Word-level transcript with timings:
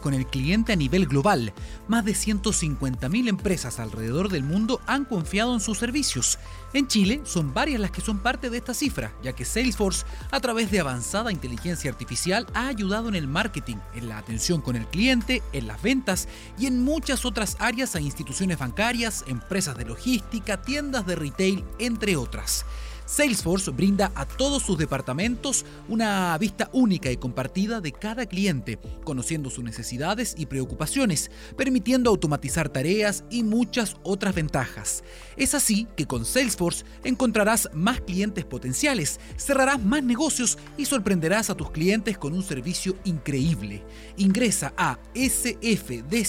con 0.00 0.14
el 0.14 0.26
cliente 0.26 0.72
a 0.72 0.76
nivel 0.76 1.06
global. 1.06 1.52
Más 1.88 2.04
de 2.04 2.12
150.000 2.12 3.28
empresas 3.28 3.80
alrededor 3.80 4.28
del 4.28 4.44
mundo 4.44 4.80
han 4.86 5.04
confiado 5.04 5.52
en 5.52 5.58
sus 5.58 5.78
servicios. 5.78 6.38
En 6.74 6.86
Chile 6.86 7.22
son 7.24 7.52
varias 7.52 7.80
las 7.80 7.90
que 7.90 8.00
son 8.00 8.20
parte 8.20 8.50
de 8.50 8.58
esta 8.58 8.72
cifra, 8.72 9.12
ya 9.24 9.32
que 9.32 9.44
Salesforce, 9.44 10.06
a 10.30 10.38
través 10.38 10.70
de 10.70 10.78
avanzada 10.78 11.32
inteligencia 11.32 11.90
artificial, 11.90 12.46
ha 12.54 12.68
ayudado 12.68 13.08
en 13.08 13.16
el 13.16 13.26
marketing, 13.26 13.78
en 13.96 14.08
la 14.08 14.18
atención 14.18 14.60
con 14.60 14.76
el 14.76 14.86
cliente, 14.86 15.42
en 15.52 15.66
las 15.66 15.82
ventas 15.82 16.28
y 16.56 16.66
en 16.66 16.84
muchas 16.84 17.24
otras 17.24 17.56
áreas 17.58 17.96
a 17.96 18.00
instituciones 18.00 18.58
bancarias, 18.58 19.24
empresas 19.26 19.76
de 19.76 19.86
logística, 19.86 20.62
tiendas 20.62 21.04
de 21.04 21.16
retail, 21.16 21.64
entre 21.80 22.16
otras. 22.16 22.64
Salesforce 23.06 23.70
brinda 23.70 24.12
a 24.14 24.26
todos 24.26 24.62
sus 24.62 24.78
departamentos 24.78 25.64
una 25.88 26.36
vista 26.38 26.70
única 26.72 27.10
y 27.10 27.16
compartida 27.16 27.80
de 27.80 27.92
cada 27.92 28.26
cliente, 28.26 28.78
conociendo 29.04 29.50
sus 29.50 29.62
necesidades 29.64 30.34
y 30.38 30.46
preocupaciones, 30.46 31.30
permitiendo 31.56 32.10
automatizar 32.10 32.68
tareas 32.68 33.24
y 33.30 33.42
muchas 33.42 33.96
otras 34.02 34.34
ventajas. 34.34 35.04
Es 35.36 35.54
así 35.54 35.86
que 35.96 36.06
con 36.06 36.24
Salesforce 36.24 36.84
encontrarás 37.04 37.68
más 37.74 38.00
clientes 38.00 38.44
potenciales, 38.44 39.20
cerrarás 39.36 39.82
más 39.82 40.02
negocios 40.02 40.58
y 40.76 40.86
sorprenderás 40.86 41.50
a 41.50 41.54
tus 41.54 41.70
clientes 41.70 42.18
con 42.18 42.32
un 42.32 42.42
servicio 42.42 42.96
increíble. 43.04 43.82
Ingresa 44.16 44.72
a 44.76 44.98
sfdc.co 45.14 46.24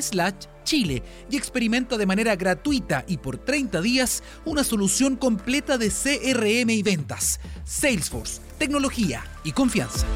slash 0.00 0.46
Chile 0.64 1.02
y 1.30 1.36
experimenta 1.36 1.96
de 1.96 2.06
manera 2.06 2.34
gratuita 2.36 3.04
y 3.06 3.18
por 3.18 3.38
30 3.38 3.80
días 3.80 4.22
una 4.44 4.64
solución 4.64 5.16
completa 5.16 5.78
de 5.78 5.90
CRM 5.90 6.70
y 6.70 6.82
ventas. 6.82 7.38
Salesforce, 7.64 8.40
tecnología 8.58 9.24
y 9.44 9.52
confianza. 9.52 10.06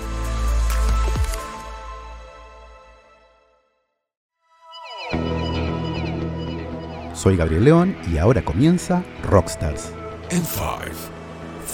Soy 7.18 7.36
Gabriel 7.36 7.64
León 7.64 7.96
y 8.12 8.18
ahora 8.18 8.44
comienza 8.44 9.02
Rockstars. 9.24 9.92
En 10.30 10.44
5, 10.44 10.62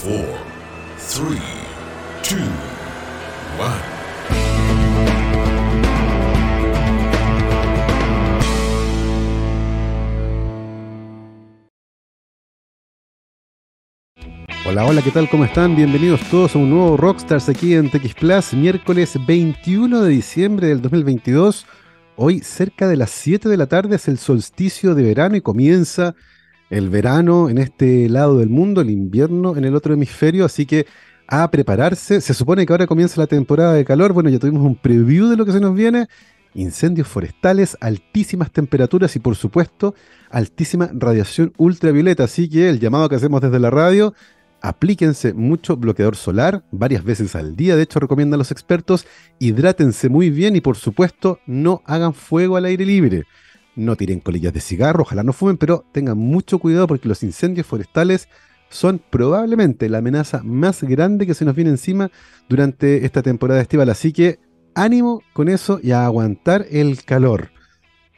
4, 0.03 0.23
3, 1.13 1.39
2, 2.31 2.39
1. 3.59 3.94
Hola, 14.67 14.83
hola, 14.83 15.03
¿qué 15.03 15.11
tal? 15.11 15.29
¿Cómo 15.29 15.45
están? 15.45 15.75
Bienvenidos 15.75 16.21
todos 16.31 16.55
a 16.55 16.57
un 16.57 16.71
nuevo 16.71 16.97
Rockstars 16.97 17.49
aquí 17.49 17.75
en 17.75 17.91
TX 17.91 18.15
Plus, 18.15 18.53
miércoles 18.55 19.15
21 19.27 20.01
de 20.01 20.09
diciembre 20.09 20.69
del 20.69 20.81
2022. 20.81 21.67
Hoy, 22.15 22.39
cerca 22.39 22.87
de 22.87 22.97
las 22.97 23.11
7 23.11 23.47
de 23.47 23.57
la 23.57 23.67
tarde, 23.67 23.97
es 23.97 24.07
el 24.07 24.17
solsticio 24.17 24.95
de 24.95 25.03
verano 25.03 25.35
y 25.35 25.41
comienza 25.41 26.15
el 26.71 26.89
verano 26.89 27.47
en 27.47 27.59
este 27.59 28.09
lado 28.09 28.39
del 28.39 28.49
mundo, 28.49 28.81
el 28.81 28.89
invierno 28.89 29.55
en 29.55 29.65
el 29.65 29.75
otro 29.75 29.93
hemisferio, 29.93 30.45
así 30.45 30.65
que 30.65 30.87
a 31.27 31.51
prepararse. 31.51 32.19
Se 32.19 32.33
supone 32.33 32.65
que 32.65 32.73
ahora 32.73 32.87
comienza 32.87 33.21
la 33.21 33.27
temporada 33.27 33.73
de 33.73 33.85
calor. 33.85 34.13
Bueno, 34.13 34.31
ya 34.31 34.39
tuvimos 34.39 34.63
un 34.63 34.75
preview 34.75 35.27
de 35.29 35.37
lo 35.37 35.45
que 35.45 35.51
se 35.51 35.59
nos 35.59 35.75
viene. 35.75 36.07
Incendios 36.55 37.07
forestales, 37.07 37.77
altísimas 37.81 38.49
temperaturas 38.49 39.15
y 39.15 39.19
por 39.19 39.35
supuesto 39.35 39.93
altísima 40.31 40.89
radiación 40.91 41.53
ultravioleta. 41.57 42.23
Así 42.23 42.49
que 42.49 42.67
el 42.67 42.79
llamado 42.79 43.09
que 43.09 43.15
hacemos 43.15 43.41
desde 43.41 43.59
la 43.59 43.69
radio 43.69 44.15
aplíquense 44.61 45.33
mucho 45.33 45.77
bloqueador 45.77 46.15
solar, 46.15 46.63
varias 46.71 47.03
veces 47.03 47.35
al 47.35 47.55
día, 47.55 47.75
de 47.75 47.83
hecho 47.83 47.99
recomiendan 47.99 48.39
los 48.39 48.51
expertos, 48.51 49.05
hidrátense 49.39 50.09
muy 50.09 50.29
bien 50.29 50.55
y 50.55 50.61
por 50.61 50.77
supuesto 50.77 51.39
no 51.45 51.81
hagan 51.85 52.13
fuego 52.13 52.57
al 52.57 52.65
aire 52.65 52.85
libre. 52.85 53.23
No 53.75 53.95
tiren 53.95 54.21
colillas 54.21 54.53
de 54.53 54.61
cigarro, 54.61 55.03
ojalá 55.03 55.23
no 55.23 55.33
fumen, 55.33 55.57
pero 55.57 55.85
tengan 55.91 56.17
mucho 56.17 56.59
cuidado 56.59 56.87
porque 56.87 57.09
los 57.09 57.23
incendios 57.23 57.67
forestales 57.67 58.29
son 58.69 59.01
probablemente 59.09 59.89
la 59.89 59.99
amenaza 59.99 60.41
más 60.43 60.83
grande 60.83 61.27
que 61.27 61.33
se 61.33 61.45
nos 61.45 61.55
viene 61.55 61.71
encima 61.71 62.09
durante 62.49 63.05
esta 63.05 63.21
temporada 63.21 63.61
estival. 63.61 63.89
Así 63.89 64.13
que 64.13 64.39
ánimo 64.75 65.21
con 65.33 65.49
eso 65.49 65.79
y 65.81 65.91
a 65.91 66.05
aguantar 66.05 66.65
el 66.69 67.03
calor. 67.03 67.51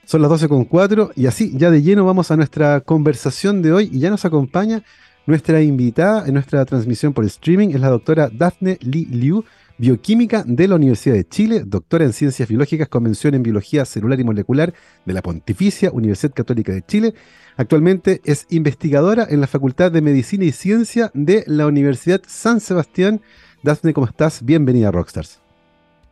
Son 0.05 0.21
las 0.21 0.31
12.4 0.31 1.11
y 1.15 1.25
así 1.25 1.51
ya 1.55 1.69
de 1.69 1.81
lleno 1.81 2.05
vamos 2.05 2.31
a 2.31 2.37
nuestra 2.37 2.81
conversación 2.81 3.61
de 3.61 3.73
hoy 3.73 3.89
y 3.91 3.99
ya 3.99 4.09
nos 4.09 4.25
acompaña 4.25 4.83
nuestra 5.27 5.61
invitada 5.61 6.25
en 6.25 6.33
nuestra 6.33 6.63
transmisión 6.63 7.13
por 7.13 7.25
streaming 7.25 7.69
es 7.69 7.81
la 7.81 7.89
doctora 7.89 8.29
Daphne 8.31 8.77
Li 8.81 9.05
Liu, 9.05 9.43
bioquímica 9.77 10.43
de 10.47 10.69
la 10.69 10.75
Universidad 10.75 11.15
de 11.15 11.27
Chile, 11.27 11.63
doctora 11.65 12.05
en 12.05 12.13
Ciencias 12.13 12.47
Biológicas 12.47 12.87
con 12.87 13.03
mención 13.03 13.35
en 13.35 13.43
Biología 13.43 13.83
Celular 13.83 14.17
y 14.21 14.23
Molecular 14.23 14.73
de 15.05 15.13
la 15.13 15.21
Pontificia 15.21 15.91
Universidad 15.91 16.33
Católica 16.33 16.71
de 16.71 16.81
Chile. 16.81 17.13
Actualmente 17.57 18.21
es 18.23 18.47
investigadora 18.49 19.27
en 19.29 19.41
la 19.41 19.47
Facultad 19.47 19.91
de 19.91 20.01
Medicina 20.01 20.45
y 20.45 20.53
Ciencia 20.53 21.11
de 21.13 21.43
la 21.45 21.67
Universidad 21.67 22.21
San 22.25 22.61
Sebastián. 22.61 23.19
Daphne, 23.63 23.93
¿cómo 23.93 24.07
estás? 24.07 24.45
Bienvenida 24.45 24.87
a 24.87 24.91
Rockstars. 24.91 25.41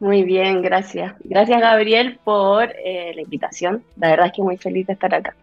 Muy 0.02 0.24
bien, 0.24 0.62
gracias. 0.62 1.16
Gracias, 1.24 1.62
Gabriel, 1.62 2.20
por 2.26 2.70
eh, 2.84 3.14
la 3.16 3.22
invitación. 3.22 3.82
La 3.96 4.10
verdad 4.10 4.26
es 4.28 4.34
que 4.34 4.42
muy 4.42 4.58
feliz 4.58 4.88
de 4.88 4.94
estar 4.94 5.16
acá. 5.16 5.34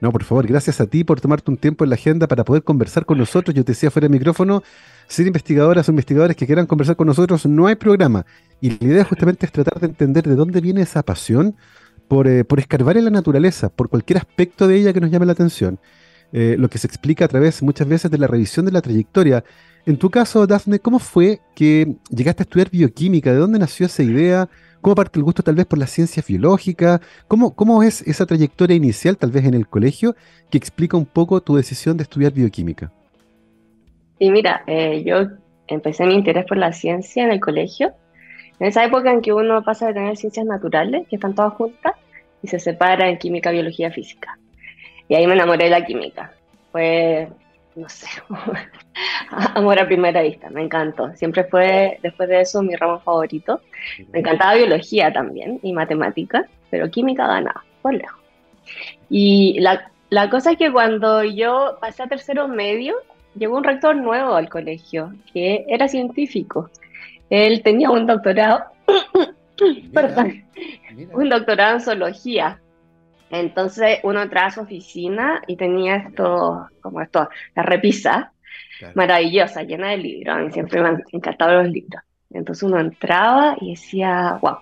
No, 0.00 0.10
por 0.12 0.24
favor, 0.24 0.46
gracias 0.46 0.80
a 0.80 0.86
ti 0.86 1.04
por 1.04 1.20
tomarte 1.20 1.50
un 1.50 1.58
tiempo 1.58 1.84
en 1.84 1.90
la 1.90 1.94
agenda 1.94 2.26
para 2.26 2.42
poder 2.44 2.62
conversar 2.62 3.04
con 3.04 3.18
nosotros. 3.18 3.54
Yo 3.54 3.64
te 3.64 3.72
decía 3.72 3.90
fuera 3.90 4.08
de 4.08 4.12
micrófono, 4.12 4.62
ser 5.06 5.26
investigadoras 5.26 5.88
o 5.88 5.92
investigadores 5.92 6.36
que 6.36 6.46
quieran 6.46 6.66
conversar 6.66 6.96
con 6.96 7.06
nosotros, 7.06 7.44
no 7.44 7.66
hay 7.66 7.74
programa. 7.74 8.24
Y 8.62 8.70
la 8.70 8.92
idea 8.92 9.04
justamente 9.04 9.44
es 9.44 9.52
tratar 9.52 9.78
de 9.78 9.88
entender 9.88 10.24
de 10.26 10.36
dónde 10.36 10.60
viene 10.62 10.80
esa 10.80 11.02
pasión 11.02 11.54
por, 12.08 12.26
eh, 12.26 12.44
por 12.44 12.58
escarbar 12.60 12.96
en 12.96 13.04
la 13.04 13.10
naturaleza, 13.10 13.68
por 13.68 13.90
cualquier 13.90 14.18
aspecto 14.18 14.66
de 14.66 14.76
ella 14.76 14.92
que 14.94 15.00
nos 15.00 15.10
llame 15.10 15.26
la 15.26 15.32
atención. 15.32 15.78
Eh, 16.32 16.56
lo 16.58 16.70
que 16.70 16.78
se 16.78 16.86
explica 16.86 17.24
a 17.26 17.28
través 17.28 17.62
muchas 17.62 17.86
veces 17.86 18.10
de 18.10 18.16
la 18.16 18.26
revisión 18.26 18.64
de 18.64 18.72
la 18.72 18.80
trayectoria. 18.80 19.44
En 19.84 19.98
tu 19.98 20.10
caso, 20.10 20.46
Dafne, 20.46 20.78
¿cómo 20.78 20.98
fue 20.98 21.40
que 21.54 21.96
llegaste 22.08 22.42
a 22.42 22.44
estudiar 22.44 22.70
bioquímica? 22.70 23.32
¿De 23.32 23.38
dónde 23.38 23.58
nació 23.58 23.86
esa 23.86 24.02
idea? 24.02 24.48
¿Cómo 24.80 24.94
parte 24.94 25.18
el 25.18 25.24
gusto 25.24 25.42
tal 25.42 25.56
vez 25.56 25.66
por 25.66 25.78
la 25.78 25.86
ciencia 25.86 26.22
biológica? 26.26 27.00
¿Cómo, 27.28 27.54
¿Cómo 27.54 27.82
es 27.82 28.00
esa 28.02 28.24
trayectoria 28.24 28.76
inicial 28.76 29.16
tal 29.18 29.30
vez 29.30 29.44
en 29.44 29.54
el 29.54 29.68
colegio 29.68 30.14
que 30.50 30.56
explica 30.56 30.96
un 30.96 31.06
poco 31.06 31.40
tu 31.42 31.56
decisión 31.56 31.96
de 31.96 32.04
estudiar 32.04 32.32
bioquímica? 32.32 32.90
Sí, 34.18 34.30
mira, 34.30 34.62
eh, 34.66 35.02
yo 35.04 35.28
empecé 35.66 36.06
mi 36.06 36.14
interés 36.14 36.46
por 36.46 36.56
la 36.56 36.72
ciencia 36.72 37.24
en 37.24 37.30
el 37.30 37.40
colegio. 37.40 37.92
En 38.58 38.66
esa 38.66 38.84
época 38.84 39.10
en 39.10 39.20
que 39.20 39.32
uno 39.32 39.62
pasa 39.62 39.88
de 39.88 39.94
tener 39.94 40.16
ciencias 40.16 40.46
naturales, 40.46 41.06
que 41.08 41.16
están 41.16 41.34
todas 41.34 41.54
juntas, 41.54 41.94
y 42.42 42.48
se 42.48 42.58
separa 42.58 43.08
en 43.08 43.18
química, 43.18 43.50
biología, 43.50 43.90
física. 43.90 44.38
Y 45.08 45.14
ahí 45.14 45.26
me 45.26 45.34
enamoré 45.34 45.64
de 45.64 45.70
la 45.70 45.84
química. 45.84 46.32
Fue 46.72 47.28
no 47.76 47.88
sé, 47.88 48.06
amor 49.54 49.78
a 49.78 49.86
primera 49.86 50.22
vista, 50.22 50.50
me 50.50 50.62
encantó. 50.62 51.14
Siempre 51.14 51.44
fue, 51.44 51.98
después 52.02 52.28
de 52.28 52.40
eso, 52.40 52.62
mi 52.62 52.74
ramo 52.74 53.00
favorito. 53.00 53.60
Me 54.12 54.20
encantaba 54.20 54.54
biología 54.54 55.12
también 55.12 55.60
y 55.62 55.72
matemáticas, 55.72 56.46
pero 56.70 56.90
química 56.90 57.26
ganaba, 57.26 57.64
por 57.82 57.94
lejos. 57.94 58.20
Y 59.08 59.58
la, 59.60 59.90
la 60.10 60.30
cosa 60.30 60.52
es 60.52 60.58
que 60.58 60.72
cuando 60.72 61.22
yo 61.22 61.78
pasé 61.80 62.02
a 62.02 62.08
tercero 62.08 62.48
medio, 62.48 62.94
llegó 63.36 63.56
un 63.56 63.64
rector 63.64 63.96
nuevo 63.96 64.34
al 64.34 64.48
colegio, 64.48 65.14
que 65.32 65.64
era 65.68 65.88
científico. 65.88 66.70
Él 67.30 67.62
tenía 67.62 67.90
un 67.90 68.06
doctorado, 68.06 68.64
perdón, 69.94 70.44
un 71.12 71.28
doctorado 71.28 71.74
en 71.74 71.80
zoología 71.80 72.60
entonces 73.30 73.98
uno 74.02 74.22
entraba 74.22 74.48
a 74.48 74.50
su 74.50 74.60
oficina 74.60 75.42
y 75.46 75.56
tenía 75.56 75.96
esto, 75.96 76.68
como 76.80 77.00
esto, 77.00 77.28
la 77.54 77.62
repisa 77.62 78.32
maravillosa, 78.94 79.62
llena 79.62 79.90
de 79.90 79.98
libros. 79.98 80.36
A 80.36 80.38
mí 80.40 80.50
siempre 80.50 80.80
me 80.80 80.88
han 80.88 81.04
encantado 81.12 81.62
los 81.62 81.70
libros. 81.70 82.02
Entonces 82.30 82.62
uno 82.62 82.80
entraba 82.80 83.56
y 83.60 83.70
decía, 83.70 84.38
wow. 84.40 84.58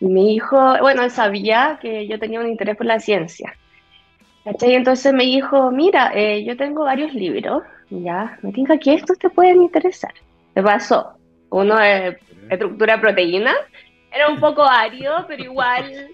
Y 0.00 0.06
mi 0.06 0.34
hijo, 0.34 0.76
bueno, 0.80 1.02
él 1.02 1.10
sabía 1.10 1.78
que 1.80 2.06
yo 2.06 2.18
tenía 2.18 2.40
un 2.40 2.48
interés 2.48 2.76
por 2.76 2.86
la 2.86 3.00
ciencia. 3.00 3.54
Y 4.44 4.72
entonces 4.72 5.12
me 5.12 5.24
dijo, 5.24 5.70
mira, 5.70 6.12
eh, 6.14 6.44
yo 6.44 6.56
tengo 6.56 6.84
varios 6.84 7.12
libros, 7.12 7.62
ya, 7.90 8.38
me 8.42 8.52
tinca 8.52 8.78
que 8.78 8.94
estos 8.94 9.18
te 9.18 9.28
pueden 9.28 9.62
interesar. 9.62 10.12
Me 10.54 10.62
pasó, 10.62 11.18
uno 11.50 11.76
de 11.76 12.18
estructura 12.48 12.98
proteína, 13.00 13.52
era 14.10 14.28
un 14.28 14.40
poco 14.40 14.62
árido, 14.64 15.26
pero 15.28 15.42
igual 15.44 16.08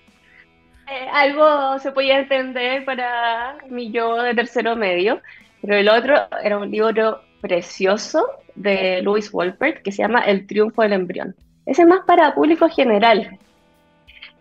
eh, 0.87 1.09
algo 1.13 1.79
se 1.79 1.93
podía 1.93 2.19
entender 2.19 2.85
para 2.85 3.57
mi 3.69 3.91
yo 3.91 4.23
de 4.23 4.35
tercero 4.35 4.77
medio, 4.77 5.21
pero 5.61 5.77
el 5.77 5.89
otro 5.89 6.15
era 6.43 6.59
un 6.59 6.71
libro 6.71 7.21
precioso 7.41 8.27
de 8.55 9.03
Louis 9.03 9.31
Wolpert 9.31 9.83
que 9.83 9.93
se 9.93 10.03
llama 10.03 10.21
El 10.21 10.47
triunfo 10.47 10.83
del 10.83 10.93
embrión. 10.93 11.35
Ese 11.67 11.83
es 11.83 11.89
más 11.89 12.01
para 12.07 12.35
público 12.35 12.69
general. 12.69 13.39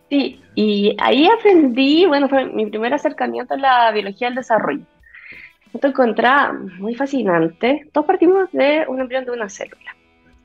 Sí, 0.09 0.41
y 0.55 0.95
ahí 0.99 1.27
aprendí, 1.27 2.05
bueno, 2.05 2.29
fue 2.29 2.45
mi 2.45 2.65
primer 2.67 2.93
acercamiento 2.93 3.53
a 3.53 3.57
la 3.57 3.91
biología 3.91 4.27
del 4.27 4.35
desarrollo. 4.35 4.85
Esto 5.73 5.87
encontraba 5.87 6.53
muy 6.53 6.93
fascinante. 6.93 7.89
Todos 7.91 8.05
partimos 8.05 8.51
de 8.51 8.85
un 8.87 8.99
embrión 8.99 9.25
de 9.25 9.31
una 9.31 9.49
célula 9.49 9.95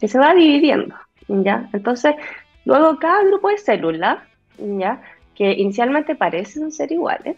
que 0.01 0.09
se 0.09 0.19
va 0.19 0.33
dividiendo, 0.33 0.95
¿ya? 1.27 1.69
Entonces, 1.73 2.15
Luego 2.69 2.99
cada 2.99 3.25
grupo 3.25 3.49
de 3.49 3.57
células, 3.57 4.19
¿ya? 4.59 5.01
Que 5.39 5.53
inicialmente 5.53 6.17
parecen 6.17 6.73
ser 6.73 6.91
iguales, 6.91 7.37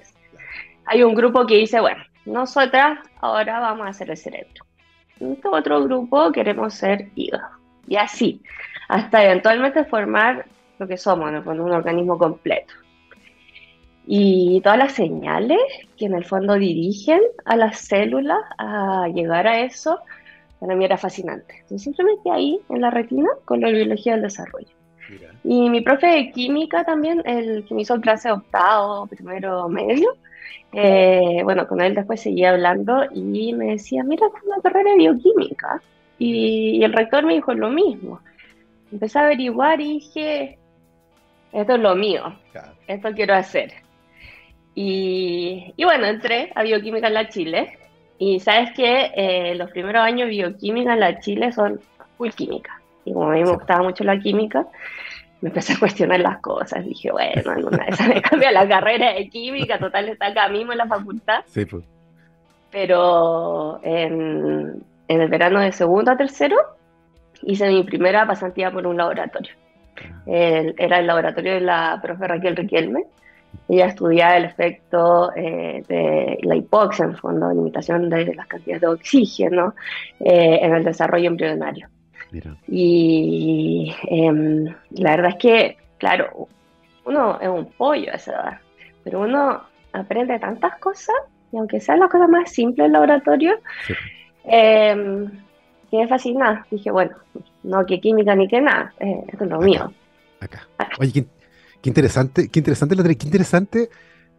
hay 0.86 1.02
un 1.02 1.14
grupo 1.14 1.46
que 1.46 1.58
dice, 1.58 1.80
bueno, 1.80 2.02
nosotras 2.24 2.98
ahora 3.20 3.60
vamos 3.60 3.86
a 3.86 3.90
hacer 3.90 4.10
el 4.10 4.16
cerebro. 4.16 4.64
Este 5.20 5.48
otro 5.48 5.84
grupo 5.84 6.32
queremos 6.32 6.72
ser 6.72 7.10
hígado. 7.14 7.50
Y 7.86 7.96
así, 7.96 8.40
hasta 8.88 9.22
eventualmente 9.22 9.84
formar 9.84 10.46
lo 10.78 10.88
que 10.88 10.96
somos, 10.96 11.30
fondo, 11.44 11.64
un 11.64 11.72
organismo 11.72 12.16
completo. 12.16 12.72
Y 14.06 14.62
todas 14.62 14.78
las 14.78 14.92
señales 14.92 15.60
que 15.98 16.06
en 16.06 16.14
el 16.14 16.24
fondo 16.24 16.54
dirigen 16.54 17.20
a 17.44 17.54
las 17.56 17.80
células 17.80 18.40
a 18.56 19.08
llegar 19.08 19.46
a 19.46 19.60
eso, 19.60 19.98
para 20.58 20.74
mí 20.74 20.86
era 20.86 20.96
fascinante. 20.96 21.54
Entonces, 21.60 21.82
simplemente 21.82 22.30
ahí, 22.30 22.58
en 22.70 22.80
la 22.80 22.90
retina, 22.90 23.28
con 23.44 23.60
la 23.60 23.68
biología 23.68 24.12
del 24.12 24.22
desarrollo. 24.22 24.79
Y 25.44 25.70
mi 25.70 25.80
profe 25.80 26.06
de 26.06 26.32
química 26.32 26.84
también, 26.84 27.22
el 27.24 27.64
que 27.64 27.74
me 27.74 27.82
hizo 27.82 28.00
clase 28.00 28.30
octavo, 28.30 29.06
primero, 29.06 29.68
medio, 29.68 30.16
eh, 30.72 31.40
bueno, 31.42 31.66
con 31.66 31.80
él 31.80 31.94
después 31.94 32.20
seguía 32.20 32.50
hablando 32.50 33.04
y 33.12 33.52
me 33.54 33.72
decía, 33.72 34.04
mira, 34.04 34.26
es 34.26 34.42
una 34.44 34.60
carrera 34.62 34.90
de 34.92 34.98
bioquímica. 34.98 35.82
Y, 36.18 36.82
el 36.84 36.92
rector 36.92 37.24
me 37.24 37.34
dijo 37.34 37.54
lo 37.54 37.70
mismo. 37.70 38.20
Empecé 38.92 39.18
a 39.18 39.24
averiguar 39.24 39.80
y 39.80 39.94
dije, 39.94 40.58
esto 41.52 41.74
es 41.74 41.80
lo 41.80 41.94
mío, 41.94 42.36
esto 42.86 43.12
quiero 43.12 43.34
hacer. 43.34 43.72
Y, 44.74 45.74
bueno, 45.82 46.06
entré 46.06 46.52
a 46.54 46.62
bioquímica 46.62 47.08
en 47.08 47.14
la 47.14 47.28
Chile. 47.28 47.78
Y 48.18 48.38
sabes 48.40 48.70
que 48.76 49.12
eh, 49.14 49.54
los 49.54 49.70
primeros 49.70 50.02
años 50.02 50.28
de 50.28 50.36
bioquímica 50.36 50.92
en 50.92 51.00
la 51.00 51.18
Chile 51.20 51.52
son 51.52 51.80
full 52.18 52.30
química. 52.30 52.79
Y 53.04 53.12
como 53.12 53.30
a 53.30 53.34
mí 53.34 53.42
me 53.42 53.52
gustaba 53.52 53.82
mucho 53.82 54.04
la 54.04 54.18
química, 54.18 54.66
me 55.40 55.48
empecé 55.48 55.72
a 55.72 55.78
cuestionar 55.78 56.20
las 56.20 56.38
cosas. 56.38 56.84
Dije, 56.84 57.10
bueno, 57.10 57.50
alguna 57.50 57.86
vez 57.86 58.08
me 58.08 58.20
cambia 58.22 58.52
la 58.52 58.68
carrera 58.68 59.14
de 59.14 59.28
química, 59.28 59.78
total 59.78 60.08
está 60.08 60.26
acá 60.26 60.48
mismo 60.48 60.72
en 60.72 60.78
la 60.78 60.86
facultad. 60.86 61.40
Sí, 61.46 61.64
pues. 61.64 61.84
Pero 62.70 63.80
en, 63.82 64.82
el 65.08 65.28
verano 65.28 65.60
de 65.60 65.72
segundo 65.72 66.12
a 66.12 66.16
tercero 66.16 66.56
hice 67.42 67.68
mi 67.68 67.82
primera 67.82 68.26
pasantía 68.26 68.70
por 68.70 68.86
un 68.86 68.96
laboratorio. 68.96 69.52
Ah. 69.96 70.22
era 70.26 70.98
el 70.98 71.06
laboratorio 71.06 71.54
de 71.54 71.60
la 71.60 71.98
profe 72.00 72.26
Raquel 72.26 72.56
Riquelme. 72.56 73.04
Ella 73.68 73.86
estudiaba 73.86 74.36
el 74.36 74.44
efecto 74.44 75.30
eh, 75.34 75.82
de 75.88 76.38
la 76.42 76.56
hipoxia, 76.56 77.04
en 77.04 77.16
fondo, 77.16 77.50
limitación 77.50 78.08
de 78.08 78.34
las 78.34 78.46
cantidades 78.46 78.80
de 78.80 78.86
oxígeno 78.86 79.74
eh, 80.20 80.60
en 80.62 80.74
el 80.74 80.84
desarrollo 80.84 81.26
embrionario. 81.26 81.88
Y 82.68 83.92
em, 84.08 84.66
la 84.90 85.10
verdad 85.16 85.30
es 85.30 85.36
que, 85.36 85.76
claro, 85.98 86.48
uno 87.04 87.40
es 87.40 87.48
un 87.48 87.66
pollo 87.72 88.12
a 88.12 88.16
esa 88.16 88.32
edad, 88.32 88.58
pero 89.02 89.20
uno 89.22 89.62
aprende 89.92 90.38
tantas 90.38 90.78
cosas, 90.78 91.16
y 91.52 91.56
aunque 91.56 91.80
sea 91.80 91.96
la 91.96 92.08
cosa 92.08 92.28
más 92.28 92.50
simple 92.52 92.84
del 92.84 92.92
laboratorio, 92.92 93.58
em, 94.44 95.28
que 95.90 95.96
me 95.96 96.08
fascina. 96.08 96.64
Dije, 96.70 96.90
bueno, 96.90 97.16
no 97.64 97.84
que 97.84 98.00
química 98.00 98.34
ni 98.34 98.46
que 98.46 98.60
nada, 98.60 98.94
eh, 99.00 99.24
esto 99.28 99.44
es 99.44 99.50
lo 99.50 99.60
mío. 99.60 99.92
Acá. 100.38 100.66
Oye, 100.98 101.12
qué, 101.12 101.88
interesante, 101.88 102.48
qué 102.48 102.60
interesante, 102.60 102.94
la, 102.94 103.02
qué 103.02 103.26
interesante 103.26 103.90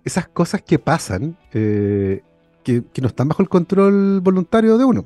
esas 0.04 0.28
cosas 0.30 0.62
que 0.62 0.80
pasan, 0.80 1.36
eh, 1.54 2.22
que, 2.64 2.84
que 2.94 3.02
no 3.02 3.08
están 3.08 3.28
bajo 3.28 3.42
el 3.42 3.50
control 3.50 4.22
voluntario 4.22 4.78
de 4.78 4.86
uno. 4.86 5.06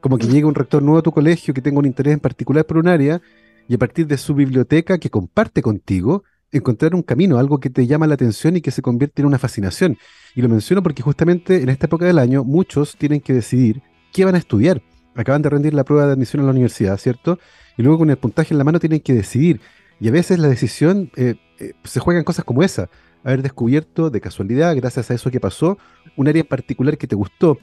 Como 0.00 0.18
que 0.18 0.26
llegue 0.26 0.44
un 0.44 0.54
rector 0.54 0.82
nuevo 0.82 0.98
a 0.98 1.02
tu 1.02 1.12
colegio 1.12 1.52
que 1.52 1.60
tenga 1.60 1.78
un 1.78 1.86
interés 1.86 2.14
en 2.14 2.20
particular 2.20 2.64
por 2.64 2.78
un 2.78 2.88
área 2.88 3.20
y 3.68 3.74
a 3.74 3.78
partir 3.78 4.06
de 4.06 4.18
su 4.18 4.34
biblioteca 4.34 4.98
que 4.98 5.10
comparte 5.10 5.62
contigo, 5.62 6.24
encontrar 6.50 6.94
un 6.94 7.02
camino, 7.02 7.38
algo 7.38 7.60
que 7.60 7.70
te 7.70 7.86
llama 7.86 8.06
la 8.06 8.14
atención 8.14 8.56
y 8.56 8.60
que 8.60 8.70
se 8.70 8.82
convierte 8.82 9.22
en 9.22 9.26
una 9.26 9.38
fascinación. 9.38 9.96
Y 10.34 10.42
lo 10.42 10.48
menciono 10.48 10.82
porque 10.82 11.02
justamente 11.02 11.62
en 11.62 11.68
esta 11.68 11.86
época 11.86 12.04
del 12.04 12.18
año 12.18 12.44
muchos 12.44 12.96
tienen 12.96 13.20
que 13.20 13.32
decidir 13.32 13.82
qué 14.12 14.24
van 14.24 14.34
a 14.34 14.38
estudiar. 14.38 14.82
Acaban 15.14 15.42
de 15.42 15.50
rendir 15.50 15.74
la 15.74 15.84
prueba 15.84 16.06
de 16.06 16.12
admisión 16.12 16.42
a 16.42 16.46
la 16.46 16.52
universidad, 16.52 16.96
¿cierto? 16.98 17.38
Y 17.76 17.82
luego 17.82 17.98
con 17.98 18.10
el 18.10 18.16
puntaje 18.16 18.54
en 18.54 18.58
la 18.58 18.64
mano 18.64 18.80
tienen 18.80 19.00
que 19.00 19.14
decidir. 19.14 19.60
Y 20.00 20.08
a 20.08 20.12
veces 20.12 20.38
la 20.38 20.48
decisión 20.48 21.10
eh, 21.16 21.36
eh, 21.58 21.74
se 21.84 22.00
cosas 22.00 22.44
como 22.44 22.62
esa. 22.62 22.88
Haber 23.22 23.42
descubierto 23.42 24.08
de 24.08 24.20
casualidad, 24.20 24.74
gracias 24.76 25.10
a 25.10 25.14
eso 25.14 25.30
que 25.30 25.40
pasó, 25.40 25.78
un 26.16 26.26
área 26.26 26.42
particular 26.42 26.96
que 26.96 27.06
te 27.06 27.14
gustó. 27.14 27.58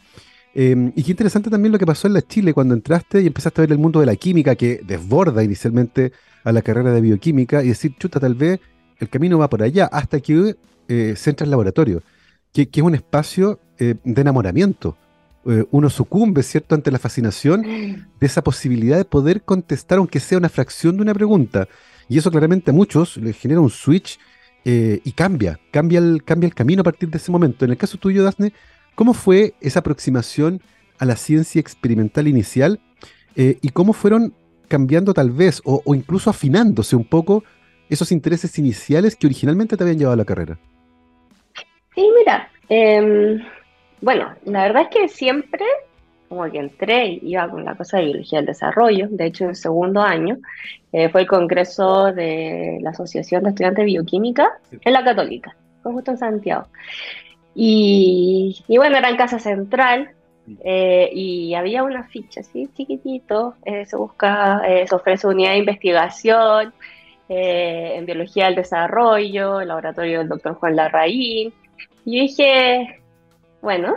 Em, 0.59 0.91
y 0.95 1.03
qué 1.03 1.11
interesante 1.11 1.51
también 1.51 1.71
lo 1.71 1.77
que 1.77 1.85
pasó 1.85 2.07
en 2.07 2.13
la 2.13 2.23
Chile 2.23 2.51
cuando 2.51 2.73
entraste 2.73 3.21
y 3.21 3.27
empezaste 3.27 3.61
a 3.61 3.63
ver 3.63 3.73
el 3.73 3.77
mundo 3.77 3.99
de 3.99 4.07
la 4.07 4.15
química 4.15 4.55
que 4.55 4.81
desborda 4.83 5.43
inicialmente 5.43 6.13
a 6.43 6.51
la 6.51 6.63
carrera 6.63 6.91
de 6.91 6.99
bioquímica 6.99 7.63
y 7.63 7.67
decir, 7.67 7.93
chuta, 7.99 8.19
tal 8.19 8.33
vez 8.33 8.59
el 8.97 9.07
camino 9.07 9.37
va 9.37 9.51
por 9.51 9.61
allá 9.61 9.85
hasta 9.85 10.19
que 10.19 10.55
eh, 10.87 11.13
se 11.15 11.29
entra 11.29 11.45
laboratorio, 11.45 12.01
que, 12.51 12.67
es 12.73 12.81
un 12.81 12.95
espacio 12.95 13.59
eh, 13.77 13.97
de 14.03 14.19
enamoramiento. 14.19 14.97
Eh, 15.45 15.63
uno 15.69 15.91
sucumbe, 15.91 16.41
¿cierto?, 16.41 16.73
ante 16.73 16.89
la 16.89 16.97
fascinación 16.97 17.61
de 17.61 18.25
esa 18.25 18.43
posibilidad 18.43 18.97
de 18.97 19.05
poder 19.05 19.43
contestar, 19.43 19.99
aunque 19.99 20.19
sea 20.19 20.39
una 20.39 20.49
fracción 20.49 20.95
de 20.95 21.03
una 21.03 21.13
pregunta. 21.13 21.67
Y 22.09 22.17
eso 22.17 22.31
claramente 22.31 22.71
a 22.71 22.73
muchos 22.73 23.17
les 23.17 23.37
genera 23.37 23.61
un 23.61 23.69
switch 23.69 24.17
y 24.65 25.11
cambia, 25.11 25.59
cambia 25.71 25.99
el, 25.99 26.23
cambia 26.25 26.47
el 26.47 26.55
camino 26.55 26.81
a 26.81 26.83
partir 26.83 27.09
de 27.09 27.19
ese 27.19 27.31
momento. 27.31 27.63
En 27.63 27.71
el 27.71 27.77
caso 27.77 27.99
tuyo, 27.99 28.23
Daphne, 28.23 28.51
¿Cómo 28.97 29.13
fue 29.13 29.53
esa 29.61 29.81
aproximación 29.81 30.59
a 30.97 31.05
la 31.05 31.17
ciencia 31.17 31.61
experimental 31.61 32.27
inicial 32.27 32.79
eh, 33.35 33.59
y 33.61 33.69
cómo 33.69 33.93
fueron 33.93 34.33
cambiando 34.67 35.13
tal 35.13 35.29
vez 35.29 35.61
o, 35.65 35.83
incluso 35.93 36.31
afinándose 36.31 36.95
un 36.95 37.05
poco 37.05 37.43
esos 37.91 38.11
intereses 38.11 38.57
iniciales 38.57 39.15
que 39.15 39.27
originalmente 39.27 39.77
te 39.77 39.83
habían 39.83 39.99
llevado 39.99 40.15
a 40.15 40.17
la 40.17 40.25
carrera? 40.25 40.57
Sí, 41.93 42.09
mira, 42.17 42.49
em, 42.69 43.39
bueno, 44.01 44.33
la 44.45 44.63
verdad 44.63 44.87
es 44.89 44.89
que 44.89 45.07
siempre 45.09 45.63
como 46.27 46.49
que 46.49 46.57
entré 46.57 47.19
y 47.21 47.33
iba 47.33 47.47
con 47.51 47.65
la 47.65 47.75
cosa 47.75 47.97
de 47.97 48.05
biología 48.05 48.39
del 48.39 48.47
desarrollo, 48.47 49.09
de 49.11 49.27
hecho 49.27 49.43
en 49.43 49.51
el 49.51 49.55
segundo 49.55 50.01
año 50.01 50.39
eh, 50.91 51.07
fue 51.09 51.21
el 51.21 51.27
congreso 51.27 52.11
de 52.13 52.79
la 52.81 52.89
Asociación 52.89 53.43
de 53.43 53.49
Estudiantes 53.49 53.83
de 53.83 53.91
Bioquímica 53.91 54.57
en 54.71 54.91
la 54.91 55.03
Católica, 55.03 55.55
fue 55.83 55.91
justo 55.91 56.09
en 56.09 56.17
Santiago. 56.17 56.65
Y, 57.59 58.63
bueno, 58.67 58.97
era 58.97 59.09
en 59.09 59.17
Casa 59.17 59.39
Central 59.39 60.11
eh, 60.63 61.09
y 61.11 61.55
había 61.55 61.81
una 61.81 62.03
ficha 62.03 62.41
así 62.41 62.69
chiquitito, 62.77 63.55
eh, 63.65 63.83
se 63.87 63.95
busca, 63.97 64.61
eh, 64.67 64.85
se 64.85 64.93
ofrece 64.93 65.25
unidad 65.25 65.53
de 65.53 65.57
investigación 65.57 66.71
en 67.29 68.05
biología 68.05 68.45
del 68.45 68.55
desarrollo, 68.55 69.59
el 69.59 69.69
laboratorio 69.69 70.19
del 70.19 70.29
doctor 70.29 70.53
Juan 70.53 70.75
Larraín. 70.75 71.51
Y 72.05 72.21
dije, 72.21 73.01
bueno, 73.59 73.95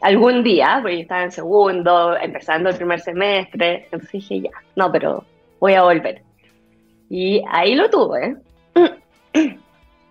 algún 0.00 0.44
día, 0.44 0.78
porque 0.80 0.94
yo 0.94 1.02
estaba 1.02 1.24
en 1.24 1.32
segundo, 1.32 2.16
empezando 2.16 2.70
el 2.70 2.76
primer 2.76 3.00
semestre, 3.00 3.84
entonces 3.84 4.12
dije, 4.12 4.42
ya, 4.42 4.50
no, 4.76 4.92
pero 4.92 5.24
voy 5.58 5.74
a 5.74 5.82
volver. 5.82 6.22
Y 7.10 7.42
ahí 7.50 7.74
lo 7.74 7.90
tuve. 7.90 8.36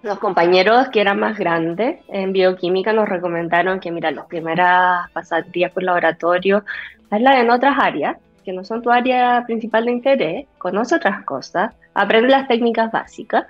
Los 0.03 0.17
compañeros 0.17 0.89
que 0.89 0.99
eran 0.99 1.19
más 1.19 1.37
grandes 1.37 1.99
en 2.07 2.33
bioquímica 2.33 2.91
nos 2.91 3.07
recomendaron 3.07 3.79
que, 3.79 3.91
mira, 3.91 4.09
las 4.09 4.25
primeras 4.25 5.09
pasadías 5.11 5.71
por 5.71 5.83
laboratorio, 5.83 6.63
hazla 7.11 7.39
en 7.39 7.51
otras 7.51 7.77
áreas, 7.79 8.17
que 8.43 8.51
no 8.51 8.63
son 8.63 8.81
tu 8.81 8.89
área 8.89 9.43
principal 9.45 9.85
de 9.85 9.91
interés, 9.91 10.47
conoce 10.57 10.95
otras 10.95 11.23
cosas, 11.23 11.75
aprende 11.93 12.29
las 12.29 12.47
técnicas 12.47 12.91
básicas 12.91 13.45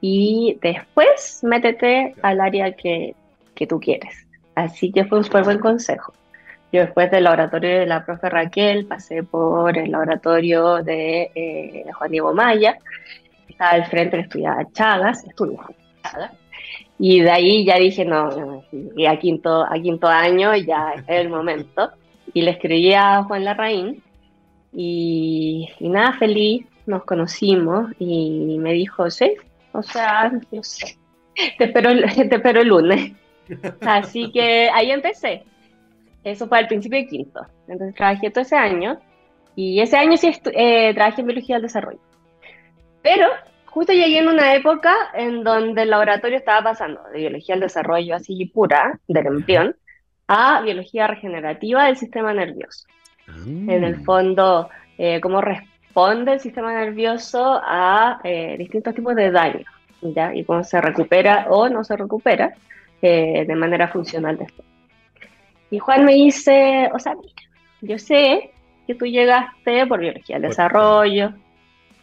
y 0.00 0.58
después 0.62 1.40
métete 1.42 2.14
al 2.22 2.40
área 2.40 2.72
que, 2.72 3.14
que 3.54 3.66
tú 3.66 3.78
quieres. 3.78 4.26
Así 4.54 4.90
que 4.90 5.04
fue 5.04 5.18
un 5.18 5.24
súper 5.24 5.44
buen 5.44 5.58
consejo. 5.58 6.14
Yo 6.72 6.80
después 6.80 7.10
del 7.10 7.24
laboratorio 7.24 7.80
de 7.80 7.86
la 7.86 8.04
profe 8.04 8.30
Raquel 8.30 8.86
pasé 8.86 9.22
por 9.22 9.76
el 9.76 9.90
laboratorio 9.90 10.82
de 10.82 11.30
eh, 11.34 11.84
Juan 11.92 12.10
Diego 12.10 12.32
Maya 12.32 12.78
estaba 13.56 13.70
al 13.70 13.86
frente, 13.86 14.20
estudiaba 14.20 14.70
Chagas, 14.72 15.24
estudiaba 15.24 15.70
Chagas, 16.02 16.32
y 16.98 17.20
de 17.20 17.30
ahí 17.30 17.64
ya 17.64 17.76
dije, 17.76 18.04
no, 18.04 18.62
y 18.70 19.06
a 19.06 19.18
quinto, 19.18 19.64
a 19.64 19.74
quinto 19.80 20.06
año 20.06 20.54
ya 20.56 20.94
es 20.96 21.04
el 21.08 21.28
momento. 21.30 21.90
Y 22.34 22.42
le 22.42 22.50
escribí 22.52 22.92
a 22.92 23.22
Juan 23.22 23.44
Larraín 23.44 24.02
y, 24.72 25.68
nada, 25.80 26.12
feliz, 26.18 26.66
nos 26.86 27.04
conocimos 27.04 27.92
y 27.98 28.58
me 28.58 28.72
dijo, 28.72 29.10
sí, 29.10 29.32
o 29.72 29.82
sea, 29.82 30.30
no 30.50 30.62
sé, 30.62 30.98
te 31.58 31.64
espero, 31.64 31.90
te 32.14 32.34
espero 32.34 32.60
el 32.60 32.68
lunes. 32.68 33.12
Así 33.80 34.30
que 34.32 34.68
ahí 34.70 34.90
empecé. 34.90 35.44
Eso 36.24 36.48
fue 36.48 36.58
al 36.58 36.66
principio 36.66 36.98
de 36.98 37.06
quinto. 37.06 37.40
Entonces 37.68 37.94
trabajé 37.94 38.30
todo 38.30 38.42
ese 38.42 38.56
año 38.56 38.98
y 39.54 39.80
ese 39.80 39.96
año 39.96 40.16
sí 40.16 40.30
eh, 40.52 40.92
trabajé 40.94 41.20
en 41.20 41.26
biología 41.28 41.56
del 41.56 41.62
desarrollo. 41.62 42.00
Pero 43.06 43.28
justo 43.66 43.92
llegué 43.92 44.18
en 44.18 44.26
una 44.26 44.56
época 44.56 44.92
en 45.14 45.44
donde 45.44 45.82
el 45.82 45.90
laboratorio 45.90 46.38
estaba 46.38 46.72
pasando 46.72 47.00
de 47.12 47.20
biología 47.20 47.54
del 47.54 47.62
desarrollo 47.62 48.16
así 48.16 48.46
pura, 48.46 48.98
del 49.06 49.26
embrión, 49.28 49.76
a 50.26 50.60
biología 50.62 51.06
regenerativa 51.06 51.84
del 51.84 51.96
sistema 51.96 52.34
nervioso. 52.34 52.88
En 53.28 53.84
el 53.84 53.98
mm. 53.98 54.04
fondo, 54.04 54.68
eh, 54.98 55.20
cómo 55.20 55.40
responde 55.40 56.32
el 56.32 56.40
sistema 56.40 56.72
nervioso 56.72 57.60
a 57.64 58.18
eh, 58.24 58.56
distintos 58.58 58.92
tipos 58.92 59.14
de 59.14 59.30
daño, 59.30 59.64
¿ya? 60.00 60.34
Y 60.34 60.42
cómo 60.42 60.64
se 60.64 60.80
recupera 60.80 61.46
o 61.48 61.68
no 61.68 61.84
se 61.84 61.96
recupera 61.96 62.54
eh, 63.00 63.44
de 63.46 63.54
manera 63.54 63.86
funcional 63.86 64.36
después. 64.36 64.66
Y 65.70 65.78
Juan 65.78 66.04
me 66.04 66.14
dice, 66.14 66.90
o 66.92 66.98
sea, 66.98 67.14
mira, 67.14 67.32
yo 67.82 67.98
sé 67.98 68.50
que 68.84 68.96
tú 68.96 69.06
llegaste 69.06 69.86
por 69.86 70.00
biología 70.00 70.40
del 70.40 70.50
desarrollo 70.50 71.32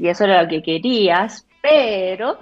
y 0.04 0.10
eso 0.10 0.26
era 0.26 0.44
lo 0.44 0.50
que 0.50 0.62
querías, 0.62 1.48
pero 1.62 2.40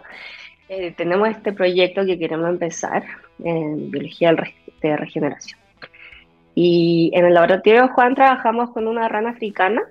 eh, 0.67 0.93
tenemos 0.97 1.29
este 1.29 1.53
proyecto 1.53 2.03
que 2.03 2.17
queremos 2.17 2.49
empezar 2.49 3.03
en 3.43 3.91
biología 3.91 4.33
de 4.81 4.97
regeneración. 4.97 5.59
Y 6.55 7.11
en 7.13 7.25
el 7.25 7.35
laboratorio 7.35 7.89
Juan 7.89 8.15
trabajamos 8.15 8.71
con 8.71 8.87
una 8.87 9.07
rana 9.07 9.29
africana 9.29 9.83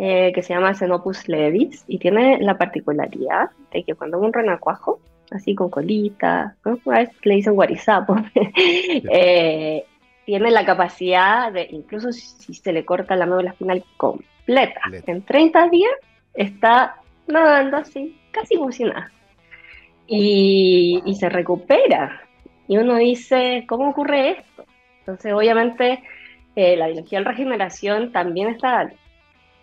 eh, 0.00 0.32
que 0.34 0.42
se 0.42 0.52
llama 0.52 0.74
Xenopus 0.74 1.28
levis 1.28 1.84
y 1.86 1.98
tiene 1.98 2.38
la 2.40 2.58
particularidad 2.58 3.50
de 3.72 3.84
que 3.84 3.94
cuando 3.94 4.18
un 4.18 4.32
renacuajo, 4.32 4.98
así 5.30 5.54
con 5.54 5.70
colita, 5.70 6.56
¿no? 6.64 6.80
le 7.22 7.34
dicen 7.36 7.54
guarizapo, 7.54 8.16
eh, 8.34 9.84
tiene 10.26 10.50
la 10.50 10.66
capacidad 10.66 11.52
de, 11.52 11.68
incluso 11.70 12.10
si 12.10 12.52
se 12.52 12.72
le 12.72 12.84
corta 12.84 13.14
la 13.14 13.26
médula 13.26 13.50
espinal 13.50 13.84
completa, 13.96 14.80
en 15.06 15.22
30 15.22 15.68
días 15.68 15.92
está 16.34 16.96
nadando 17.26 17.76
así, 17.78 18.18
casi 18.30 18.56
como 18.56 18.72
si 18.72 18.84
nada. 18.84 19.10
Y, 20.06 21.02
y 21.04 21.14
se 21.14 21.28
recupera. 21.28 22.22
Y 22.68 22.76
uno 22.78 22.96
dice, 22.96 23.64
¿cómo 23.68 23.90
ocurre 23.90 24.30
esto? 24.30 24.64
Entonces, 25.00 25.32
obviamente, 25.32 26.02
eh, 26.54 26.76
la 26.76 26.86
biología 26.86 27.20
de 27.20 27.24
regeneración 27.24 28.12
también 28.12 28.48
está 28.48 28.92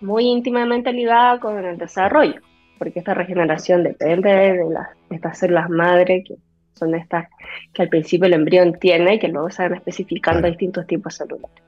muy 0.01 0.25
íntimamente 0.25 0.91
ligada 0.91 1.39
con 1.39 1.63
el 1.63 1.77
desarrollo, 1.77 2.41
porque 2.77 2.99
esta 2.99 3.13
regeneración 3.13 3.83
depende 3.83 4.29
de, 4.29 4.69
las, 4.69 4.89
estas 5.09 5.37
células 5.37 5.69
madre, 5.69 6.23
que 6.23 6.35
son 6.73 6.95
estas 6.95 7.27
que 7.73 7.83
al 7.83 7.89
principio 7.89 8.25
el 8.25 8.33
embrión 8.33 8.79
tiene 8.79 9.15
y 9.15 9.19
que 9.19 9.27
luego 9.27 9.49
se 9.49 9.63
van 9.63 9.75
especificando 9.75 10.47
distintos 10.47 10.87
tipos 10.87 11.15
celulares. 11.15 11.63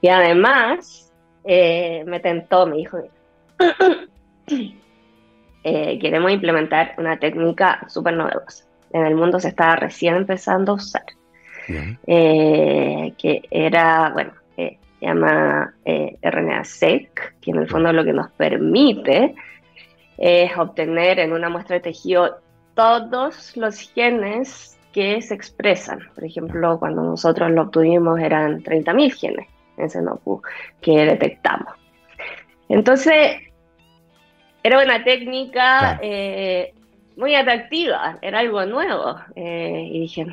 Y 0.00 0.08
además, 0.08 1.12
eh, 1.44 2.04
me 2.06 2.20
tentó, 2.20 2.66
mi 2.66 2.82
hijo, 2.82 2.98
eh, 5.68 5.98
queremos 5.98 6.30
implementar 6.30 6.94
una 6.98 7.18
técnica 7.18 7.84
súper 7.88 8.14
novedosa. 8.14 8.64
En 8.92 9.04
el 9.04 9.14
mundo 9.14 9.38
se 9.38 9.48
está 9.48 9.76
recién 9.76 10.14
empezando 10.14 10.72
a 10.72 10.74
usar 10.76 11.02
eh, 12.06 13.12
que 13.18 13.42
era, 13.50 14.10
bueno, 14.12 14.32
se 14.56 14.78
llama 15.00 15.74
eh, 15.84 16.16
RNA-seq, 16.22 17.34
que 17.40 17.50
en 17.50 17.58
el 17.58 17.68
fondo 17.68 17.92
lo 17.92 18.04
que 18.04 18.12
nos 18.12 18.30
permite 18.32 19.34
es 20.16 20.56
obtener 20.56 21.20
en 21.20 21.32
una 21.32 21.48
muestra 21.48 21.74
de 21.74 21.80
tejido 21.80 22.40
todos 22.74 23.56
los 23.56 23.78
genes 23.92 24.78
que 24.92 25.20
se 25.22 25.34
expresan. 25.34 26.00
Por 26.14 26.24
ejemplo, 26.24 26.78
cuando 26.78 27.02
nosotros 27.02 27.50
lo 27.50 27.62
obtuvimos 27.62 28.18
eran 28.18 28.62
30.000 28.62 29.12
genes 29.12 29.48
en 29.76 29.90
Xenopu 29.90 30.42
que 30.80 31.04
detectamos. 31.04 31.74
Entonces, 32.68 33.36
era 34.68 34.84
una 34.84 35.02
técnica 35.02 35.98
eh, 36.02 36.74
muy 37.16 37.34
atractiva, 37.34 38.18
era 38.20 38.40
algo 38.40 38.64
nuevo. 38.66 39.16
y 39.34 40.00
dije, 40.00 40.26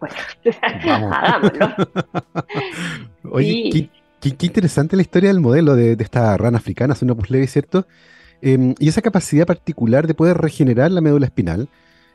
hagámoslo. 0.62 1.74
Oye, 3.30 3.90
qué, 4.20 4.46
interesante 4.46 4.96
la 4.96 5.02
historia 5.02 5.30
del 5.30 5.40
modelo 5.40 5.74
de, 5.74 5.96
esta 5.98 6.36
rana 6.36 6.58
africana, 6.58 6.94
Xenopus 6.94 7.30
levi, 7.30 7.46
¿cierto? 7.46 7.86
Em, 8.40 8.74
y 8.78 8.88
esa 8.88 9.02
capacidad 9.02 9.46
particular 9.46 10.06
de 10.06 10.14
poder 10.14 10.38
regenerar 10.38 10.90
la 10.90 11.00
médula 11.00 11.26
espinal, 11.26 11.68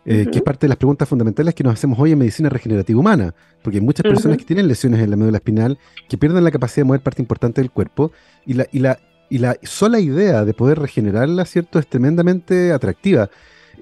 eh, 0.06 0.28
que 0.32 0.38
es 0.38 0.44
parte 0.44 0.68
de 0.68 0.70
las 0.70 0.78
preguntas 0.78 1.08
fundamentales 1.10 1.54
que 1.54 1.66
nos 1.66 1.74
hacemos 1.74 2.00
hoy 2.00 2.14
en 2.14 2.20
medicina 2.20 2.48
regenerativa 2.48 2.98
humana, 2.98 3.34
porque 3.62 3.80
hay 3.80 3.84
muchas 3.84 4.04
personas 4.04 4.38
que 4.38 4.46
tienen 4.46 4.68
lesiones 4.68 5.02
en 5.02 5.10
la 5.10 5.18
médula 5.18 5.38
espinal, 5.38 5.78
que 6.08 6.18
pierden 6.18 6.46
la 6.46 6.52
capacidad 6.52 6.84
de 6.84 6.88
mover 6.88 7.02
parte 7.02 7.22
importante 7.22 7.60
del 7.60 7.72
cuerpo, 7.72 8.14
y 8.46 8.54
la, 8.54 8.68
y 8.72 8.80
la, 8.80 9.00
y 9.30 9.40
la 9.40 9.58
sola 9.64 10.00
idea 10.00 10.46
de 10.46 10.54
poder 10.54 10.80
regenerarla, 10.80 11.46
¿cierto?, 11.46 11.80
es 11.80 11.88
tremendamente 11.88 12.72
atractiva. 12.72 13.30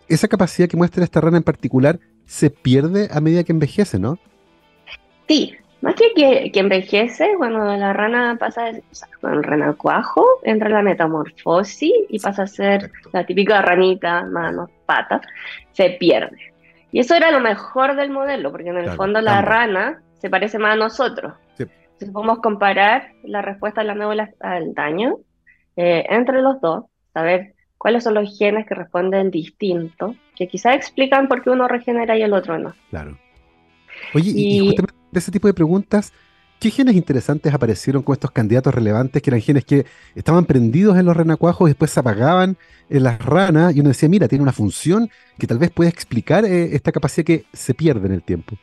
Esa 0.07 0.27
capacidad 0.27 0.67
que 0.67 0.77
muestra 0.77 1.03
esta 1.03 1.21
rana 1.21 1.37
en 1.37 1.43
particular 1.43 1.99
se 2.25 2.49
pierde 2.49 3.09
a 3.11 3.21
medida 3.21 3.43
que 3.43 3.51
envejece, 3.51 3.99
¿no? 3.99 4.17
Sí, 5.27 5.53
más 5.81 5.95
que, 5.95 6.51
que, 6.51 6.59
envejece, 6.59 7.33
cuando 7.37 7.63
la 7.77 7.93
rana 7.93 8.37
pasa, 8.39 8.71
o 8.71 8.95
sea, 8.95 9.07
cuando 9.21 9.39
el 9.39 9.43
renacuajo 9.43 10.25
entra 10.43 10.67
en 10.67 10.73
la 10.73 10.81
metamorfosis 10.81 11.93
y 12.09 12.19
pasa 12.19 12.43
a 12.43 12.47
ser 12.47 12.91
la 13.13 13.25
típica 13.25 13.61
ranita, 13.61 14.23
manos, 14.25 14.69
patas, 14.85 15.21
se 15.73 15.91
pierde. 15.91 16.37
Y 16.91 16.99
eso 16.99 17.13
era 17.13 17.29
lo 17.29 17.39
mejor 17.39 17.95
del 17.95 18.09
modelo, 18.09 18.51
porque 18.51 18.69
en 18.69 18.77
el 18.77 18.89
fondo 18.91 19.21
la 19.21 19.41
rana 19.41 20.01
se 20.13 20.29
parece 20.29 20.57
más 20.57 20.73
a 20.73 20.77
nosotros. 20.77 21.33
Entonces 21.59 22.11
podemos 22.11 22.39
comparar 22.39 23.11
la 23.23 23.41
respuesta 23.41 23.81
de 23.81 23.87
la 23.87 23.95
médula 23.95 24.29
al 24.41 24.73
daño 24.73 25.19
eh, 25.75 26.05
entre 26.09 26.41
los 26.41 26.61
dos, 26.61 26.85
saber 27.13 27.55
cuáles 27.77 28.03
son 28.03 28.15
los 28.15 28.37
genes 28.37 28.65
que 28.65 28.75
responden 28.75 29.31
distinto, 29.31 30.15
que 30.35 30.47
quizás 30.47 30.75
explican 30.75 31.27
por 31.27 31.43
qué 31.43 31.49
uno 31.49 31.67
regenera 31.67 32.17
y 32.17 32.23
el 32.23 32.33
otro 32.33 32.57
no. 32.57 32.73
Claro. 32.89 33.17
Oye, 34.13 34.31
y, 34.35 34.59
justamente 34.59 34.95
de 35.11 35.19
ese 35.19 35.31
tipo 35.31 35.47
de 35.47 35.53
preguntas, 35.53 36.13
¿qué 36.59 36.69
genes 36.69 36.95
interesantes 36.95 37.53
aparecieron 37.53 38.03
con 38.03 38.13
estos 38.13 38.31
candidatos 38.31 38.73
relevantes 38.73 39.21
que 39.21 39.29
eran 39.29 39.41
genes 39.41 39.65
que 39.65 39.85
estaban 40.15 40.45
prendidos 40.45 40.97
en 40.97 41.05
los 41.05 41.15
renacuajos 41.15 41.67
y 41.67 41.71
después 41.71 41.91
se 41.91 41.99
apagaban 41.99 42.57
en 42.89 43.03
las 43.03 43.23
ranas 43.23 43.75
y 43.75 43.79
uno 43.79 43.89
decía, 43.89 44.09
mira, 44.09 44.27
tiene 44.27 44.43
una 44.43 44.51
función 44.51 45.09
que 45.37 45.47
tal 45.47 45.57
vez 45.57 45.71
puede 45.71 45.89
explicar 45.89 46.45
eh, 46.45 46.75
esta 46.75 46.91
capacidad 46.91 47.25
que 47.25 47.45
se 47.53 47.73
pierde 47.73 48.07
en 48.07 48.13
el 48.13 48.23
tiempo? 48.23 48.55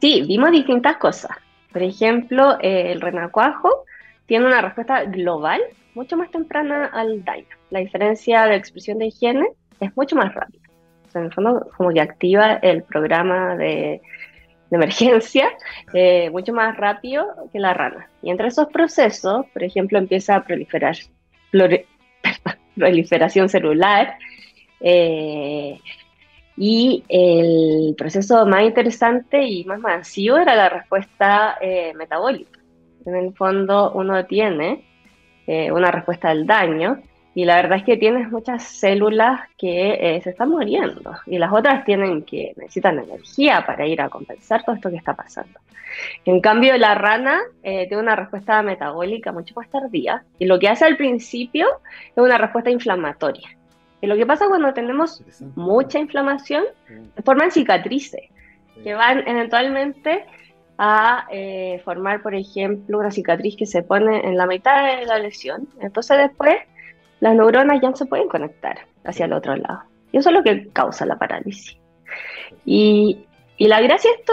Sí, 0.00 0.22
vimos 0.26 0.50
distintas 0.50 0.96
cosas. 0.96 1.30
Por 1.72 1.82
ejemplo, 1.82 2.58
eh, 2.60 2.92
el 2.92 3.00
renacuajo 3.00 3.84
tiene 4.26 4.46
una 4.46 4.60
respuesta 4.60 5.04
global 5.04 5.60
mucho 5.94 6.16
más 6.16 6.30
temprana 6.30 6.86
al 6.86 7.24
daño. 7.24 7.46
La 7.70 7.80
diferencia 7.80 8.46
de 8.46 8.56
expresión 8.56 8.98
de 8.98 9.10
genes 9.10 9.48
es 9.80 9.96
mucho 9.96 10.16
más 10.16 10.34
rápida. 10.34 10.62
O 11.08 11.10
sea, 11.10 11.20
en 11.20 11.26
el 11.26 11.34
fondo, 11.34 11.68
como 11.76 11.90
que 11.90 12.00
activa 12.00 12.54
el 12.62 12.82
programa 12.82 13.56
de, 13.56 14.00
emergencia 14.70 15.50
eh, 15.94 16.30
mucho 16.30 16.52
más 16.52 16.76
rápido 16.76 17.26
que 17.52 17.58
la 17.58 17.74
rana. 17.74 18.08
Y 18.22 18.30
entre 18.30 18.48
esos 18.48 18.68
procesos, 18.68 19.46
por 19.52 19.64
ejemplo, 19.64 19.98
empieza 19.98 20.36
a 20.36 20.44
proliferar, 20.44 20.96
proliferación 22.76 23.48
celular. 23.48 24.16
Eh, 24.80 25.78
y 26.56 27.04
el 27.08 27.94
proceso 27.96 28.44
más 28.46 28.64
interesante 28.64 29.42
y 29.42 29.64
más 29.64 29.80
masivo 29.80 30.36
era 30.36 30.54
la 30.54 30.68
respuesta 30.68 31.56
eh, 31.60 31.92
metabólica. 31.96 32.60
En 33.06 33.16
el 33.16 33.34
fondo, 33.34 33.92
uno 33.92 34.26
tiene 34.26 34.84
una 35.46 35.90
respuesta 35.90 36.30
al 36.30 36.46
daño 36.46 37.02
y 37.34 37.44
la 37.44 37.56
verdad 37.56 37.78
es 37.78 37.84
que 37.84 37.96
tienes 37.96 38.30
muchas 38.30 38.62
células 38.64 39.40
que 39.56 40.16
eh, 40.16 40.20
se 40.22 40.30
están 40.30 40.50
muriendo 40.50 41.12
y 41.26 41.38
las 41.38 41.52
otras 41.52 41.84
tienen 41.84 42.24
que 42.24 42.52
necesitan 42.56 42.98
energía 42.98 43.64
para 43.64 43.86
ir 43.86 44.00
a 44.00 44.08
compensar 44.08 44.64
todo 44.64 44.74
esto 44.74 44.90
que 44.90 44.96
está 44.96 45.14
pasando. 45.14 45.60
En 46.24 46.40
cambio, 46.40 46.76
la 46.76 46.94
rana 46.94 47.40
eh, 47.62 47.86
tiene 47.86 48.02
una 48.02 48.16
respuesta 48.16 48.62
metabólica 48.62 49.32
mucho 49.32 49.54
más 49.54 49.68
tardía 49.70 50.24
y 50.38 50.46
lo 50.46 50.58
que 50.58 50.68
hace 50.68 50.84
al 50.84 50.96
principio 50.96 51.66
es 52.04 52.18
una 52.22 52.38
respuesta 52.38 52.70
inflamatoria. 52.70 53.48
Y 54.00 54.06
lo 54.06 54.16
que 54.16 54.26
pasa 54.26 54.48
cuando 54.48 54.72
tenemos 54.72 55.22
mucha 55.56 55.98
inflamación, 55.98 56.64
se 57.14 57.22
forman 57.22 57.50
cicatrices 57.50 58.28
que 58.82 58.94
van 58.94 59.28
eventualmente 59.28 60.24
a 60.82 61.26
eh, 61.30 61.82
formar, 61.84 62.22
por 62.22 62.34
ejemplo, 62.34 62.98
una 62.98 63.10
cicatriz 63.10 63.54
que 63.54 63.66
se 63.66 63.82
pone 63.82 64.26
en 64.26 64.38
la 64.38 64.46
mitad 64.46 64.96
de 64.96 65.04
la 65.04 65.18
lesión. 65.18 65.68
Entonces 65.78 66.16
después 66.16 66.56
las 67.20 67.36
neuronas 67.36 67.82
ya 67.82 67.90
no 67.90 67.96
se 67.96 68.06
pueden 68.06 68.28
conectar 68.28 68.78
hacia 69.04 69.26
el 69.26 69.34
otro 69.34 69.54
lado. 69.56 69.82
Y 70.10 70.16
eso 70.16 70.30
es 70.30 70.34
lo 70.34 70.42
que 70.42 70.68
causa 70.68 71.04
la 71.04 71.18
parálisis. 71.18 71.76
Y, 72.64 73.26
la 73.58 73.82
gracia 73.82 74.10
de, 74.10 74.16
esto, 74.20 74.32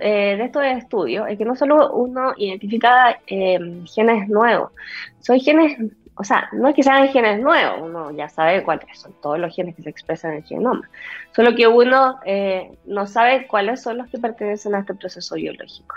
eh, 0.00 0.36
de 0.36 0.44
estos 0.44 0.64
estudios 0.64 1.28
es 1.28 1.36
que 1.36 1.44
no 1.44 1.56
solo 1.56 1.92
uno 1.94 2.32
identifica 2.36 3.18
eh, 3.26 3.58
genes 3.92 4.28
nuevos, 4.28 4.70
son 5.18 5.40
genes, 5.40 5.78
o 6.14 6.24
sea, 6.24 6.48
no 6.52 6.68
es 6.68 6.74
que 6.74 6.82
sean 6.82 7.08
genes 7.08 7.40
nuevos, 7.40 7.80
uno 7.82 8.10
ya 8.10 8.28
sabe 8.28 8.62
cuáles 8.62 8.84
son 8.98 9.14
todos 9.22 9.38
los 9.38 9.54
genes 9.54 9.74
que 9.74 9.82
se 9.82 9.90
expresan 9.90 10.32
en 10.32 10.36
el 10.38 10.44
genoma, 10.44 10.88
solo 11.34 11.54
que 11.54 11.66
uno 11.66 12.18
eh, 12.26 12.70
no 12.86 13.06
sabe 13.06 13.46
cuáles 13.46 13.82
son 13.82 13.98
los 13.98 14.08
que 14.08 14.18
pertenecen 14.18 14.74
a 14.74 14.80
este 14.80 14.94
proceso 14.94 15.34
biológico. 15.36 15.96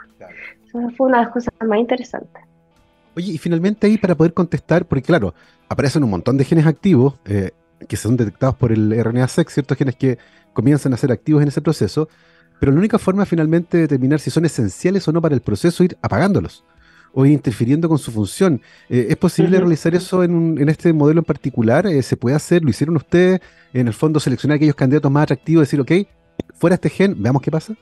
Eso 0.67 0.89
fue 0.95 1.07
una 1.07 1.19
de 1.19 1.23
las 1.25 1.33
cosas 1.33 1.53
más 1.65 1.79
interesantes. 1.79 2.43
Oye, 3.17 3.33
y 3.33 3.37
finalmente 3.37 3.87
ahí 3.87 3.97
para 3.97 4.15
poder 4.15 4.33
contestar, 4.33 4.85
porque 4.85 5.03
claro, 5.03 5.33
aparecen 5.69 6.03
un 6.03 6.09
montón 6.09 6.37
de 6.37 6.45
genes 6.45 6.65
activos 6.65 7.15
eh, 7.25 7.51
que 7.87 7.97
son 7.97 8.15
detectados 8.15 8.55
por 8.55 8.71
el 8.71 8.91
RNA-seq, 8.91 9.49
ciertos 9.49 9.77
genes 9.77 9.95
que 9.95 10.17
comienzan 10.53 10.93
a 10.93 10.97
ser 10.97 11.11
activos 11.11 11.41
en 11.41 11.49
ese 11.49 11.61
proceso, 11.61 12.07
pero 12.59 12.71
la 12.71 12.79
única 12.79 12.99
forma 12.99 13.25
finalmente 13.25 13.77
de 13.77 13.83
determinar 13.83 14.19
si 14.19 14.31
son 14.31 14.45
esenciales 14.45 15.07
o 15.07 15.11
no 15.11 15.21
para 15.21 15.35
el 15.35 15.41
proceso 15.41 15.83
es 15.83 15.91
ir 15.91 15.97
apagándolos. 16.01 16.63
O 17.15 17.25
interfiriendo 17.25 17.87
con 17.87 17.97
su 17.97 18.11
función. 18.11 18.61
Eh, 18.89 19.07
¿Es 19.09 19.15
posible 19.15 19.57
realizar 19.57 19.95
eso 19.95 20.21
en, 20.21 20.57
en, 20.59 20.67
este 20.67 20.91
modelo 20.91 21.21
en 21.21 21.25
particular? 21.25 21.87
Eh, 21.87 22.03
¿Se 22.03 22.17
puede 22.17 22.35
hacer? 22.35 22.61
¿Lo 22.61 22.69
hicieron 22.69 22.97
ustedes? 22.97 23.39
En 23.73 23.87
el 23.87 23.93
fondo, 23.93 24.19
seleccionar 24.19 24.57
aquellos 24.57 24.75
candidatos 24.75 25.09
más 25.09 25.23
atractivos, 25.23 25.61
decir, 25.61 25.79
ok, 25.79 25.91
fuera 26.53 26.75
este 26.75 26.89
gen, 26.89 27.15
veamos 27.17 27.41
qué 27.41 27.49
pasa. 27.49 27.73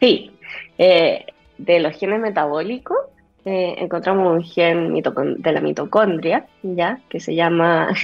Sí, 0.00 0.32
eh, 0.78 1.24
de 1.58 1.78
los 1.80 1.96
genes 1.96 2.20
metabólicos 2.20 2.98
encontramos 3.42 4.32
un 4.32 4.42
gen 4.44 4.92
de 5.38 5.52
la 5.52 5.60
mitocondria, 5.60 6.46
¿ya? 6.62 7.00
Que 7.08 7.18
se 7.18 7.34
llama... 7.34 7.88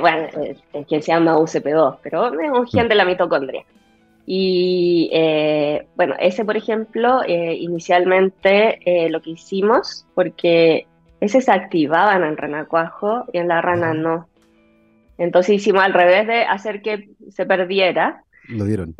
bueno, 0.00 0.28
el 0.72 0.86
gen 0.86 1.02
se 1.02 1.12
llama 1.12 1.36
UCP2, 1.36 1.98
pero 2.02 2.40
es 2.40 2.50
un 2.50 2.66
gen 2.66 2.86
mm. 2.86 2.88
de 2.88 2.94
la 2.94 3.04
mitocondria. 3.04 3.64
Y 4.26 5.10
eh, 5.12 5.86
bueno, 5.96 6.14
ese, 6.18 6.44
por 6.44 6.56
ejemplo, 6.56 7.22
eh, 7.26 7.54
inicialmente 7.54 8.78
eh, 8.84 9.10
lo 9.10 9.20
que 9.20 9.30
hicimos, 9.30 10.06
porque 10.14 10.86
ese 11.20 11.40
se 11.40 11.52
activaba 11.52 12.16
en 12.16 12.24
el 12.24 12.36
renacuajo 12.36 13.26
y 13.32 13.38
en 13.38 13.48
la 13.48 13.60
rana 13.60 13.92
no. 13.92 14.28
Entonces 15.18 15.56
hicimos 15.56 15.82
al 15.82 15.92
revés 15.92 16.26
de 16.26 16.44
hacer 16.44 16.80
que 16.82 17.10
se 17.30 17.44
perdiera. 17.46 18.24
Lo 18.48 18.64
dieron. 18.64 18.94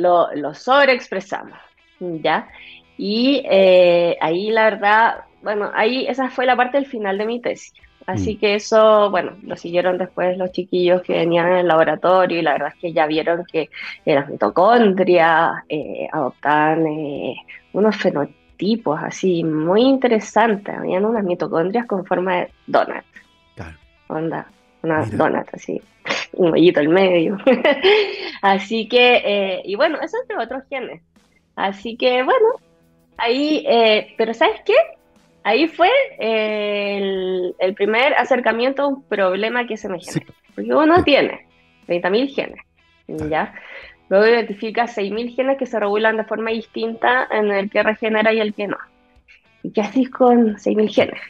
lo, 0.00 0.34
lo 0.34 0.54
sobreexpresamos, 0.54 1.58
¿ya? 2.00 2.48
Y 2.96 3.44
ahí 4.20 4.50
la 4.50 4.64
verdad, 4.64 5.14
bueno, 5.42 5.70
ahí 5.74 6.06
esa 6.06 6.30
fue 6.30 6.46
la 6.46 6.56
parte 6.56 6.78
del 6.78 6.86
final 6.86 7.18
de 7.18 7.26
mi 7.26 7.40
tesis. 7.40 7.72
Así 8.06 8.34
mm. 8.34 8.38
que 8.38 8.54
eso, 8.56 9.10
bueno, 9.10 9.32
lo 9.42 9.56
siguieron 9.56 9.96
después 9.98 10.36
los 10.36 10.52
chiquillos 10.52 11.02
que 11.02 11.14
venían 11.14 11.48
en 11.48 11.58
el 11.58 11.68
laboratorio 11.68 12.38
y 12.38 12.42
la 12.42 12.52
verdad 12.52 12.72
es 12.74 12.80
que 12.80 12.92
ya 12.92 13.06
vieron 13.06 13.44
que 13.50 13.70
las 14.04 14.28
mitocondrias 14.28 15.62
eh, 15.68 16.08
adoptaban 16.12 16.86
eh, 16.86 17.36
unos 17.72 17.96
fenotipos 17.96 19.00
así 19.02 19.42
muy 19.42 19.82
interesantes. 19.82 20.74
Habían 20.76 21.04
unas 21.04 21.24
mitocondrias 21.24 21.86
con 21.86 22.04
forma 22.04 22.36
de 22.36 22.50
donut. 22.66 23.04
Claro. 23.54 23.76
Onda, 24.08 24.46
una 24.82 25.04
donut 25.06 25.48
así, 25.52 25.80
un 26.34 26.52
hoyito 26.52 26.80
al 26.80 26.88
medio. 26.88 27.38
así 28.42 28.86
que, 28.86 29.22
eh, 29.24 29.62
y 29.64 29.76
bueno, 29.76 29.98
eso 30.02 30.18
es 30.20 30.28
de 30.28 30.36
otros 30.36 30.62
genes. 30.68 31.02
Así 31.56 31.96
que, 31.96 32.22
bueno, 32.22 32.46
ahí, 33.16 33.64
pero 34.18 34.34
¿sabes 34.34 34.60
qué? 34.66 34.74
Ahí 35.44 35.68
fue 35.68 35.90
el, 36.18 37.54
primer 37.76 38.14
acercamiento 38.14 38.82
a 38.82 38.88
un 38.88 39.02
problema 39.04 39.66
que 39.66 39.76
se 39.76 39.88
me 39.88 40.00
genera. 40.00 40.32
Porque 40.54 40.74
uno 40.74 41.04
tiene 41.04 41.46
30.000 41.86 42.34
genes, 42.34 42.60
¿ya? 43.30 43.54
Luego 44.08 44.26
identifica 44.26 44.84
6.000 44.84 45.34
genes 45.34 45.58
que 45.58 45.66
se 45.66 45.78
regulan 45.78 46.16
de 46.16 46.24
forma 46.24 46.50
distinta 46.50 47.28
en 47.30 47.50
el 47.50 47.70
que 47.70 47.82
regenera 47.82 48.32
y 48.32 48.40
el 48.40 48.54
que 48.54 48.66
no. 48.66 48.76
¿Y 49.62 49.70
qué 49.70 49.82
haces 49.82 50.10
con 50.10 50.56
6.000 50.56 50.88
genes? 50.92 51.20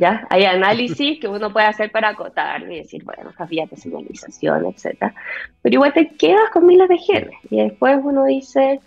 ¿Ya? 0.00 0.26
Hay 0.30 0.44
análisis 0.44 1.18
que 1.18 1.28
uno 1.28 1.52
puede 1.52 1.66
hacer 1.66 1.90
para 1.90 2.10
acotar 2.10 2.62
y 2.70 2.78
decir, 2.78 3.02
bueno, 3.04 3.32
había 3.38 3.66
de 3.66 3.76
señalización, 3.76 4.66
etc. 4.66 5.12
Pero 5.60 5.74
igual 5.74 5.92
te 5.92 6.08
quedas 6.10 6.50
con 6.52 6.66
miles 6.66 6.88
de 6.88 6.98
genes. 6.98 7.34
Y 7.50 7.62
después 7.62 7.98
uno 8.02 8.24
dice, 8.26 8.80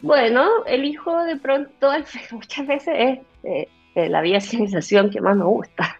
bueno, 0.00 0.64
el 0.66 0.84
hijo 0.84 1.22
de 1.24 1.36
pronto 1.36 1.90
muchas 2.32 2.66
veces 2.66 2.94
es 2.98 3.18
eh, 3.42 3.68
eh, 3.94 4.08
la 4.08 4.20
vía 4.22 4.40
civilización 4.40 5.10
que 5.10 5.20
más 5.20 5.36
me 5.36 5.44
gusta. 5.44 5.98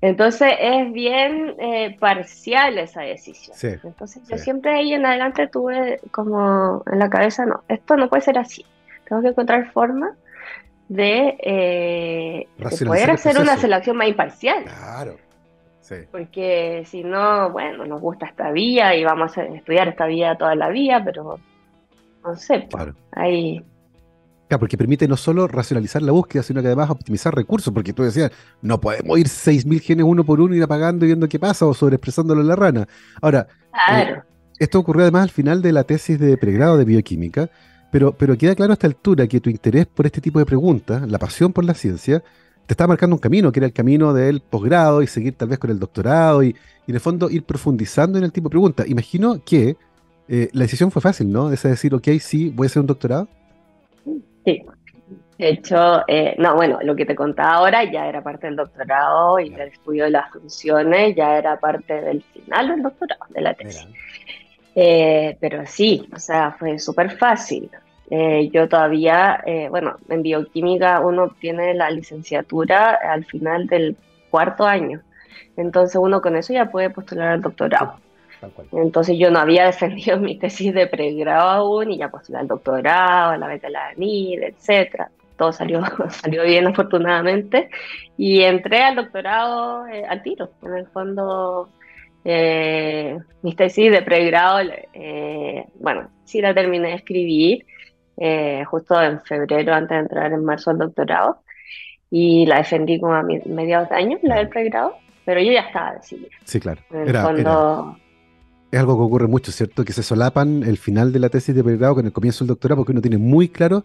Entonces 0.00 0.52
es 0.60 0.92
bien 0.92 1.54
eh, 1.58 1.96
parcial 1.98 2.78
esa 2.78 3.02
decisión. 3.02 3.56
Entonces 3.82 4.22
yo 4.28 4.38
siempre 4.38 4.74
ahí 4.74 4.92
en 4.92 5.06
adelante 5.06 5.48
tuve 5.48 6.00
como 6.10 6.82
en 6.90 6.98
la 6.98 7.08
cabeza, 7.08 7.46
no, 7.46 7.62
esto 7.68 7.96
no 7.96 8.08
puede 8.08 8.22
ser 8.22 8.38
así. 8.38 8.64
Tengo 9.08 9.22
que 9.22 9.28
encontrar 9.28 9.70
formas 9.72 10.16
de, 10.88 12.46
poder 12.84 13.10
hacer 13.10 13.38
una 13.38 13.56
selección 13.56 13.96
más 13.96 14.08
imparcial. 14.08 14.64
Claro. 14.64 15.16
Porque 16.10 16.82
si 16.84 17.04
no, 17.04 17.50
bueno, 17.50 17.86
nos 17.86 18.00
gusta 18.00 18.26
esta 18.26 18.50
vía 18.50 18.94
y 18.96 19.04
vamos 19.04 19.36
a 19.38 19.44
estudiar 19.44 19.88
esta 19.88 20.06
vía 20.06 20.36
toda 20.36 20.54
la 20.56 20.68
vida, 20.68 21.02
pero 21.04 21.38
no 22.24 22.36
sé, 22.36 22.66
claro. 22.66 22.94
ahí 23.12 23.64
Claro, 24.48 24.60
porque 24.60 24.78
permite 24.78 25.08
no 25.08 25.16
solo 25.16 25.48
racionalizar 25.48 26.02
la 26.02 26.12
búsqueda, 26.12 26.42
sino 26.42 26.60
que 26.60 26.68
además 26.68 26.90
optimizar 26.90 27.34
recursos, 27.34 27.72
porque 27.74 27.92
tú 27.92 28.04
decías, 28.04 28.30
no 28.62 28.80
podemos 28.80 29.18
ir 29.18 29.26
6.000 29.26 29.80
genes 29.80 30.06
uno 30.06 30.24
por 30.24 30.40
uno, 30.40 30.54
ir 30.54 30.62
apagando 30.62 31.04
y 31.04 31.08
viendo 31.08 31.28
qué 31.28 31.38
pasa 31.38 31.66
o 31.66 31.74
sobreexpresándolo 31.74 32.40
en 32.40 32.48
la 32.48 32.56
rana. 32.56 32.88
Ahora, 33.20 33.48
eh, 33.92 34.16
esto 34.58 34.78
ocurrió 34.78 35.02
además 35.02 35.24
al 35.24 35.30
final 35.30 35.62
de 35.62 35.72
la 35.72 35.84
tesis 35.84 36.18
de 36.18 36.36
pregrado 36.36 36.76
de 36.76 36.84
bioquímica, 36.84 37.50
pero, 37.90 38.12
pero 38.12 38.38
queda 38.38 38.54
claro 38.54 38.72
a 38.72 38.74
esta 38.74 38.86
altura 38.86 39.26
que 39.26 39.40
tu 39.40 39.50
interés 39.50 39.86
por 39.86 40.06
este 40.06 40.20
tipo 40.20 40.38
de 40.38 40.46
preguntas, 40.46 41.08
la 41.08 41.18
pasión 41.18 41.52
por 41.52 41.64
la 41.64 41.74
ciencia, 41.74 42.22
te 42.66 42.74
está 42.74 42.86
marcando 42.86 43.16
un 43.16 43.20
camino, 43.20 43.50
que 43.50 43.60
era 43.60 43.66
el 43.66 43.72
camino 43.72 44.12
del 44.12 44.40
posgrado 44.40 45.02
y 45.02 45.06
seguir 45.08 45.34
tal 45.34 45.48
vez 45.48 45.58
con 45.58 45.70
el 45.70 45.78
doctorado 45.78 46.42
y, 46.42 46.48
y 46.86 46.90
en 46.90 46.94
el 46.94 47.00
fondo 47.00 47.30
ir 47.30 47.44
profundizando 47.44 48.18
en 48.18 48.24
el 48.24 48.32
tipo 48.32 48.48
de 48.48 48.50
preguntas. 48.50 48.88
Imagino 48.88 49.42
que 49.44 49.76
eh, 50.28 50.50
la 50.52 50.62
decisión 50.62 50.90
fue 50.90 51.02
fácil, 51.02 51.30
¿no? 51.30 51.52
Es 51.52 51.62
decir, 51.62 51.94
ok, 51.94 52.08
sí, 52.20 52.52
voy 52.54 52.66
a 52.66 52.68
hacer 52.68 52.80
un 52.80 52.86
doctorado. 52.86 53.28
Sí. 54.46 54.64
De 55.38 55.50
hecho, 55.50 56.02
eh, 56.08 56.34
no, 56.38 56.54
bueno, 56.54 56.78
lo 56.82 56.96
que 56.96 57.04
te 57.04 57.14
contaba 57.14 57.56
ahora 57.56 57.84
ya 57.84 58.08
era 58.08 58.22
parte 58.22 58.46
del 58.46 58.56
doctorado 58.56 59.38
y 59.38 59.50
del 59.50 59.68
estudio 59.68 60.04
de 60.04 60.10
las 60.10 60.30
funciones, 60.30 61.14
ya 61.14 61.36
era 61.36 61.60
parte 61.60 62.00
del 62.00 62.22
final 62.22 62.68
del 62.68 62.82
doctorado, 62.82 63.20
de 63.28 63.40
la 63.42 63.52
tesis. 63.52 63.86
Eh, 64.74 65.36
pero 65.38 65.66
sí, 65.66 66.08
o 66.14 66.18
sea, 66.18 66.52
fue 66.52 66.78
súper 66.78 67.18
fácil. 67.18 67.68
Eh, 68.08 68.48
yo 68.50 68.68
todavía, 68.68 69.42
bueno, 69.68 69.96
en 70.08 70.22
bioquímica 70.22 71.00
uno 71.00 71.24
obtiene 71.24 71.74
la 71.74 71.90
licenciatura 71.90 72.94
al 72.94 73.24
final 73.26 73.66
del 73.66 73.96
cuarto 74.30 74.64
año. 74.64 75.02
Entonces 75.56 75.96
uno 75.96 76.22
con 76.22 76.36
eso 76.36 76.54
ya 76.54 76.70
puede 76.70 76.88
postular 76.88 77.28
al 77.28 77.42
doctorado. 77.42 77.96
Entonces 78.72 79.18
yo 79.18 79.30
no 79.30 79.38
había 79.38 79.66
defendido 79.66 80.18
mi 80.18 80.38
tesis 80.38 80.74
de 80.74 80.86
pregrado 80.86 81.48
aún 81.48 81.90
y 81.90 81.98
ya 81.98 82.10
postulé 82.10 82.38
al 82.38 82.48
doctorado, 82.48 83.36
la 83.36 83.46
beca 83.48 83.68
de 83.68 83.72
la 83.72 83.88
ANID, 83.88 84.42
etcétera. 84.42 85.10
Todo 85.36 85.52
salió, 85.52 85.82
salió 86.10 86.44
bien 86.44 86.66
afortunadamente 86.66 87.68
y 88.16 88.42
entré 88.42 88.82
al 88.82 88.96
doctorado 88.96 89.86
eh, 89.86 90.04
al 90.08 90.22
tiro. 90.22 90.50
En 90.62 90.74
el 90.74 90.86
fondo, 90.86 91.68
eh, 92.24 93.18
mi 93.42 93.54
tesis 93.54 93.92
de 93.92 94.02
pregrado, 94.02 94.60
eh, 94.92 95.64
bueno, 95.78 96.10
sí 96.24 96.40
la 96.40 96.54
terminé 96.54 96.88
de 96.88 96.94
escribir 96.94 97.64
eh, 98.16 98.64
justo 98.64 99.00
en 99.00 99.20
febrero 99.20 99.74
antes 99.74 99.90
de 99.90 100.02
entrar 100.02 100.32
en 100.32 100.44
marzo 100.44 100.70
al 100.70 100.78
doctorado 100.78 101.42
y 102.10 102.46
la 102.46 102.58
defendí 102.58 102.98
como 102.98 103.14
a 103.14 103.22
mediados 103.22 103.90
de 103.90 103.94
año, 103.96 104.18
la 104.22 104.36
del 104.36 104.48
pregrado, 104.48 104.96
pero 105.24 105.40
yo 105.40 105.52
ya 105.52 105.60
estaba 105.60 105.94
decidida. 105.94 106.28
Sí, 106.44 106.58
claro. 106.58 106.80
En 106.90 107.08
el 107.08 107.16
fondo, 107.16 107.96
es 108.70 108.80
algo 108.80 108.96
que 108.96 109.02
ocurre 109.02 109.28
mucho, 109.28 109.52
¿cierto? 109.52 109.84
Que 109.84 109.92
se 109.92 110.02
solapan 110.02 110.62
el 110.62 110.76
final 110.76 111.12
de 111.12 111.18
la 111.18 111.28
tesis 111.28 111.54
de 111.54 111.62
pregrado 111.62 111.96
con 111.96 112.06
el 112.06 112.12
comienzo 112.12 112.44
del 112.44 112.48
doctorado 112.48 112.78
porque 112.78 112.92
uno 112.92 113.00
tiene 113.00 113.18
muy 113.18 113.48
claro 113.48 113.84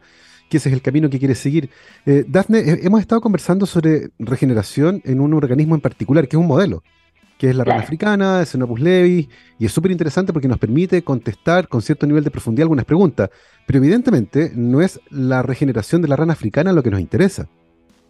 que 0.49 0.57
ese 0.57 0.69
es 0.69 0.73
el 0.73 0.81
camino 0.81 1.09
que 1.09 1.17
quiere 1.17 1.35
seguir. 1.35 1.69
Eh, 2.05 2.25
Dafne, 2.27 2.59
eh, 2.59 2.79
hemos 2.83 2.99
estado 2.99 3.21
conversando 3.21 3.65
sobre 3.65 4.09
regeneración 4.19 5.01
en 5.05 5.21
un 5.21 5.33
organismo 5.33 5.75
en 5.75 5.81
particular, 5.81 6.27
que 6.27 6.35
es 6.35 6.41
un 6.41 6.47
modelo, 6.47 6.83
que 7.37 7.49
es 7.49 7.55
la 7.55 7.63
rana 7.63 7.81
africana, 7.81 8.41
es 8.41 8.49
Xenopus 8.49 8.81
levi, 8.81 9.29
y 9.57 9.65
es 9.65 9.71
súper 9.71 9.91
interesante 9.91 10.33
porque 10.33 10.49
nos 10.49 10.57
permite 10.57 11.03
contestar 11.03 11.69
con 11.69 11.81
cierto 11.81 12.05
nivel 12.05 12.25
de 12.25 12.31
profundidad 12.31 12.65
algunas 12.65 12.85
preguntas. 12.85 13.29
Pero 13.65 13.79
evidentemente 13.79 14.51
no 14.53 14.81
es 14.81 14.99
la 15.09 15.41
regeneración 15.41 16.01
de 16.01 16.09
la 16.09 16.17
rana 16.17 16.33
africana 16.33 16.73
lo 16.73 16.83
que 16.83 16.91
nos 16.91 16.99
interesa. 16.99 17.47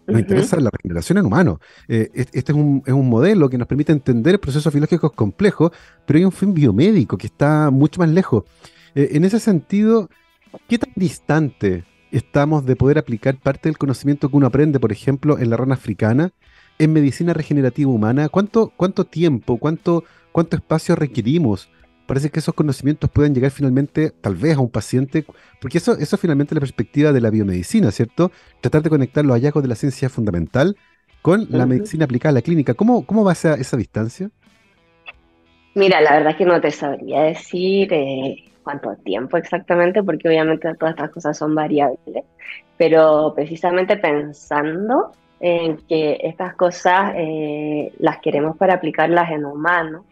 Nos 0.08 0.20
interesa 0.20 0.60
la 0.60 0.70
regeneración 0.70 1.18
en 1.20 1.26
humanos. 1.26 1.60
Eh, 1.88 2.10
este 2.14 2.52
es 2.52 2.58
un, 2.58 2.84
es 2.86 2.94
un, 2.94 3.10
modelo 3.10 3.50
que 3.50 3.58
nos 3.58 3.68
permite 3.68 3.92
entender 3.92 4.40
procesos 4.40 4.74
biológicos 4.74 5.12
complejos, 5.14 5.72
pero 6.06 6.18
hay 6.18 6.26
un 6.26 6.32
fin 6.32 6.54
biomédico 6.54 7.18
que 7.18 7.28
está 7.28 7.70
mucho 7.72 8.00
más 8.00 8.10
lejos. 8.10 8.44
Eh, 8.96 9.10
en 9.14 9.26
ese 9.26 9.40
sentido, 9.40 10.10
¿qué 10.68 10.78
tan 10.78 10.92
distante 10.96 11.86
estamos 12.12 12.66
de 12.66 12.76
poder 12.76 12.98
aplicar 12.98 13.38
parte 13.38 13.70
del 13.70 13.78
conocimiento 13.78 14.30
que 14.30 14.38
uno 14.38 14.48
aprende, 14.48 14.80
por 14.80 14.92
ejemplo, 14.92 15.38
en 15.40 15.50
la 15.50 15.58
rana 15.58 15.76
africana, 15.76 16.32
en 16.80 16.94
medicina 16.94 17.34
regenerativa 17.34 17.90
humana? 17.90 18.30
¿Cuánto, 18.30 18.74
cuánto 18.76 19.06
tiempo, 19.06 19.58
cuánto, 19.58 20.04
cuánto 20.32 20.56
espacio 20.58 20.96
requerimos 20.96 21.70
parece 22.12 22.30
que 22.30 22.40
esos 22.40 22.54
conocimientos 22.54 23.10
pueden 23.10 23.34
llegar 23.34 23.52
finalmente, 23.52 24.10
tal 24.10 24.36
vez, 24.36 24.58
a 24.58 24.60
un 24.60 24.70
paciente, 24.70 25.24
porque 25.62 25.78
eso, 25.78 25.94
eso 25.94 26.18
es 26.18 26.22
finalmente 26.22 26.54
la 26.54 26.60
perspectiva 26.60 27.14
de 27.14 27.22
la 27.22 27.30
biomedicina, 27.30 27.90
¿cierto? 27.90 28.34
Tratar 28.60 28.82
de 28.84 28.90
conectar 28.90 29.24
los 29.24 29.34
hallazgos 29.34 29.64
de 29.64 29.70
la 29.70 29.76
ciencia 29.76 30.10
fundamental 30.10 30.76
con 31.22 31.48
la 31.50 31.66
medicina 31.66 32.04
aplicada 32.04 32.32
a 32.32 32.34
la 32.34 32.42
clínica. 32.42 32.74
¿Cómo, 32.74 33.06
cómo 33.06 33.24
va 33.24 33.32
esa, 33.32 33.54
esa 33.54 33.78
distancia? 33.78 34.30
Mira, 35.74 36.02
la 36.02 36.12
verdad 36.12 36.32
es 36.32 36.36
que 36.36 36.44
no 36.44 36.60
te 36.60 36.72
sabría 36.72 37.22
decir 37.22 37.94
eh, 37.94 38.44
cuánto 38.62 38.94
tiempo 38.98 39.38
exactamente, 39.38 40.04
porque 40.04 40.28
obviamente 40.28 40.76
todas 40.76 40.96
estas 40.96 41.12
cosas 41.12 41.38
son 41.38 41.56
variables, 41.56 42.26
pero 42.76 43.32
precisamente 43.34 43.96
pensando 43.96 45.14
en 45.40 45.78
que 45.88 46.18
estas 46.24 46.56
cosas 46.56 47.14
eh, 47.16 47.94
las 48.00 48.20
queremos 48.20 48.58
para 48.58 48.74
aplicarlas 48.74 49.32
en 49.32 49.46
humanos, 49.46 50.04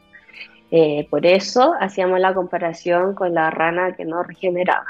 eh, 0.71 1.07
por 1.09 1.25
eso 1.25 1.73
hacíamos 1.79 2.19
la 2.19 2.33
comparación 2.33 3.15
con 3.15 3.33
la 3.33 3.49
rana 3.49 3.95
que 3.95 4.05
no 4.05 4.23
regeneraba. 4.23 4.85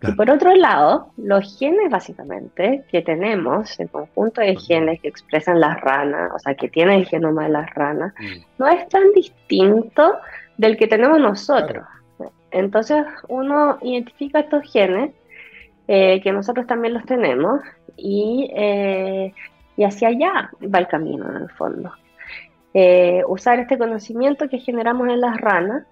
Y 0.00 0.12
por 0.12 0.30
otro 0.30 0.54
lado, 0.54 1.10
los 1.16 1.58
genes 1.58 1.90
básicamente 1.90 2.84
que 2.88 3.02
tenemos, 3.02 3.78
el 3.80 3.90
conjunto 3.90 4.40
de 4.40 4.54
genes 4.54 5.00
que 5.00 5.08
expresan 5.08 5.60
las 5.60 5.80
ranas, 5.80 6.30
o 6.34 6.38
sea, 6.38 6.54
que 6.54 6.68
tiene 6.68 6.94
el 6.94 7.06
genoma 7.06 7.44
de 7.44 7.48
las 7.50 7.74
ranas, 7.74 8.14
mm. 8.18 8.58
no 8.58 8.68
es 8.68 8.88
tan 8.88 9.10
distinto 9.12 10.18
del 10.56 10.76
que 10.76 10.86
tenemos 10.86 11.18
nosotros. 11.18 11.84
Entonces 12.52 13.04
uno 13.28 13.78
identifica 13.82 14.40
estos 14.40 14.70
genes, 14.72 15.10
eh, 15.88 16.20
que 16.22 16.32
nosotros 16.32 16.66
también 16.66 16.94
los 16.94 17.04
tenemos, 17.04 17.60
y, 17.96 18.50
eh, 18.54 19.34
y 19.76 19.84
hacia 19.84 20.08
allá 20.08 20.50
va 20.62 20.78
el 20.78 20.86
camino 20.86 21.28
en 21.28 21.42
el 21.42 21.50
fondo. 21.50 21.92
Eh, 22.80 23.24
usar 23.26 23.58
este 23.58 23.76
conocimiento 23.76 24.48
que 24.48 24.60
generamos 24.60 25.08
en 25.08 25.20
las 25.20 25.36
ranas 25.40 25.84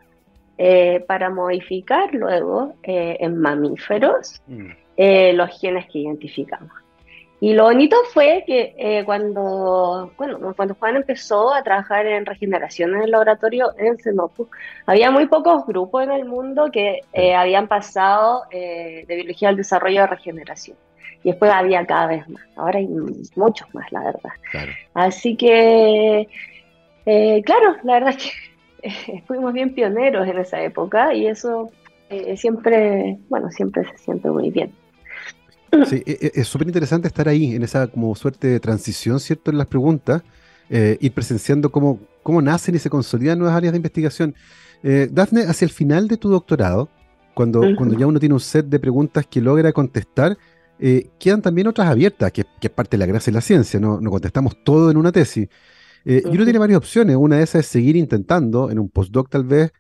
eh, 0.57 1.05
para 1.09 1.31
modificar 1.31 2.15
luego 2.15 2.75
eh, 2.85 3.17
en 3.19 3.41
mamíferos 3.41 4.41
mm. 4.47 4.71
los 5.35 5.61
genes 5.61 5.87
que 5.91 5.99
identificamos. 5.99 6.71
Y 7.41 7.55
lo 7.55 7.65
bonito 7.65 7.97
fue 8.15 8.45
que 8.47 9.03
cuando, 9.05 10.13
bueno, 10.17 10.55
cuando 10.55 10.77
Juan 10.77 10.97
empezó 10.97 11.53
a 11.53 11.65
trabajar 11.65 12.07
en 12.07 12.25
regeneración 12.25 12.95
en 12.95 13.03
el 13.03 13.11
laboratorio 13.11 13.73
en 13.79 13.99
Senopu, 13.99 14.49
había 14.87 15.11
muy 15.11 15.27
pocos 15.27 15.67
grupos 15.67 16.05
en 16.05 16.13
el 16.13 16.25
mundo 16.25 16.71
que 16.73 17.01
habían 17.37 17.67
pasado 17.67 18.45
de 18.51 19.05
biología 19.09 19.49
al 19.49 19.57
desarrollo 19.57 20.03
de 20.03 20.07
regeneración 20.07 20.77
y 21.25 21.31
después 21.31 21.51
había 21.51 21.85
cada 21.85 22.07
vez 22.07 22.29
más. 22.29 22.43
Ahora 22.57 22.79
hay 22.79 22.87
muchos 22.87 23.75
más, 23.75 23.91
la 23.91 24.05
verdad. 24.05 24.31
Así 24.95 25.37
que 25.37 26.29
eh, 27.07 27.41
claro, 27.45 27.77
la 27.85 27.95
verdad 27.95 28.11
es 28.11 28.17
que 28.17 28.31
eh, 28.83 29.23
fuimos 29.27 29.53
bien 29.53 29.75
pioneros 29.75 30.27
en 30.27 30.39
esa 30.39 30.61
época 30.61 31.15
y 31.15 31.27
eso 31.29 31.71
eh, 32.11 32.37
siempre, 32.37 33.19
bueno, 33.29 33.51
siempre 33.51 33.85
se 33.85 33.97
siente 33.99 34.29
muy 34.29 34.51
bien. 34.51 34.73
Sí, 35.87 36.03
e, 36.05 36.19
e, 36.21 36.41
es 36.41 36.49
súper 36.49 36.67
interesante 36.67 37.07
estar 37.07 37.29
ahí 37.29 37.55
en 37.55 37.63
esa 37.63 37.87
como 37.87 38.15
suerte 38.17 38.49
de 38.49 38.61
transición, 38.61 39.21
¿cierto? 39.21 39.51
En 39.51 39.59
las 39.59 39.67
preguntas, 39.69 40.23
ir 40.69 41.13
presenciando 41.13 41.71
cómo, 41.71 42.01
cómo 42.25 42.43
nacen 42.43 42.75
y 42.75 42.79
se 42.79 42.91
consolidan 42.91 43.39
nuevas 43.39 43.57
áreas 43.57 43.73
de 43.73 43.77
investigación. 43.77 44.35
Dafne, 45.11 45.43
hacia 45.43 45.65
el 45.65 45.71
final 45.71 46.09
de 46.09 46.17
tu 46.17 46.29
doctorado, 46.29 46.89
cuando, 47.35 47.61
cuando 47.77 47.97
ya 47.97 48.07
uno 48.07 48.19
tiene 48.19 48.35
un 48.35 48.41
set 48.41 48.67
de 48.67 48.81
preguntas 48.81 49.27
que 49.27 49.41
logra 49.41 49.73
contestar, 49.73 50.37
quedan 51.21 51.43
también 51.43 51.69
otras 51.69 51.89
abiertas, 51.89 52.33
que, 52.33 52.45
es 52.61 52.71
parte 52.71 52.97
de 52.97 52.99
la 52.99 53.07
gracia 53.07 53.31
de 53.31 53.37
la 53.37 53.43
ciencia, 53.43 53.79
no, 53.79 54.01
no 54.01 54.11
contestamos 54.11 54.57
todo 54.65 54.91
en 54.91 54.97
una 54.97 55.13
tesis. 55.13 55.49
Eh, 56.09 56.23
y 56.25 56.37
uno 56.37 56.45
tiene 56.45 56.61
varias 56.61 56.79
opciones. 56.79 57.17
Una 57.17 57.39
de 57.39 57.43
esas 57.43 57.65
es 57.65 57.67
seguir 57.67 57.97
intentando, 57.97 58.71
en 58.71 58.79
un 58.79 58.89
postdoc 58.89 59.29
tal 59.29 59.45
vez, 59.45 59.73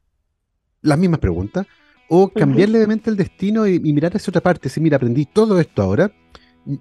las 0.82 0.98
mismas 0.98 1.20
preguntas, 1.20 1.66
o 2.08 2.28
cambiar 2.28 2.68
levemente 2.68 3.08
el 3.10 3.16
destino 3.16 3.66
y, 3.66 3.78
mirar 3.78 4.14
hacia 4.14 4.32
otra 4.32 4.40
parte. 4.40 4.68
Si, 4.68 4.80
mira, 4.80 4.96
aprendí 4.96 5.24
todo 5.26 5.60
esto 5.60 5.82
ahora, 5.82 6.10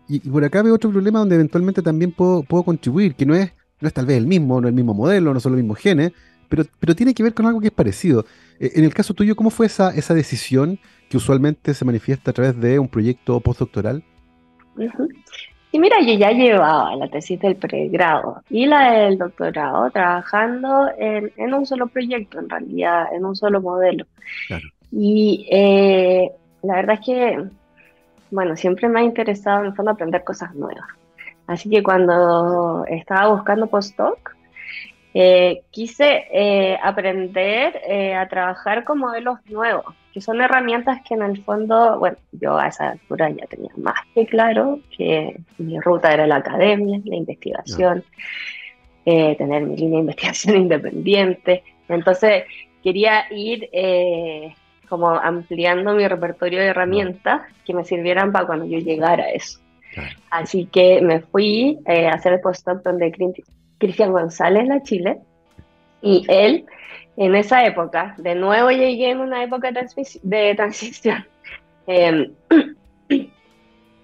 y, 0.08 0.20
por 0.22 0.44
acá 0.44 0.64
veo 0.64 0.74
otro 0.74 0.90
problema 0.90 1.20
donde 1.20 1.36
eventualmente 1.36 1.84
también 1.84 2.12
puedo, 2.12 2.42
puedo 2.42 2.64
contribuir, 2.64 3.14
que 3.14 3.26
no 3.28 3.36
es, 3.36 3.52
no 3.80 3.88
es 3.88 3.94
tal 3.94 4.08
vez 4.08 4.18
el 4.18 4.26
mismo, 4.26 4.60
no 4.60 4.68
es 4.68 4.72
el 4.72 4.76
mismo 4.76 4.96
modelo, 4.96 5.32
no 5.32 5.40
son 5.40 5.52
los 5.52 5.62
mismos 5.62 5.78
genes, 5.78 6.12
pero, 6.50 6.64
pero 6.80 6.96
tiene 6.96 7.14
que 7.14 7.22
ver 7.22 7.36
con 7.36 7.46
algo 7.46 7.62
que 7.62 7.68
es 7.68 7.74
parecido. 7.74 8.26
Eh, 8.60 8.72
en 8.76 8.84
el 8.84 8.96
caso 8.96 9.14
tuyo, 9.14 9.36
¿cómo 9.36 9.52
fue 9.52 9.68
esa, 9.68 9.92
esa 9.92 10.16
decisión 10.16 10.80
que 11.08 11.18
usualmente 11.18 11.76
se 11.76 11.86
manifiesta 11.86 12.32
a 12.32 12.34
través 12.34 12.60
de 12.60 12.80
un 12.80 12.88
proyecto 12.88 13.40
postdoctoral? 13.42 14.04
Y 15.76 15.80
mira, 15.80 15.98
yo 16.00 16.14
ya 16.14 16.32
llevaba 16.32 16.96
la 16.96 17.10
tesis 17.10 17.38
del 17.38 17.58
pregrado 17.58 18.42
y 18.50 18.66
la 18.66 18.94
del 18.94 19.18
doctorado 19.18 19.92
trabajando 19.92 20.90
en, 20.98 21.54
un 21.54 21.66
solo 21.66 21.88
proyecto, 21.88 22.40
en 22.40 22.50
realidad, 22.50 23.08
en 23.14 23.26
un 23.26 23.36
solo 23.36 23.60
modelo. 23.60 24.06
Y 24.90 25.46
eh, 25.52 26.32
la 26.62 26.76
verdad 26.76 26.98
es 27.02 27.06
que, 27.06 27.44
bueno, 28.32 28.56
siempre 28.56 28.88
me 28.88 29.02
ha 29.02 29.04
interesado 29.04 29.60
en 29.60 29.66
el 29.66 29.76
fondo 29.76 29.92
aprender 29.92 30.24
cosas 30.24 30.56
nuevas. 30.56 30.88
Así 31.46 31.70
que 31.70 31.84
cuando 31.84 32.86
estaba 32.88 33.36
buscando 33.36 33.68
postdoc, 33.68 34.34
eh, 35.14 35.64
quise 35.72 36.24
eh, 36.32 36.80
aprender 36.82 37.82
a 38.16 38.26
trabajar 38.30 38.86
con 38.86 39.00
modelos 39.00 39.40
nuevos 39.48 39.94
que 40.16 40.22
son 40.22 40.40
herramientas 40.40 41.02
que 41.06 41.14
en 41.14 41.24
el 41.24 41.44
fondo, 41.44 42.00
bueno, 42.00 42.16
yo 42.32 42.58
a 42.58 42.70
esa 42.70 42.92
altura 42.92 43.30
ya 43.32 43.46
tenía 43.48 43.72
más 43.76 43.96
que 44.14 44.26
claro 44.26 44.80
que 44.96 45.42
mi 45.58 45.78
ruta 45.82 46.14
era 46.14 46.26
la 46.26 46.38
academia, 46.38 47.02
la 47.04 47.18
investigación, 47.18 48.02
eh, 49.06 49.36
tener 49.36 49.64
mi 49.64 49.76
línea 49.76 49.98
de 49.98 50.04
investigación 50.04 50.56
independiente. 50.62 51.64
Entonces 51.90 52.46
quería 52.82 53.26
ir 53.30 53.68
eh, 53.74 54.56
como 54.88 55.10
ampliando 55.10 55.94
mi 55.94 56.08
repertorio 56.08 56.62
de 56.62 56.68
herramientas 56.68 57.42
que 57.66 57.74
me 57.74 57.84
sirvieran 57.84 58.32
para 58.32 58.48
cuando 58.48 58.66
yo 58.66 58.80
llegara 58.80 59.26
a 59.26 59.32
eso. 59.32 59.60
Así 60.30 60.66
que 60.68 61.02
me 61.02 61.20
fui 61.20 61.78
eh, 61.88 62.08
a 62.08 62.14
hacer 62.14 62.32
el 62.32 62.40
postdoc 62.40 62.82
donde 62.84 63.12
Cristian 63.80 64.14
González, 64.14 64.66
la 64.66 64.82
Chile, 64.82 65.18
y 66.02 66.24
él 66.30 66.66
en 67.18 67.36
esa 67.36 67.66
época, 67.66 68.16
de 68.18 68.36
nuevo 68.36 68.72
llegué 68.72 69.12
en 69.12 69.20
una 69.20 69.44
época 69.44 69.72
de, 69.72 70.56
transición. 70.56 71.26
Em, 71.88 72.34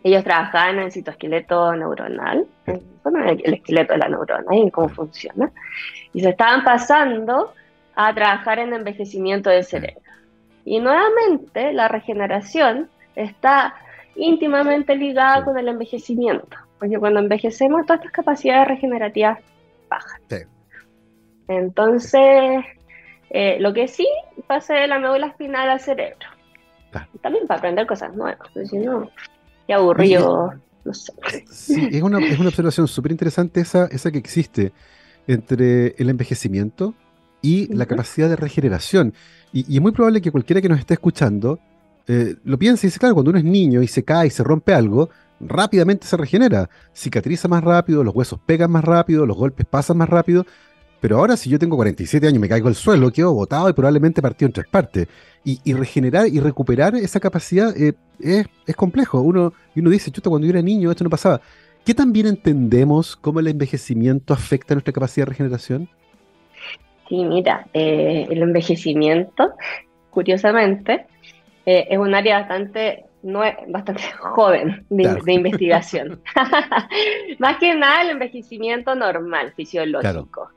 ellos 0.03 0.23
trabajaban 0.23 0.77
en 0.77 0.83
el 0.83 0.91
citoesqueleto 0.91 1.75
neuronal, 1.75 2.45
bueno, 3.03 3.23
el 3.25 3.53
esqueleto 3.55 3.93
de 3.93 3.99
la 3.99 4.07
neurona 4.07 4.55
y 4.55 4.69
cómo 4.69 4.87
funciona, 4.89 5.51
y 6.13 6.21
se 6.21 6.29
estaban 6.29 6.63
pasando 6.63 7.53
a 7.95 8.13
trabajar 8.13 8.59
en 8.59 8.73
envejecimiento 8.73 9.49
del 9.49 9.63
cerebro. 9.63 10.01
Y 10.63 10.79
nuevamente 10.79 11.73
la 11.73 11.87
regeneración 11.87 12.87
está 13.15 13.75
íntimamente 14.15 14.95
ligada 14.95 15.43
con 15.43 15.57
el 15.57 15.67
envejecimiento, 15.67 16.57
porque 16.79 16.99
cuando 16.99 17.19
envejecemos 17.19 17.85
todas 17.85 18.01
estas 18.01 18.13
capacidades 18.13 18.67
regenerativas 18.67 19.39
bajan. 19.89 20.21
Entonces, 21.47 22.63
eh, 23.33 23.57
lo 23.59 23.73
que 23.73 23.87
sí 23.87 24.07
pasa 24.45 24.75
de 24.75 24.87
la 24.87 24.99
médula 24.99 25.27
espinal 25.27 25.69
al 25.69 25.79
cerebro. 25.79 26.27
También 27.21 27.47
para 27.47 27.59
aprender 27.59 27.87
cosas 27.87 28.13
nuevas, 28.13 28.49
si 28.69 28.77
no, 28.77 29.09
qué 29.65 29.73
aburrido, 29.73 30.53
no 30.83 30.93
sé. 30.93 31.13
Sí, 31.49 31.87
es 31.89 32.01
una, 32.01 32.19
es 32.19 32.37
una 32.37 32.49
observación 32.49 32.89
súper 32.89 33.13
interesante 33.13 33.61
esa, 33.61 33.85
esa 33.85 34.11
que 34.11 34.17
existe 34.17 34.73
entre 35.27 35.95
el 35.97 36.09
envejecimiento 36.09 36.93
y 37.41 37.73
la 37.73 37.85
capacidad 37.85 38.27
de 38.27 38.35
regeneración. 38.35 39.13
Y, 39.53 39.73
es 39.73 39.81
muy 39.81 39.93
probable 39.93 40.21
que 40.21 40.31
cualquiera 40.31 40.61
que 40.61 40.67
nos 40.67 40.79
esté 40.79 40.95
escuchando 40.95 41.59
eh, 42.07 42.35
lo 42.43 42.59
piense 42.59 42.85
y 42.85 42.89
dice, 42.89 42.99
claro, 42.99 43.15
cuando 43.15 43.29
uno 43.29 43.39
es 43.39 43.45
niño 43.45 43.81
y 43.81 43.87
se 43.87 44.03
cae 44.03 44.27
y 44.27 44.31
se 44.31 44.43
rompe 44.43 44.73
algo, 44.73 45.09
rápidamente 45.39 46.07
se 46.07 46.17
regenera, 46.17 46.69
cicatriza 46.93 47.47
más 47.47 47.63
rápido, 47.63 48.03
los 48.03 48.13
huesos 48.13 48.39
pegan 48.45 48.71
más 48.71 48.83
rápido, 48.83 49.25
los 49.25 49.37
golpes 49.37 49.65
pasan 49.65 49.97
más 49.97 50.09
rápido, 50.09 50.45
pero 51.01 51.17
ahora, 51.17 51.35
si 51.35 51.49
yo 51.49 51.57
tengo 51.57 51.75
47 51.77 52.27
años, 52.27 52.39
me 52.39 52.47
caigo 52.47 52.67
al 52.67 52.75
suelo, 52.75 53.11
quedo 53.11 53.33
botado 53.33 53.67
y 53.67 53.73
probablemente 53.73 54.21
partido 54.21 54.47
en 54.47 54.53
tres 54.53 54.67
partes. 54.67 55.07
Y, 55.43 55.73
regenerar 55.73 56.27
y 56.27 56.39
recuperar 56.39 56.93
esa 56.93 57.19
capacidad 57.19 57.75
eh, 57.75 57.93
es, 58.19 58.75
complejo. 58.75 59.19
Uno, 59.19 59.51
y 59.73 59.79
uno 59.79 59.89
dice, 59.89 60.11
chuta, 60.11 60.29
cuando 60.29 60.45
yo 60.45 60.53
era 60.53 60.61
niño 60.61 60.91
esto 60.91 61.03
no 61.03 61.09
pasaba. 61.09 61.41
¿Qué 61.83 61.95
también 61.95 62.27
entendemos 62.27 63.15
cómo 63.15 63.39
el 63.39 63.47
envejecimiento 63.47 64.35
afecta 64.35 64.75
nuestra 64.75 64.93
capacidad 64.93 65.25
de 65.25 65.29
regeneración? 65.31 65.89
Sí, 67.09 67.25
mira, 67.25 67.65
eh, 67.73 68.27
el 68.29 68.43
envejecimiento, 68.43 69.53
curiosamente, 70.11 71.07
eh, 71.65 71.87
es 71.89 71.97
un 71.97 72.13
área 72.13 72.41
bastante 72.41 73.05
no 73.23 73.41
bastante 73.69 74.03
joven 74.19 74.85
de, 74.91 75.33
investigación. 75.33 76.21
Más 77.39 77.57
que 77.57 77.73
nada 77.73 78.03
el 78.03 78.11
envejecimiento 78.11 78.93
normal, 78.93 79.51
fisiológico 79.55 80.51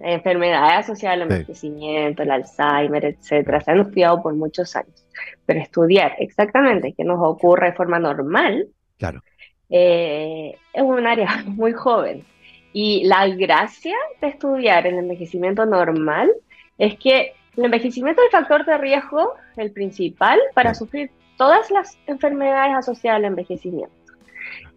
enfermedades 0.00 0.84
asociadas 0.84 1.16
al 1.16 1.22
envejecimiento, 1.22 2.22
el 2.22 2.30
Alzheimer, 2.30 3.04
etcétera, 3.04 3.60
se 3.60 3.70
han 3.70 3.80
estudiado 3.80 4.22
por 4.22 4.34
muchos 4.34 4.74
años. 4.76 5.06
Pero 5.46 5.60
estudiar 5.60 6.14
exactamente 6.18 6.94
qué 6.96 7.04
nos 7.04 7.18
ocurre 7.20 7.70
de 7.70 7.76
forma 7.76 7.98
normal 7.98 8.68
claro. 8.98 9.22
Eh, 9.70 10.56
es 10.72 10.82
un 10.82 11.06
área 11.06 11.42
muy 11.46 11.72
joven. 11.72 12.24
Y 12.72 13.04
la 13.04 13.26
gracia 13.28 13.96
de 14.20 14.28
estudiar 14.28 14.86
el 14.86 14.94
envejecimiento 14.94 15.64
normal 15.66 16.30
es 16.76 16.98
que 16.98 17.32
el 17.56 17.64
envejecimiento 17.64 18.20
es 18.22 18.26
el 18.26 18.40
factor 18.40 18.64
de 18.64 18.78
riesgo, 18.78 19.34
el 19.56 19.72
principal, 19.72 20.38
para 20.54 20.74
sufrir 20.74 21.10
todas 21.36 21.70
las 21.70 21.98
enfermedades 22.06 22.76
asociadas 22.76 23.18
al 23.18 23.24
envejecimiento. 23.24 23.94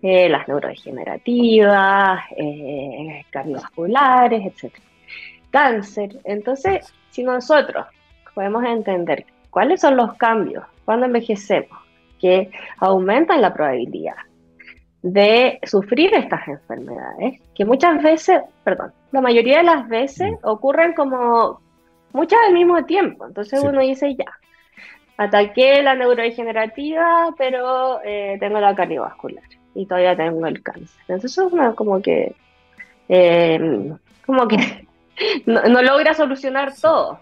Eh, 0.01 0.29
las 0.29 0.47
neurodegenerativas, 0.47 2.23
eh, 2.37 3.23
cardiovasculares, 3.29 4.45
etcétera 4.45 4.90
cáncer. 5.51 6.19
Entonces, 6.23 6.93
si 7.11 7.23
nosotros 7.23 7.85
podemos 8.33 8.63
entender 8.63 9.25
cuáles 9.49 9.81
son 9.81 9.97
los 9.97 10.15
cambios 10.15 10.63
cuando 10.85 11.05
envejecemos 11.05 11.77
que 12.19 12.51
aumentan 12.77 13.41
la 13.41 13.53
probabilidad 13.53 14.15
de 15.01 15.59
sufrir 15.63 16.13
estas 16.13 16.47
enfermedades, 16.47 17.41
que 17.55 17.65
muchas 17.65 18.01
veces, 18.03 18.41
perdón, 18.63 18.93
la 19.11 19.21
mayoría 19.21 19.57
de 19.57 19.63
las 19.63 19.89
veces 19.89 20.31
mm. 20.31 20.47
ocurren 20.47 20.93
como 20.93 21.59
muchas 22.13 22.39
al 22.47 22.53
mismo 22.53 22.85
tiempo. 22.85 23.25
Entonces 23.25 23.63
uno 23.63 23.81
dice 23.81 24.15
ya, 24.15 24.31
ataqué 25.17 25.81
la 25.81 25.95
neurodegenerativa, 25.95 27.33
pero 27.37 27.99
eh, 28.03 28.37
tengo 28.39 28.59
la 28.59 28.75
cardiovascular 28.75 29.43
y 29.73 29.85
todavía 29.85 30.15
tengo 30.15 30.45
el 30.45 30.61
cáncer. 30.61 31.01
Entonces, 31.07 31.37
uno 31.37 31.75
como 31.75 32.01
que, 32.01 32.35
eh, 33.09 33.91
como 34.25 34.47
que 34.47 34.87
no, 35.45 35.81
logra 35.81 36.13
solucionar 36.13 36.73
todo. 36.79 37.19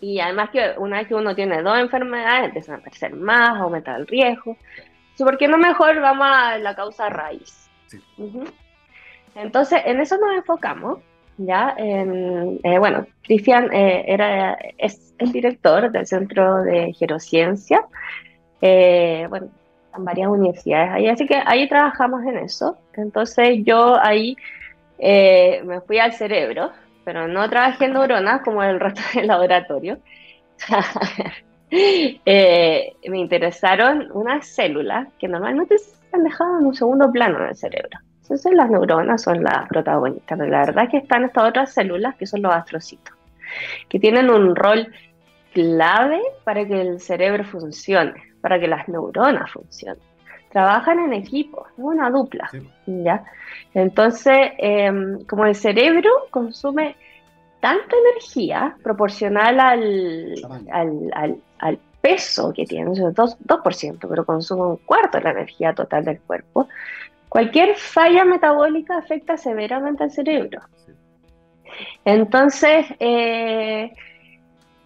Y 0.00 0.20
además 0.20 0.50
que 0.50 0.74
una 0.76 0.98
vez 0.98 1.08
que 1.08 1.14
uno 1.14 1.34
tiene 1.34 1.62
dos 1.62 1.78
enfermedades, 1.78 2.46
empiezan 2.46 2.76
a 2.76 2.78
aparecer 2.78 3.14
más, 3.14 3.58
aumenta 3.58 3.96
el 3.96 4.06
riesgo. 4.06 4.56
¿Por 5.16 5.38
qué 5.38 5.48
no 5.48 5.56
mejor 5.56 6.00
vamos 6.00 6.26
a 6.28 6.58
la 6.58 6.74
causa 6.74 7.08
raíz? 7.08 7.70
Entonces, 9.34 9.80
en 9.86 10.00
eso 10.00 10.18
nos 10.18 10.36
enfocamos. 10.36 10.98
¿ya? 11.36 11.74
Eh, 11.78 12.78
bueno, 12.78 13.06
Cristian 13.22 13.72
eh, 13.72 14.04
era, 14.06 14.56
es 14.78 15.14
el 15.18 15.32
director 15.32 15.90
del 15.90 16.06
Centro 16.06 16.62
de 16.62 16.92
Gerociencia. 16.92 17.84
Eh, 18.60 19.26
bueno, 19.28 19.48
en 19.96 20.04
varias 20.04 20.28
universidades 20.28 20.90
ahí, 20.92 21.08
así 21.08 21.26
que 21.26 21.40
ahí 21.44 21.68
trabajamos 21.68 22.24
en 22.24 22.38
eso. 22.38 22.78
Entonces 22.94 23.58
yo 23.64 23.96
ahí 24.00 24.36
me 24.98 25.80
fui 25.86 25.98
al 25.98 26.12
cerebro, 26.12 26.70
pero 27.04 27.28
no 27.28 27.48
trabajé 27.48 27.86
en 27.86 27.92
neuronas 27.94 28.42
como 28.42 28.62
el 28.62 28.80
resto 28.80 29.02
del 29.14 29.26
laboratorio. 29.26 29.98
me 31.70 33.18
interesaron 33.18 34.08
unas 34.12 34.46
células 34.46 35.08
que 35.18 35.28
normalmente 35.28 35.78
se 35.78 35.94
han 36.12 36.24
dejado 36.24 36.58
en 36.58 36.66
un 36.66 36.74
segundo 36.74 37.10
plano 37.10 37.40
en 37.40 37.48
el 37.48 37.56
cerebro. 37.56 37.98
Entonces 38.22 38.54
las 38.54 38.70
neuronas 38.70 39.22
son 39.22 39.42
las 39.42 39.68
protagonistas, 39.68 40.38
pero 40.38 40.50
la 40.50 40.60
verdad 40.60 40.84
es 40.84 40.90
que 40.90 40.96
están 40.98 41.24
estas 41.24 41.44
otras 41.44 41.74
células 41.74 42.14
que 42.16 42.26
son 42.26 42.40
los 42.40 42.54
astrocitos, 42.54 43.14
que 43.88 43.98
tienen 43.98 44.30
un 44.30 44.56
rol 44.56 44.88
clave 45.52 46.22
para 46.42 46.66
que 46.66 46.80
el 46.80 47.00
cerebro 47.00 47.44
funcione, 47.44 48.14
para 48.40 48.58
que 48.58 48.66
las 48.66 48.88
neuronas 48.88 49.50
funcionen. 49.50 50.13
Trabajan 50.54 51.00
en 51.00 51.12
equipo, 51.12 51.66
es 51.66 51.74
una 51.76 52.08
dupla, 52.08 52.50
¿ya? 52.86 53.24
Entonces, 53.74 54.52
em, 54.56 55.22
como 55.24 55.44
el 55.44 55.54
cerebro 55.54 56.10
consume 56.30 56.96
tanta 57.60 57.94
energía 57.96 58.76
proporcional 58.82 59.60
al, 59.60 60.34
al, 60.72 61.42
al, 61.58 61.78
peso 62.00 62.52
que 62.52 62.66
tiene, 62.66 62.90
2%, 62.90 63.36
2%, 63.38 64.06
pero 64.08 64.24
consume 64.24 64.62
un 64.62 64.76
cuarto 64.76 65.18
de 65.18 65.24
la 65.24 65.30
energía 65.30 65.74
total 65.74 66.04
del 66.04 66.20
cuerpo, 66.20 66.68
Cualquier 67.34 67.74
falla 67.74 68.24
metabólica 68.24 68.96
afecta 68.96 69.36
severamente 69.36 70.04
al 70.04 70.12
cerebro. 70.12 70.60
Entonces, 72.04 72.86
eh, 73.00 73.92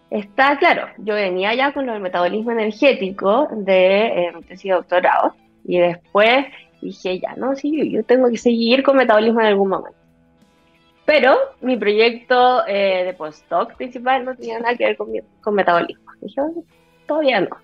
está 0.09 0.57
claro, 0.57 0.89
yo 0.97 1.13
venía 1.13 1.55
ya 1.55 1.75
con 1.75 1.91
el 1.91 2.01
metabolismo 2.01 2.53
energético 2.53 3.49
de 3.53 4.07
eh, 4.07 4.33
mi 4.65 4.71
doctorado 4.71 5.35
y 5.69 5.79
después 5.79 6.47
dije, 6.81 7.21
ya, 7.21 7.35
no, 7.37 7.55
sí, 7.55 7.91
yo 7.93 8.03
tengo 8.03 8.29
que 8.29 8.39
seguir 8.39 8.83
con 8.83 8.97
metabolismo 8.97 9.41
en 9.41 9.47
algún 9.47 9.69
momento. 9.69 9.99
Pero 11.05 11.37
mi 11.61 11.77
proyecto 11.77 12.67
eh, 12.67 13.05
de 13.05 13.15
postdoc 13.15 13.77
principal 13.77 14.25
no 14.25 14.35
tenía 14.35 14.59
nada 14.59 14.75
que 14.75 14.85
ver 14.85 14.97
con, 14.97 15.09
con 15.41 15.55
metabolismo. 15.55 16.11
Dije, 16.21 16.43
todavía 17.07 17.41
no. 17.41 17.57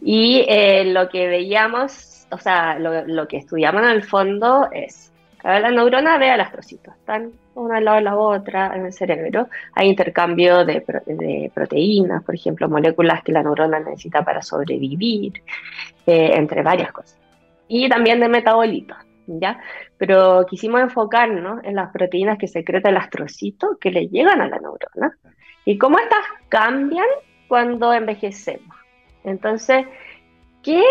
Y 0.00 0.44
eh, 0.48 0.84
lo 0.86 1.08
que 1.08 1.28
veíamos 1.28 2.16
o 2.30 2.38
sea, 2.38 2.78
lo, 2.78 3.28
que 3.28 3.38
estudiamos 3.38 3.82
en 3.82 3.88
el 3.88 4.02
fondo 4.02 4.68
es, 4.72 5.12
cada 5.38 5.70
neurona 5.70 6.18
ve 6.18 6.30
al 6.30 6.40
astrocito, 6.40 6.90
están 6.90 7.32
una 7.56 7.78
al 7.78 7.84
lado 7.84 7.96
de 7.96 8.02
la 8.02 8.16
otra 8.16 8.72
en 8.74 8.86
el 8.86 8.92
cerebro, 8.92 9.48
hay 9.74 9.88
intercambio 9.88 10.64
de, 10.64 11.50
proteínas, 11.54 12.22
por 12.22 12.34
ejemplo, 12.34 12.68
moléculas 12.68 13.22
que 13.22 13.32
la 13.32 13.42
neurona 13.42 13.80
necesita 13.80 14.24
para 14.24 14.42
sobrevivir, 14.42 15.42
eh, 16.06 16.30
entre 16.34 16.62
varias 16.62 16.92
cosas. 16.92 17.18
Y 17.68 17.88
también 17.88 18.20
de 18.20 18.28
metabolitos, 18.28 18.98
¿ya? 19.26 19.58
Pero 19.96 20.46
quisimos 20.48 20.80
enfocarnos 20.80 21.64
en 21.64 21.74
las 21.74 21.90
proteínas 21.90 22.38
que 22.38 22.46
secreta 22.46 22.90
el 22.90 22.96
astrocito 22.96 23.78
que 23.80 23.90
le 23.90 24.08
llegan 24.08 24.40
a 24.40 24.48
la 24.48 24.58
neurona 24.58 25.16
y 25.64 25.78
cómo 25.78 25.98
estas 25.98 26.24
cambian 26.48 27.06
cuando 27.48 27.92
envejecemos. 27.92 28.76
Entonces, 29.24 29.86
¿qué 30.62 30.82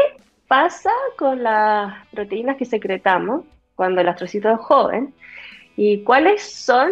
pasa 0.48 0.92
con 1.18 1.44
las 1.44 2.06
proteínas 2.08 2.58
que 2.58 2.66
secretamos 2.66 3.46
cuando 3.76 4.02
el 4.02 4.10
astrocito 4.10 4.52
es 4.52 4.60
joven 4.60 5.14
y 5.78 6.04
cuáles 6.04 6.42
son 6.42 6.92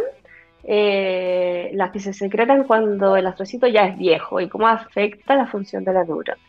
eh, 0.66 1.72
las 1.74 1.92
que 1.92 2.00
se 2.00 2.14
secretan 2.14 2.64
cuando 2.64 3.18
el 3.18 3.28
astrocito 3.28 3.68
ya 3.68 3.86
es 3.86 3.98
viejo 3.98 4.40
y 4.40 4.48
cómo 4.48 4.68
afecta 4.68 5.36
la 5.36 5.48
función 5.48 5.84
de 5.84 5.94
la 5.94 6.04
neurona. 6.04 6.40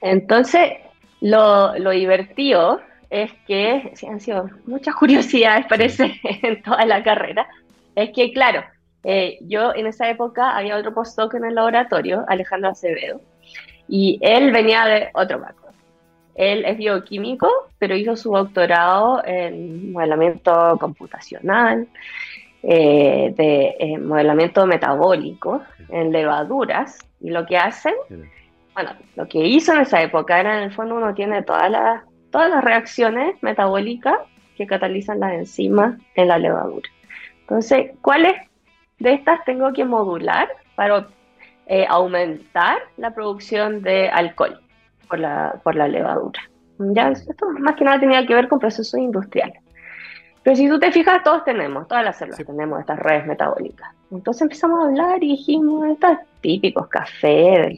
Entonces, 0.00 0.72
lo, 1.20 1.74
divertido 1.90 2.80
es 3.10 3.30
que, 3.46 3.90
si 3.94 4.06
han 4.06 4.20
sido 4.20 4.48
muchas 4.66 4.94
curiosidades, 4.94 5.66
parece, 5.66 6.12
en 6.22 6.62
toda 6.62 6.86
la 6.86 7.02
carrera, 7.02 7.46
es 7.94 8.10
que, 8.14 8.32
claro, 8.32 8.62
eh, 9.04 9.38
yo 9.42 9.74
en 9.74 9.86
esa 9.86 10.08
época 10.08 10.56
había 10.56 10.76
otro 10.76 10.94
postdoc 10.94 11.34
en 11.34 11.44
el 11.44 11.54
laboratorio, 11.54 12.24
Alejandro 12.28 12.70
Acevedo, 12.70 13.20
y 13.88 14.18
él 14.22 14.52
venía 14.52 14.86
de 14.86 15.10
otro 15.12 15.40
background. 15.40 15.59
Él 16.34 16.64
es 16.64 16.78
bioquímico, 16.78 17.48
pero 17.78 17.94
hizo 17.96 18.16
su 18.16 18.32
doctorado 18.32 19.22
en 19.24 19.92
modelamiento 19.92 20.76
computacional, 20.80 21.88
eh, 22.62 23.32
de 23.36 23.98
modelamiento 23.98 24.66
metabólico 24.66 25.62
en 25.88 26.12
levaduras. 26.12 26.98
Y 27.20 27.30
lo 27.30 27.46
que 27.46 27.56
hacen, 27.56 27.94
bueno, 28.74 28.90
lo 29.16 29.28
que 29.28 29.46
hizo 29.46 29.74
en 29.74 29.80
esa 29.80 30.02
época 30.02 30.40
era 30.40 30.58
en 30.58 30.64
el 30.64 30.72
fondo 30.72 30.94
uno 30.94 31.14
tiene 31.14 31.42
todas 31.42 31.70
las, 31.70 32.02
todas 32.30 32.50
las 32.50 32.64
reacciones 32.64 33.34
metabólicas 33.42 34.18
que 34.56 34.66
catalizan 34.66 35.20
las 35.20 35.32
enzimas 35.32 35.98
en 36.14 36.28
la 36.28 36.38
levadura. 36.38 36.88
Entonces, 37.40 37.92
¿cuáles 38.02 38.34
de 38.98 39.14
estas 39.14 39.44
tengo 39.44 39.72
que 39.72 39.84
modular 39.84 40.48
para 40.76 41.08
eh, 41.66 41.86
aumentar 41.88 42.78
la 42.96 43.12
producción 43.14 43.82
de 43.82 44.08
alcohol 44.08 44.60
por 45.10 45.18
la, 45.18 45.60
por 45.62 45.74
la 45.74 45.88
levadura. 45.88 46.40
¿Ya? 46.78 47.10
Esto 47.10 47.50
más 47.58 47.74
que 47.74 47.84
nada 47.84 48.00
tenía 48.00 48.26
que 48.26 48.34
ver 48.34 48.48
con 48.48 48.58
procesos 48.58 48.98
industriales. 48.98 49.60
Pero 50.42 50.56
si 50.56 50.68
tú 50.68 50.78
te 50.78 50.90
fijas, 50.90 51.22
todos 51.22 51.44
tenemos, 51.44 51.86
todas 51.86 52.02
las 52.02 52.16
células 52.16 52.42
tenemos 52.46 52.80
estas 52.80 52.98
redes 52.98 53.26
metabólicas. 53.26 53.90
Entonces 54.10 54.42
empezamos 54.42 54.80
a 54.80 54.88
hablar 54.88 55.22
y 55.22 55.32
dijimos, 55.32 55.86
estos 55.90 56.16
típicos 56.40 56.88
cafés 56.88 57.76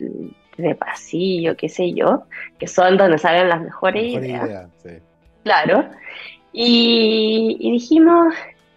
de, 0.56 0.74
pasillo, 0.76 1.56
qué 1.56 1.68
sé 1.68 1.92
yo, 1.92 2.24
que 2.58 2.68
son 2.68 2.96
donde 2.96 3.18
salen 3.18 3.48
las 3.48 3.60
mejores 3.60 4.04
ideas. 4.04 4.68
Claro. 5.42 5.86
Y, 6.52 7.56
y 7.58 7.72
dijimos, 7.72 8.32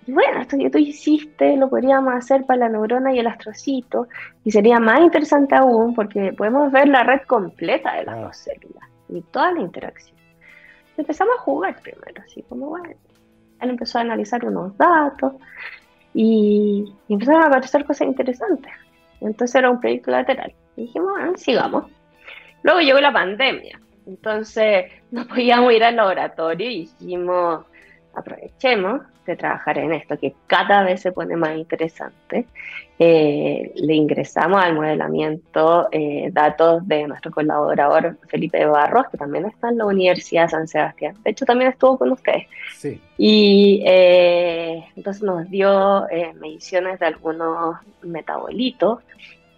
bueno, 0.07 0.41
esto 0.41 0.57
que 0.57 0.69
tú 0.69 0.77
hiciste 0.77 1.57
lo 1.57 1.69
podríamos 1.69 2.13
hacer 2.13 2.45
para 2.45 2.59
la 2.59 2.69
neurona 2.69 3.13
y 3.13 3.19
el 3.19 3.27
astrocito, 3.27 4.07
y 4.43 4.51
sería 4.51 4.79
más 4.79 5.01
interesante 5.01 5.55
aún 5.55 5.95
porque 5.95 6.33
podemos 6.33 6.71
ver 6.71 6.87
la 6.87 7.03
red 7.03 7.21
completa 7.21 7.95
de 7.95 8.05
las 8.05 8.21
dos 8.21 8.37
células 8.37 8.89
y 9.09 9.21
toda 9.21 9.51
la 9.53 9.61
interacción. 9.61 10.15
Empezamos 10.97 11.35
a 11.37 11.41
jugar 11.41 11.81
primero, 11.81 12.21
así 12.23 12.41
como, 12.43 12.67
bueno, 12.67 12.89
él 13.61 13.69
empezó 13.69 13.97
a 13.97 14.01
analizar 14.01 14.45
unos 14.45 14.77
datos 14.77 15.33
y, 16.13 16.93
empezaron 17.09 17.43
a 17.43 17.47
aparecer 17.47 17.83
cosas 17.85 18.07
interesantes. 18.07 18.71
Entonces 19.21 19.55
era 19.55 19.69
un 19.69 19.79
proyecto 19.79 20.11
lateral. 20.11 20.53
Y 20.75 20.83
dijimos, 20.83 21.11
bueno, 21.11 21.33
sigamos. 21.35 21.85
Luego 22.63 22.79
llegó 22.79 22.99
la 22.99 23.13
pandemia, 23.13 23.79
entonces 24.05 24.85
no 25.11 25.27
podíamos 25.27 25.73
ir 25.73 25.83
al 25.83 25.95
laboratorio 25.95 26.69
y 26.69 26.85
dijimos, 26.99 27.65
aprovechemos 28.15 29.01
de 29.25 29.35
trabajar 29.35 29.77
en 29.77 29.93
esto, 29.93 30.17
que 30.17 30.35
cada 30.47 30.83
vez 30.83 31.01
se 31.01 31.11
pone 31.11 31.35
más 31.35 31.57
interesante. 31.57 32.45
Eh, 32.97 33.73
le 33.75 33.93
ingresamos 33.93 34.63
al 34.63 34.75
modelamiento 34.75 35.87
eh, 35.91 36.29
datos 36.31 36.87
de 36.87 37.07
nuestro 37.07 37.31
colaborador 37.31 38.17
Felipe 38.27 38.65
Barros, 38.65 39.07
que 39.11 39.17
también 39.17 39.45
está 39.45 39.69
en 39.69 39.79
la 39.79 39.85
Universidad 39.85 40.43
de 40.43 40.49
San 40.49 40.67
Sebastián. 40.67 41.15
De 41.23 41.31
hecho, 41.31 41.45
también 41.45 41.71
estuvo 41.71 41.97
con 41.97 42.11
ustedes. 42.11 42.47
Sí. 42.77 43.01
Y 43.17 43.83
eh, 43.85 44.85
entonces 44.95 45.23
nos 45.23 45.49
dio 45.49 46.05
mediciones 46.39 46.99
de 46.99 47.07
algunos 47.07 47.77
metabolitos 48.03 48.99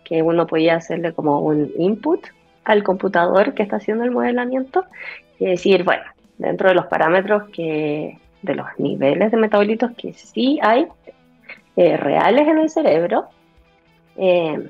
que 0.04 0.24
uno 0.24 0.48
podía 0.48 0.76
hacerle 0.76 1.14
como 1.14 1.42
un 1.42 1.72
input 1.78 2.26
al 2.64 2.84
computador 2.84 3.54
que 3.54 3.64
está 3.64 3.76
haciendo 3.76 4.04
el 4.06 4.12
modelamiento 4.12 4.86
y 5.40 5.46
decir, 5.46 5.84
bueno, 5.84 6.04
dentro 6.38 6.70
de 6.70 6.76
los 6.76 6.86
parámetros 6.88 7.50
que 7.50 8.18
de 8.42 8.56
los 8.56 8.68
niveles 8.78 9.32
de 9.32 9.38
metabolitos 9.38 9.92
que 9.98 10.14
sí 10.14 10.60
hay 10.62 10.88
eh, 11.76 11.98
reales 11.98 12.48
en 12.48 12.58
el 12.60 12.70
cerebro, 12.70 13.28
eh, 14.16 14.70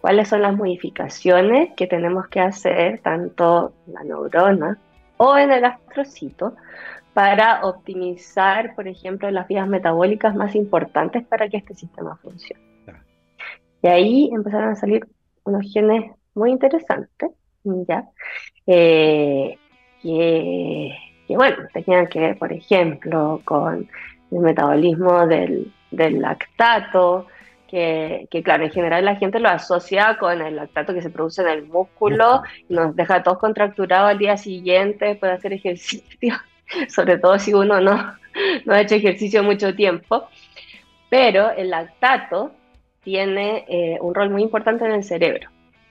cuáles 0.00 0.28
son 0.28 0.42
las 0.42 0.56
modificaciones 0.56 1.70
que 1.76 1.86
tenemos 1.86 2.28
que 2.28 2.40
hacer 2.40 3.00
tanto 3.00 3.72
en 3.86 3.94
la 3.94 4.04
neurona 4.04 4.78
o 5.16 5.36
en 5.36 5.52
el 5.52 5.64
astrocito 5.64 6.54
para 7.12 7.64
optimizar, 7.64 8.74
por 8.74 8.88
ejemplo, 8.88 9.30
las 9.30 9.46
vías 9.48 9.68
metabólicas 9.68 10.34
más 10.34 10.54
importantes 10.54 11.24
para 11.26 11.48
que 11.48 11.58
este 11.58 11.74
sistema 11.74 12.16
funcione. 12.16 12.62
Y 13.82 13.88
ahí 13.88 14.30
empezaron 14.32 14.70
a 14.70 14.76
salir 14.76 15.06
unos 15.44 15.70
genes 15.72 16.12
muy 16.34 16.50
interesantes, 16.50 17.30
¿ya? 17.64 18.08
Eh, 18.66 19.58
que, 20.02 20.96
bueno, 21.36 21.56
tenían 21.72 22.06
que 22.08 22.20
ver, 22.20 22.38
por 22.38 22.52
ejemplo, 22.52 23.40
con 23.44 23.88
el 24.30 24.38
metabolismo 24.38 25.26
del, 25.26 25.72
del 25.90 26.20
lactato, 26.20 27.26
que, 27.68 28.26
que, 28.30 28.42
claro, 28.42 28.64
en 28.64 28.70
general 28.70 29.04
la 29.04 29.16
gente 29.16 29.38
lo 29.38 29.48
asocia 29.48 30.16
con 30.18 30.40
el 30.42 30.56
lactato 30.56 30.92
que 30.92 31.02
se 31.02 31.10
produce 31.10 31.42
en 31.42 31.48
el 31.48 31.66
músculo 31.66 32.42
y 32.68 32.74
nos 32.74 32.96
deja 32.96 33.22
todos 33.22 33.38
contracturados 33.38 34.10
al 34.10 34.18
día 34.18 34.36
siguiente 34.36 35.14
puede 35.14 35.34
hacer 35.34 35.52
ejercicio, 35.52 36.34
sobre 36.88 37.18
todo 37.18 37.38
si 37.38 37.54
uno 37.54 37.80
no, 37.80 38.16
no 38.64 38.72
ha 38.74 38.80
hecho 38.80 38.96
ejercicio 38.96 39.44
mucho 39.44 39.74
tiempo. 39.74 40.28
Pero 41.10 41.50
el 41.50 41.70
lactato 41.70 42.52
tiene 43.02 43.64
eh, 43.68 43.98
un 44.00 44.14
rol 44.14 44.30
muy 44.30 44.42
importante 44.42 44.84
en 44.84 44.92
el 44.92 45.04
cerebro, 45.04 45.48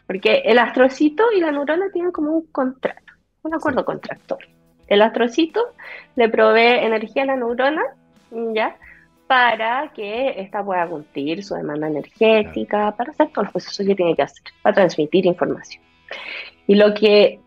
porque 0.07 0.41
el 0.45 0.59
astrocito 0.59 1.31
y 1.35 1.39
la 1.39 1.51
neurona 1.51 1.91
tienen 1.91 2.11
como 2.11 2.31
un 2.31 2.47
contrato, 2.47 3.13
un 3.43 3.53
acuerdo 3.53 3.85
contractor. 3.85 4.39
El 4.89 5.01
astrocito 5.01 5.73
le 6.15 6.29
provee 6.29 6.83
energía 6.83 7.23
a 7.23 7.27
la 7.27 7.35
neurona, 7.35 7.83
¿ya? 8.53 8.75
Para 9.27 9.91
que 9.93 10.41
ésta 10.41 10.63
pueda 10.63 10.87
cumplir 10.87 11.43
su 11.43 11.53
demanda 11.53 11.87
energética, 11.87 12.95
para 12.95 13.11
hacer 13.11 13.29
todos 13.29 13.45
los 13.45 13.53
procesos 13.53 13.85
que 13.85 13.95
tiene 13.95 14.15
que 14.15 14.23
hacer, 14.23 14.43
para 14.63 14.75
transmitir 14.75 15.25
información. 15.25 15.83
Y 16.65 16.75
lo 16.75 16.93
que 16.93 17.39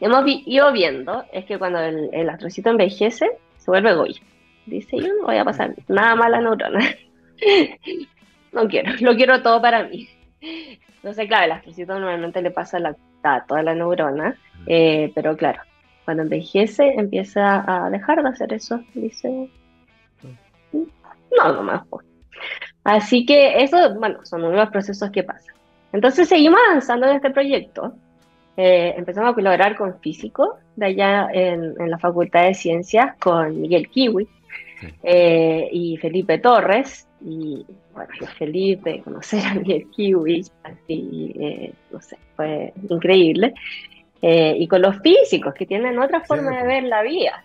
hemos 0.00 0.22
ido 0.26 0.72
viendo 0.72 1.24
es 1.32 1.46
que 1.46 1.58
cuando 1.58 1.80
el, 1.80 2.10
el 2.12 2.28
astrocito 2.28 2.70
envejece, 2.70 3.26
se 3.56 3.70
vuelve 3.70 3.90
egoísta. 3.90 4.26
Dice, 4.66 4.98
yo 4.98 5.08
no 5.14 5.24
voy 5.24 5.38
a 5.38 5.44
pasar 5.44 5.74
nada 5.88 6.14
mal 6.14 6.34
a 6.34 6.40
la 6.40 6.42
neurona. 6.42 6.80
no 8.52 8.68
quiero, 8.68 8.92
lo 9.00 9.16
quiero 9.16 9.42
todo 9.42 9.62
para 9.62 9.84
mí. 9.84 10.08
Entonces, 10.96 11.26
claro, 11.26 11.46
el 11.46 11.52
astrocito 11.52 11.94
normalmente 11.94 12.42
le 12.42 12.50
pasa 12.50 12.78
la, 12.78 12.94
a 13.22 13.44
toda 13.46 13.62
la 13.62 13.74
neurona, 13.74 14.36
eh, 14.66 15.10
pero 15.14 15.36
claro, 15.36 15.60
cuando 16.08 16.22
envejece 16.22 16.94
empieza 16.96 17.62
a 17.66 17.90
dejar 17.90 18.22
de 18.22 18.30
hacer 18.30 18.54
eso. 18.54 18.80
Dice, 18.94 19.50
no, 20.72 21.52
no 21.52 21.62
más. 21.62 21.86
Pues". 21.90 22.06
Así 22.82 23.26
que 23.26 23.62
eso, 23.62 23.94
bueno, 23.96 24.24
son 24.24 24.42
unos 24.42 24.70
procesos 24.70 25.10
que 25.10 25.22
pasan. 25.22 25.54
Entonces 25.92 26.26
seguimos 26.26 26.58
avanzando 26.66 27.08
en 27.08 27.16
este 27.16 27.28
proyecto. 27.28 27.92
Eh, 28.56 28.94
empezamos 28.96 29.32
a 29.32 29.34
colaborar 29.34 29.76
con 29.76 30.00
físicos 30.00 30.48
de 30.76 30.86
allá 30.86 31.28
en, 31.30 31.74
en, 31.78 31.90
la 31.90 31.98
Facultad 31.98 32.44
de 32.44 32.54
Ciencias, 32.54 33.14
con 33.18 33.60
Miguel 33.60 33.90
Kiwi 33.90 34.26
eh, 35.02 35.68
y 35.70 35.98
Felipe 35.98 36.38
Torres, 36.38 37.06
y 37.20 37.66
bueno, 37.92 38.12
de 38.82 39.02
conocer 39.04 39.44
a 39.44 39.54
Miguel 39.56 39.86
Kiwi, 39.90 40.42
así, 40.62 41.34
eh, 41.38 41.74
no 41.92 42.00
sé, 42.00 42.16
fue 42.34 42.72
increíble. 42.88 43.52
Eh, 44.20 44.56
y 44.58 44.66
con 44.66 44.82
los 44.82 44.96
físicos, 45.00 45.54
que 45.54 45.66
tienen 45.66 45.98
otra 45.98 46.20
forma 46.20 46.50
de 46.50 46.66
ver 46.66 46.82
la 46.84 47.02
vida, 47.02 47.44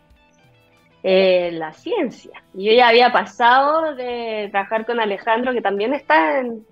eh, 1.04 1.52
la 1.54 1.72
ciencia. 1.74 2.44
Yo 2.54 2.72
ya 2.72 2.88
había 2.88 3.12
pasado 3.12 3.94
de 3.96 4.48
trabajar 4.52 4.86
con 4.86 5.00
Alejandro, 5.00 5.54
que 5.54 5.62
también 5.62 5.94
está 5.94 6.40
en 6.40 6.66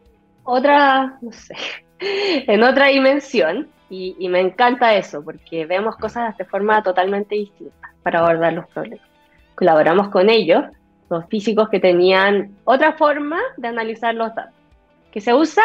otra, 0.43 1.19
no 1.21 1.31
sé, 1.31 1.55
en 1.99 2.63
otra 2.63 2.87
dimensión, 2.87 3.69
y, 3.89 4.15
y 4.17 4.29
me 4.29 4.39
encanta 4.39 4.95
eso, 4.95 5.23
porque 5.23 5.65
vemos 5.65 5.97
cosas 5.97 6.35
de 6.37 6.45
forma 6.45 6.81
totalmente 6.81 7.35
distinta 7.35 7.93
para 8.01 8.19
abordar 8.19 8.53
los 8.53 8.67
problemas. 8.69 9.07
Colaboramos 9.53 10.09
con 10.09 10.29
ellos 10.29 10.63
los 11.09 11.25
físicos 11.27 11.67
que 11.69 11.79
tenían 11.79 12.55
otra 12.63 12.93
forma 12.93 13.37
de 13.57 13.67
analizar 13.67 14.15
los 14.15 14.33
datos, 14.33 14.55
que 15.11 15.19
se 15.19 15.33
usa 15.33 15.63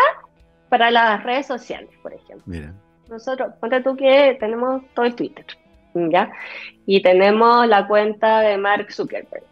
para 0.69 0.91
las 0.91 1.23
redes 1.23 1.47
sociales, 1.47 1.91
por 2.03 2.13
ejemplo. 2.13 2.43
Mira. 2.47 2.75
Nosotros, 3.09 3.55
ponte 3.61 3.81
tú 3.83 3.97
que 3.97 4.37
tenemos 4.41 4.83
todo 4.95 5.07
el 5.07 5.15
Twitter, 5.15 5.45
¿ya? 5.95 6.31
Y 6.87 7.03
tenemos 7.03 7.67
la 7.67 7.87
cuenta 7.87 8.41
de 8.41 8.57
Mark 8.59 8.93
Zuckerberg, 8.93 9.45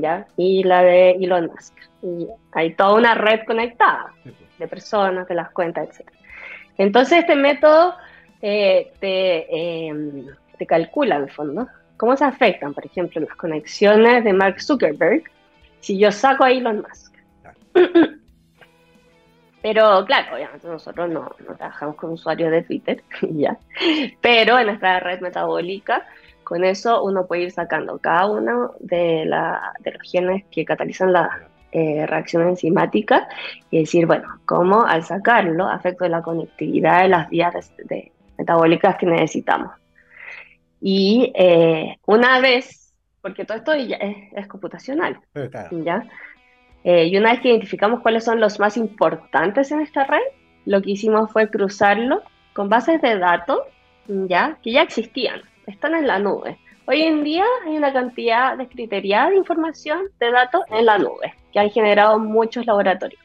¿ya? 0.00 0.26
Y 0.36 0.62
la 0.64 0.82
de 0.82 1.12
Elon 1.12 1.46
Musk. 1.46 1.74
Y 2.02 2.28
hay 2.52 2.74
toda 2.74 2.94
una 2.94 3.14
red 3.14 3.40
conectada 3.46 4.12
pues. 4.22 4.34
de 4.58 4.68
personas, 4.68 5.26
de 5.26 5.34
las 5.34 5.50
cuentas, 5.50 5.88
etc. 5.88 6.08
Entonces 6.78 7.18
este 7.18 7.34
método 7.34 7.94
eh, 8.42 8.92
te, 9.00 9.46
eh, 9.50 10.24
te 10.58 10.66
calcula, 10.66 11.16
en 11.16 11.22
el 11.22 11.30
fondo, 11.30 11.66
¿Cómo 11.96 12.16
se 12.16 12.24
afectan, 12.24 12.74
por 12.74 12.84
ejemplo, 12.84 13.20
las 13.20 13.36
conexiones 13.36 14.24
de 14.24 14.32
Mark 14.32 14.60
Zuckerberg 14.60 15.22
si 15.80 15.98
yo 15.98 16.10
saco 16.10 16.44
a 16.44 16.50
Elon 16.50 16.82
Musk? 16.82 17.14
Pero 19.64 20.04
claro, 20.04 20.36
obviamente 20.36 20.68
nosotros 20.68 21.08
no, 21.08 21.34
trabajamos 21.56 21.96
con 21.96 22.10
usuarios 22.10 22.50
de 22.50 22.64
Twitter, 22.64 23.02
ya. 23.22 23.56
Pero 24.20 24.58
en 24.58 24.66
nuestra 24.66 25.00
red 25.00 25.22
metabólica, 25.22 26.04
con 26.42 26.64
eso 26.64 27.02
uno 27.02 27.26
puede 27.26 27.44
ir 27.44 27.50
sacando 27.50 27.98
cada 27.98 28.26
uno 28.26 28.74
de, 28.80 29.24
los 29.24 30.02
genes 30.02 30.44
que 30.50 30.66
catalizan 30.66 31.14
la 31.14 31.48
eh, 31.72 32.04
reacción 32.06 32.46
enzimática 32.46 33.26
y 33.70 33.78
decir, 33.78 34.04
bueno, 34.04 34.38
cómo 34.44 34.84
al 34.84 35.02
sacarlo 35.02 35.66
afecta 35.66 36.10
la 36.10 36.20
conectividad 36.20 37.04
de 37.04 37.08
las 37.08 37.30
vías 37.30 37.54
metabólicas 38.36 38.96
que 38.96 39.06
necesitamos. 39.06 39.72
Y 40.82 41.32
eh, 41.34 41.96
una 42.04 42.38
vez, 42.40 42.92
porque 43.22 43.46
todo 43.46 43.56
esto 43.56 43.72
es, 43.72 44.46
computacional, 44.46 45.18
¿ya? 45.70 46.06
Eh, 46.84 47.06
y 47.06 47.16
una 47.16 47.32
vez 47.32 47.40
que 47.40 47.48
identificamos 47.48 48.00
cuáles 48.00 48.24
son 48.24 48.40
los 48.40 48.60
más 48.60 48.76
importantes 48.76 49.72
en 49.72 49.80
esta 49.80 50.04
red, 50.04 50.20
lo 50.66 50.82
que 50.82 50.92
hicimos 50.92 51.32
fue 51.32 51.50
cruzarlo 51.50 52.22
con 52.52 52.68
bases 52.68 53.00
de 53.00 53.18
datos, 53.18 53.58
¿ya? 54.06 54.58
Que 54.62 54.72
ya 54.72 54.82
existían, 54.82 55.42
están 55.66 55.94
en 55.94 56.06
la 56.06 56.18
nube. 56.18 56.58
Hoy 56.86 57.02
en 57.02 57.24
día 57.24 57.44
hay 57.66 57.76
una 57.78 57.92
cantidad 57.92 58.58
de 58.58 58.68
criteria 58.68 59.30
de 59.30 59.36
información 59.36 60.08
de 60.20 60.30
datos 60.30 60.62
en 60.70 60.84
la 60.84 60.98
nube, 60.98 61.34
que 61.52 61.58
han 61.58 61.70
generado 61.70 62.18
muchos 62.18 62.66
laboratorios. 62.66 63.20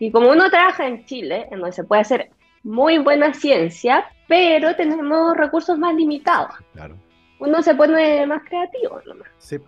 Y 0.00 0.10
como 0.10 0.30
uno 0.30 0.50
trabaja 0.50 0.88
en 0.88 1.04
Chile, 1.04 1.46
en 1.52 1.60
donde 1.60 1.72
se 1.72 1.84
puede 1.84 2.02
hacer 2.02 2.30
muy 2.64 2.98
buena 2.98 3.32
ciencia, 3.32 4.06
pero 4.26 4.74
tenemos 4.74 5.36
recursos 5.36 5.78
más 5.78 5.94
limitados. 5.94 6.54
Claro. 6.72 6.96
Uno 7.38 7.62
se 7.62 7.74
pone 7.74 8.26
más 8.26 8.42
creativo 8.42 9.00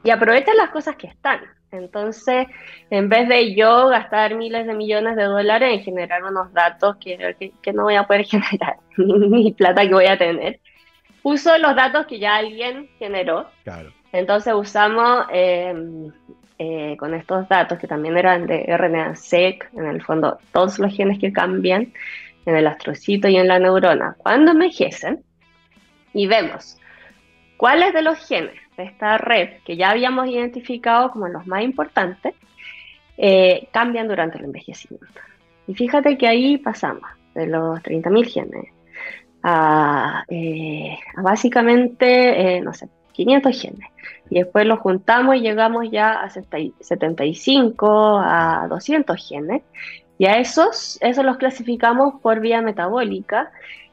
y 0.05 0.11
aprovecha 0.11 0.53
las 0.55 0.71
cosas 0.71 0.97
que 0.97 1.07
están. 1.07 1.41
Entonces, 1.73 2.47
en 2.91 3.09
vez 3.09 3.29
de 3.29 3.55
yo 3.55 3.89
gastar 3.89 4.35
miles 4.35 4.67
de 4.67 4.75
millones 4.75 5.17
de 5.17 5.25
dólares 5.25 5.73
en 5.73 5.83
generar 5.83 6.23
unos 6.23 6.53
datos 6.53 6.97
que, 6.97 7.53
que, 7.63 7.73
no 7.73 7.85
voy 7.85 7.95
a 7.95 8.07
poder 8.07 8.25
generar, 8.27 8.77
ni 8.99 9.53
plata 9.53 9.83
que 9.83 9.95
voy 9.95 10.07
a 10.07 10.19
tener, 10.19 10.61
uso 11.23 11.57
los 11.59 11.75
datos 11.75 12.07
que 12.07 12.19
ya 12.19 12.37
alguien 12.37 12.89
generó. 12.99 13.49
Claro. 13.65 13.91
Entonces 14.13 14.53
usamos 14.53 15.25
em, 15.33 16.13
eh, 16.59 16.95
con 16.99 17.15
estos 17.15 17.49
datos 17.49 17.79
que 17.79 17.87
también 17.87 18.19
eran 18.19 18.47
de 18.47 18.67
RNA-seq, 18.67 19.71
en 19.75 19.87
el 19.87 20.03
fondo 20.03 20.39
todos 20.53 20.79
los 20.79 20.95
genes 20.95 21.19
que 21.19 21.33
cambian, 21.33 21.93
en 22.45 22.57
el 22.57 22.67
astrocito 22.67 23.29
y 23.29 23.37
en 23.37 23.49
la 23.49 23.59
neurona 23.59 24.17
cuando 24.19 24.53
envejecen 24.53 25.23
y 26.13 26.27
vemos 26.27 26.77
cuáles 27.57 27.93
de 27.93 28.03
los 28.03 28.19
genes 28.27 28.62
esta 28.83 29.19
red 29.19 29.61
que 29.65 29.77
ya 29.77 29.91
habíamos 29.91 30.29
identificado 30.29 31.11
como 31.11 31.29
los 31.29 31.47
más 31.47 31.63
importantes 31.63 32.35
eh, 33.17 33.69
cambian 33.73 34.09
durante 34.09 34.39
el 34.39 34.45
envejecimiento. 34.45 35.21
Y 35.67 35.75
fíjate 35.75 36.19
que 36.19 36.27
ahí 36.27 36.59
pasamos 36.59 37.09
de 37.35 37.47
los 37.47 37.81
30.000 37.81 38.27
genes 38.27 38.67
a, 39.43 40.25
eh, 40.29 40.99
básicamente, 41.17 42.57
eh, 42.57 42.61
no 42.61 42.73
sé, 42.73 42.89
500 43.13 43.61
genes. 43.61 43.89
Y 44.31 44.37
después 44.37 44.67
los 44.67 44.79
juntamos 44.81 45.37
y 45.37 45.41
llegamos 45.41 45.91
ya 45.91 46.23
a 46.23 46.31
75, 46.31 48.19
a 48.19 48.67
200 48.69 49.29
genes. 49.29 49.63
Y 50.19 50.27
a 50.27 50.39
esos, 50.39 50.99
esos 51.01 51.25
los 51.25 51.37
clasificamos 51.37 52.21
por 52.21 52.41
vía 52.41 52.63
metabólica 52.63 53.51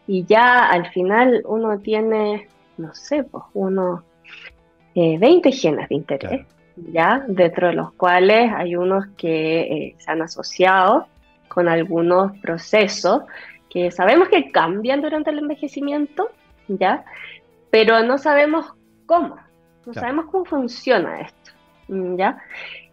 y 0.07 0.25
ya 0.25 0.65
al 0.65 0.87
final 0.91 1.43
uno 1.45 1.79
tiene, 1.79 2.47
no 2.77 2.93
sé, 2.93 3.23
pues 3.23 3.43
unos 4.95 5.19
20 5.19 5.51
genes 5.51 5.89
de 5.89 5.95
interés, 5.95 6.45
ya, 6.91 7.23
dentro 7.27 7.67
de 7.67 7.73
los 7.73 7.93
cuales 7.93 8.51
hay 8.55 8.75
unos 8.75 9.05
que 9.17 9.61
eh, 9.61 9.95
se 9.97 10.11
han 10.11 10.21
asociado 10.21 11.07
con 11.47 11.67
algunos 11.67 12.37
procesos 12.39 13.23
que 13.69 13.91
sabemos 13.91 14.29
que 14.29 14.51
cambian 14.51 15.01
durante 15.01 15.29
el 15.29 15.39
envejecimiento, 15.39 16.31
ya, 16.67 17.05
pero 17.69 18.03
no 18.03 18.17
sabemos 18.17 18.73
cómo, 19.05 19.37
no 19.85 19.93
sabemos 19.93 20.25
cómo 20.25 20.45
funciona 20.45 21.21
esto, 21.21 21.51
ya. 21.87 22.37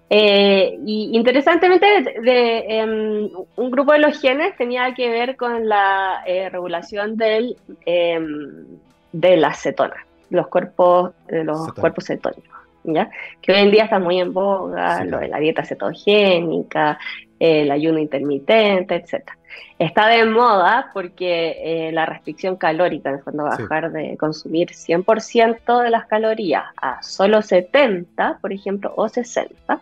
Eh, 0.09 0.79
y 0.87 1.11
interesantemente, 1.17 1.87
de, 2.23 2.59
em, 2.69 3.31
un 3.57 3.71
grupo 3.71 3.93
de 3.93 3.99
los 3.99 4.21
genes 4.21 4.57
tenía 4.57 4.95
que 4.95 5.09
ver 5.11 5.37
con 5.37 5.69
la 5.69 6.23
eh, 6.27 6.49
regulación 6.49 7.17
del, 7.17 7.57
em, 7.85 8.67
de 9.13 9.37
las 9.37 9.61
cetonas, 9.63 10.06
los 10.31 10.49
cuerpos, 10.49 11.13
de 11.27 11.45
los 11.45 11.73
cuerpos 11.75 12.05
cetónicos, 12.07 12.59
¿ya? 12.85 13.11
que 13.41 13.53
hoy 13.53 13.59
en 13.59 13.71
día 13.71 13.85
está 13.85 13.99
muy 13.99 14.21
en 14.21 14.33
boga, 14.33 15.05
lo 15.05 15.19
de 15.19 15.29
la 15.29 15.39
dieta 15.39 15.65
cetogénica, 15.65 16.99
el 17.39 17.71
ayuno 17.71 17.99
intermitente, 17.99 18.97
etc. 18.97 19.31
Está 19.79 20.09
de 20.09 20.25
moda 20.25 20.91
porque 20.93 21.57
eh, 21.63 21.93
la 21.93 22.07
restricción 22.07 22.57
calórica, 22.57 23.11
en 23.11 23.21
el 23.27 23.37
bajar 23.37 23.93
de 23.93 24.17
consumir 24.17 24.71
100% 24.71 25.83
de 25.83 25.91
las 25.91 26.07
calorías 26.07 26.65
a 26.77 27.03
solo 27.03 27.43
70, 27.43 28.39
por 28.41 28.53
ejemplo, 28.53 28.93
o 28.97 29.09
60, 29.09 29.81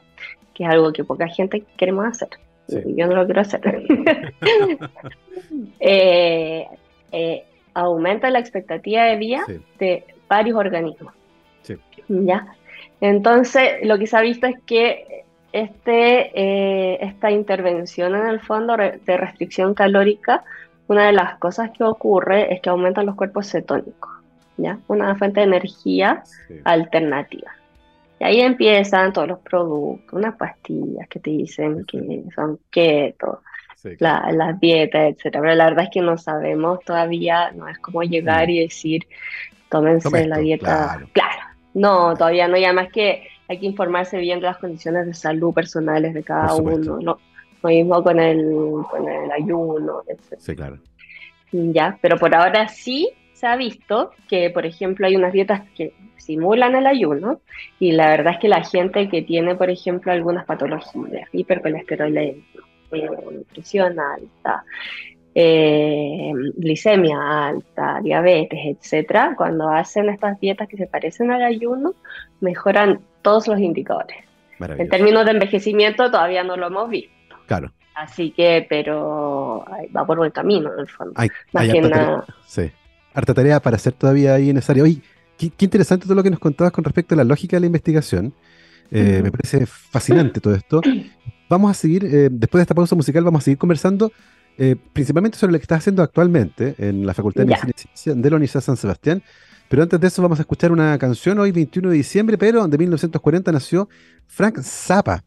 que 0.52 0.64
es 0.64 0.70
algo 0.70 0.92
que 0.92 1.04
poca 1.04 1.28
gente 1.28 1.64
queremos 1.76 2.06
hacer. 2.06 2.28
Yo 2.68 3.06
no 3.06 3.14
lo 3.14 3.24
quiero 3.24 3.40
hacer. 3.40 3.60
Eh, 5.80 6.66
eh, 7.12 7.44
aumenta 7.74 8.30
la 8.30 8.38
expectativa 8.38 9.04
de 9.04 9.16
vida 9.16 9.44
de 9.78 10.04
varios 10.28 10.56
organismos. 10.56 11.12
¿Ya? 12.08 12.46
Entonces, 13.00 13.78
lo 13.82 13.98
que 13.98 14.06
se 14.06 14.16
ha 14.16 14.20
visto 14.20 14.46
es 14.46 14.56
que 14.66 15.24
este, 15.52 16.32
eh, 16.34 16.98
esta 17.00 17.30
intervención 17.30 18.14
en 18.14 18.26
el 18.26 18.40
fondo 18.40 18.76
de 18.76 19.16
restricción 19.16 19.72
calórica, 19.74 20.44
una 20.88 21.06
de 21.06 21.12
las 21.12 21.38
cosas 21.38 21.70
que 21.70 21.84
ocurre 21.84 22.52
es 22.52 22.60
que 22.60 22.70
aumentan 22.70 23.06
los 23.06 23.14
cuerpos 23.14 23.50
cetónicos, 23.50 24.10
¿ya? 24.56 24.78
Una 24.88 25.14
fuente 25.14 25.40
de 25.40 25.46
energía 25.46 26.24
alternativa. 26.64 27.52
Y 28.20 28.24
ahí 28.24 28.40
empiezan 28.40 29.12
todos 29.12 29.28
los 29.28 29.38
productos, 29.40 30.12
unas 30.12 30.36
pastillas 30.36 31.08
que 31.08 31.20
te 31.20 31.30
dicen 31.30 31.84
que 31.84 32.24
son 32.34 32.58
keto, 32.70 33.40
las 33.98 34.60
dietas, 34.60 35.12
etcétera. 35.12 35.40
Pero 35.40 35.54
la 35.54 35.64
verdad 35.66 35.84
es 35.84 35.90
que 35.90 36.00
no 36.00 36.16
sabemos 36.16 36.80
todavía, 36.84 37.50
no 37.52 37.68
es 37.68 37.78
como 37.78 38.02
llegar 38.02 38.50
y 38.50 38.60
decir, 38.60 39.06
tómense 39.74 40.26
la 40.28 40.38
dieta. 40.38 41.00
Claro. 41.12 41.40
No, 41.74 42.14
todavía 42.14 42.46
no, 42.46 42.56
y 42.56 42.64
además 42.64 42.88
que 42.92 43.26
hay 43.48 43.58
que 43.58 43.66
informarse 43.66 44.18
bien 44.18 44.38
de 44.38 44.46
las 44.46 44.58
condiciones 44.58 45.06
de 45.06 45.14
salud 45.14 45.52
personales 45.52 46.14
de 46.14 46.22
cada 46.22 46.54
uno, 46.54 47.00
¿no? 47.00 47.18
Lo 47.62 47.68
mismo 47.68 48.02
con 48.04 48.20
el, 48.20 48.52
con 48.88 49.08
el 49.08 49.32
ayuno, 49.32 50.02
etc. 50.06 50.38
Sí, 50.38 50.54
claro. 50.54 50.78
Ya, 51.50 51.98
pero 52.00 52.18
por 52.18 52.34
ahora 52.34 52.68
sí 52.68 53.10
se 53.32 53.46
ha 53.48 53.56
visto 53.56 54.12
que, 54.28 54.50
por 54.50 54.64
ejemplo, 54.64 55.06
hay 55.06 55.16
unas 55.16 55.32
dietas 55.32 55.62
que 55.76 55.92
simulan 56.18 56.76
el 56.76 56.86
ayuno 56.86 57.40
y 57.80 57.92
la 57.92 58.08
verdad 58.08 58.34
es 58.34 58.40
que 58.40 58.48
la 58.48 58.62
gente 58.62 59.08
que 59.08 59.22
tiene, 59.22 59.56
por 59.56 59.70
ejemplo, 59.70 60.12
algunas 60.12 60.46
patologías, 60.46 61.28
hipercolesterolemia, 61.32 62.44
nutrición 62.92 63.98
alta, 63.98 64.64
eh, 65.34 66.32
glicemia 66.56 67.48
alta, 67.48 68.00
diabetes, 68.02 68.60
etcétera, 68.64 69.34
cuando 69.36 69.68
hacen 69.68 70.08
estas 70.08 70.38
dietas 70.38 70.68
que 70.68 70.76
se 70.76 70.86
parecen 70.86 71.30
al 71.30 71.42
ayuno, 71.42 71.94
mejoran 72.40 73.00
todos 73.22 73.48
los 73.48 73.58
indicadores. 73.58 74.18
En 74.60 74.88
términos 74.88 75.24
de 75.24 75.32
envejecimiento 75.32 76.10
todavía 76.10 76.44
no 76.44 76.56
lo 76.56 76.68
hemos 76.68 76.88
visto. 76.88 77.36
Claro. 77.46 77.72
Así 77.94 78.30
que, 78.30 78.66
pero 78.68 79.64
va 79.94 80.06
por 80.06 80.18
buen 80.18 80.30
camino 80.30 80.72
en 80.72 80.80
el 80.80 80.88
fondo. 80.88 81.12
Hay, 81.16 81.28
harta, 81.52 81.88
tarea, 81.90 82.24
sí. 82.46 82.70
harta 83.12 83.34
tarea 83.34 83.60
para 83.60 83.76
hacer 83.76 83.92
todavía 83.92 84.34
ahí 84.34 84.50
en 84.50 84.56
esa 84.56 84.72
área. 84.72 84.84
Oye, 84.84 85.00
qué, 85.38 85.50
interesante 85.60 86.04
todo 86.04 86.14
lo 86.14 86.22
que 86.22 86.30
nos 86.30 86.40
contabas 86.40 86.72
con 86.72 86.84
respecto 86.84 87.14
a 87.14 87.18
la 87.18 87.24
lógica 87.24 87.56
de 87.56 87.60
la 87.60 87.66
investigación. 87.66 88.32
Eh, 88.90 89.20
me 89.22 89.30
parece 89.30 89.66
fascinante 89.66 90.40
todo 90.40 90.54
esto. 90.54 90.80
Vamos 91.48 91.70
a 91.70 91.74
seguir, 91.74 92.04
eh, 92.04 92.28
después 92.30 92.60
de 92.60 92.62
esta 92.62 92.74
pausa 92.74 92.96
musical, 92.96 93.22
vamos 93.22 93.42
a 93.42 93.44
seguir 93.44 93.58
conversando 93.58 94.10
eh, 94.56 94.76
principalmente 94.92 95.38
sobre 95.38 95.52
lo 95.52 95.58
que 95.58 95.62
estás 95.62 95.78
haciendo 95.78 96.02
actualmente 96.02 96.74
en 96.78 97.06
la 97.06 97.14
Facultad 97.14 97.42
de 97.42 97.46
Medicina 97.46 97.72
y 97.76 97.80
Ciencia 97.80 98.14
de 98.14 98.30
la 98.30 98.36
Universidad 98.36 98.60
de 98.60 98.66
San 98.66 98.76
Sebastián. 98.76 99.22
Pero 99.68 99.82
antes 99.82 99.98
de 100.00 100.06
eso 100.06 100.22
vamos 100.22 100.38
a 100.38 100.42
escuchar 100.42 100.70
una 100.70 100.96
canción 100.98 101.38
hoy 101.38 101.50
21 101.50 101.90
de 101.90 101.96
diciembre, 101.96 102.38
pero 102.38 102.68
de 102.68 102.78
1940 102.78 103.50
nació 103.50 103.88
Frank 104.26 104.60
Zappa, 104.60 105.24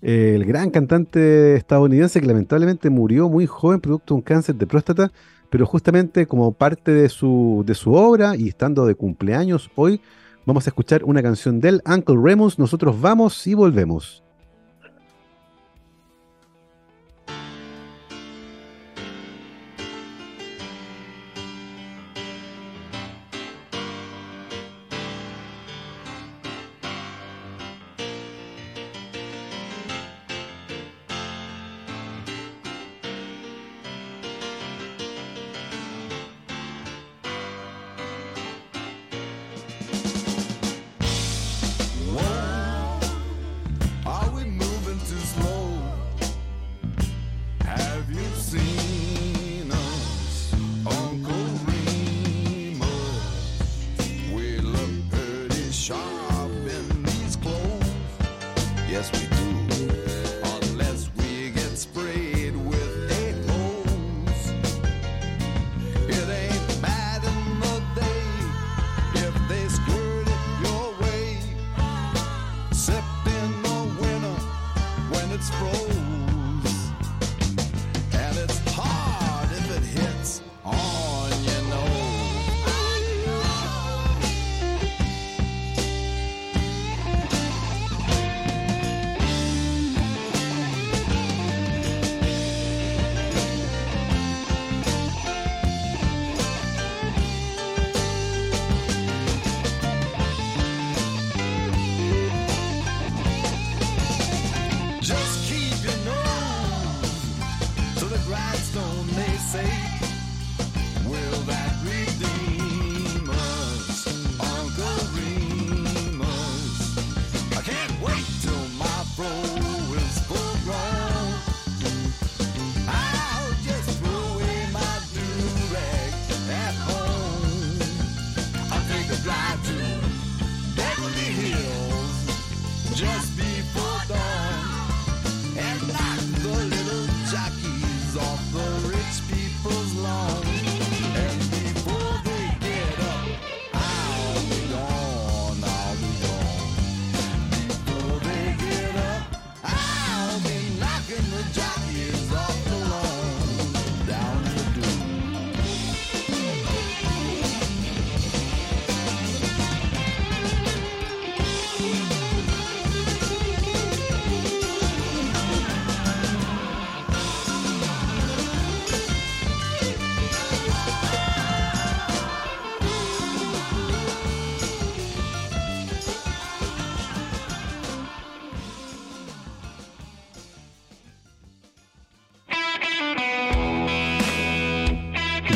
el 0.00 0.44
gran 0.44 0.70
cantante 0.70 1.56
estadounidense 1.56 2.20
que 2.20 2.26
lamentablemente 2.26 2.90
murió 2.90 3.28
muy 3.28 3.46
joven 3.46 3.80
producto 3.80 4.14
de 4.14 4.18
un 4.18 4.22
cáncer 4.22 4.54
de 4.54 4.66
próstata, 4.66 5.10
pero 5.50 5.66
justamente 5.66 6.26
como 6.26 6.52
parte 6.52 6.92
de 6.92 7.08
su, 7.08 7.64
de 7.66 7.74
su 7.74 7.94
obra 7.94 8.36
y 8.36 8.48
estando 8.48 8.86
de 8.86 8.94
cumpleaños 8.94 9.70
hoy, 9.74 10.00
vamos 10.46 10.66
a 10.66 10.70
escuchar 10.70 11.02
una 11.04 11.22
canción 11.22 11.58
del 11.58 11.82
Uncle 11.84 12.16
Remus. 12.22 12.58
Nosotros 12.58 13.00
vamos 13.00 13.46
y 13.46 13.54
volvemos. 13.54 14.22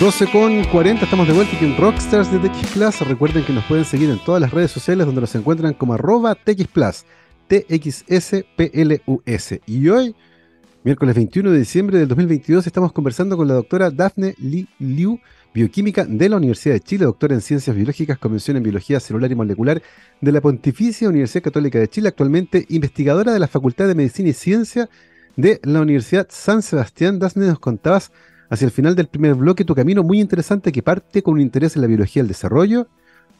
12 0.02 0.32
con 0.32 0.64
40, 0.64 1.04
estamos 1.04 1.28
de 1.28 1.32
vuelta 1.32 1.54
aquí 1.54 1.64
en 1.64 1.76
Rockstars 1.76 2.32
de 2.32 2.40
TX 2.40 2.72
Plus. 2.72 3.00
Recuerden 3.02 3.44
que 3.44 3.52
nos 3.52 3.64
pueden 3.66 3.84
seguir 3.84 4.10
en 4.10 4.18
todas 4.18 4.40
las 4.40 4.50
redes 4.50 4.72
sociales 4.72 5.06
donde 5.06 5.20
nos 5.20 5.32
encuentran 5.36 5.74
como 5.74 5.94
arroba 5.94 6.34
TX 6.34 6.66
Plus, 6.66 7.04
TXSPLUS. 7.46 8.00
Y 9.64 9.88
hoy, 9.90 10.16
miércoles 10.82 11.14
21 11.14 11.52
de 11.52 11.58
diciembre 11.60 11.98
del 12.00 12.08
2022, 12.08 12.66
estamos 12.66 12.90
conversando 12.90 13.36
con 13.36 13.46
la 13.46 13.54
doctora 13.54 13.92
Daphne 13.92 14.34
Li 14.38 14.66
Liu, 14.80 15.20
bioquímica 15.54 16.04
de 16.04 16.28
la 16.28 16.38
Universidad 16.38 16.74
de 16.74 16.80
Chile, 16.80 17.04
doctora 17.04 17.34
en 17.34 17.40
Ciencias 17.40 17.76
Biológicas, 17.76 18.18
convención 18.18 18.56
en 18.56 18.64
Biología 18.64 18.98
Celular 18.98 19.30
y 19.30 19.36
Molecular 19.36 19.80
de 20.20 20.32
la 20.32 20.40
Pontificia 20.40 21.08
Universidad 21.08 21.44
Católica 21.44 21.78
de 21.78 21.86
Chile, 21.86 22.08
actualmente 22.08 22.66
investigadora 22.70 23.32
de 23.32 23.38
la 23.38 23.46
Facultad 23.46 23.86
de 23.86 23.94
Medicina 23.94 24.30
y 24.30 24.32
Ciencia 24.32 24.90
de 25.36 25.60
la 25.62 25.80
Universidad 25.80 26.26
San 26.28 26.62
Sebastián. 26.62 27.20
Daphne, 27.20 27.46
nos 27.46 27.60
contabas 27.60 28.10
hacia 28.52 28.66
el 28.66 28.70
final 28.70 28.94
del 28.94 29.06
primer 29.06 29.34
bloque 29.34 29.64
tu 29.64 29.74
camino 29.74 30.02
muy 30.02 30.20
interesante 30.20 30.72
que 30.72 30.82
parte 30.82 31.22
con 31.22 31.34
un 31.34 31.40
interés 31.40 31.74
en 31.74 31.80
la 31.80 31.88
biología 31.88 32.22
del 32.22 32.28
desarrollo, 32.28 32.86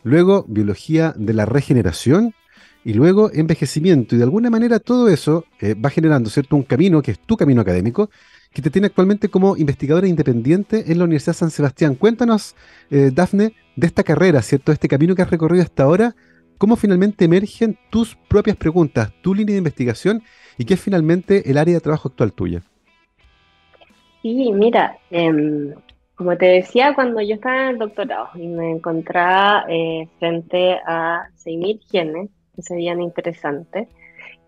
luego 0.05 0.47
biología 0.49 1.13
de 1.19 1.35
la 1.35 1.45
regeneración 1.45 2.33
y 2.83 2.95
luego 2.95 3.31
envejecimiento. 3.31 4.15
Y 4.15 4.19
de 4.19 4.25
alguna 4.25 4.49
manera 4.49 4.79
todo 4.79 5.11
eso 5.11 5.45
eh, 5.61 5.75
va 5.75 5.91
generando, 5.91 6.31
¿cierto? 6.31 6.57
Un 6.57 6.63
camino 6.63 7.03
que 7.03 7.11
es 7.11 7.19
tu 7.19 7.37
camino 7.37 7.61
académico, 7.61 8.09
que 8.55 8.63
te 8.63 8.71
tiene 8.71 8.87
actualmente 8.87 9.29
como 9.29 9.55
investigadora 9.59 10.09
independiente 10.09 10.91
en 10.91 10.97
la 10.97 11.05
Universidad 11.05 11.37
San 11.37 11.51
Sebastián. 11.51 11.95
Cuéntanos, 11.95 12.57
eh, 12.91 13.11
Dafne, 13.15 13.55
de 13.77 13.87
esta 13.87 14.05
carrera, 14.05 14.41
¿cierto? 14.41 14.73
Este 14.73 14.89
camino 14.89 15.15
que 15.15 15.21
has 15.21 15.31
recorrido 15.31 15.63
hasta 15.63 15.83
ahora, 15.83 16.17
cómo 16.57 16.77
finalmente 16.77 17.27
emergen 17.27 17.79
tus 17.91 18.17
propias 18.31 18.57
preguntas, 18.57 19.13
tu 19.21 19.35
línea 19.35 19.53
de 19.53 19.59
investigación 19.59 20.23
y 20.57 20.65
qué 20.65 20.73
es 20.73 20.81
finalmente 20.81 21.51
el 21.51 21.59
área 21.59 21.75
de 21.75 21.81
trabajo 21.81 22.09
actual 22.09 22.33
tuya. 22.33 22.63
Sí, 24.23 24.53
mira, 24.53 24.99
em, 25.11 25.75
como 26.15 26.37
te 26.37 26.47
decía, 26.47 26.95
cuando 26.95 27.21
yo 27.21 27.35
estaba 27.35 27.63
en 27.63 27.69
el 27.71 27.79
doctorado 27.79 28.29
y 28.35 28.47
me 28.47 28.71
encontraba 28.71 29.65
eh, 29.69 30.09
frente 30.19 30.75
a 30.87 31.29
6.000 31.37 31.81
genes 31.91 32.31
que 32.55 32.63
serían 32.63 33.03
interesantes, 33.03 33.89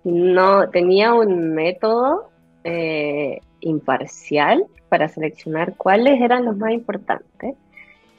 no 0.04 0.68
tenía 0.70 1.14
un 1.14 1.54
método 1.54 2.30
eh, 2.62 3.40
imparcial 3.60 4.64
para 4.88 5.08
seleccionar 5.08 5.74
cuáles 5.76 6.20
eran 6.20 6.44
los 6.44 6.56
más 6.56 6.72
importantes. 6.72 7.56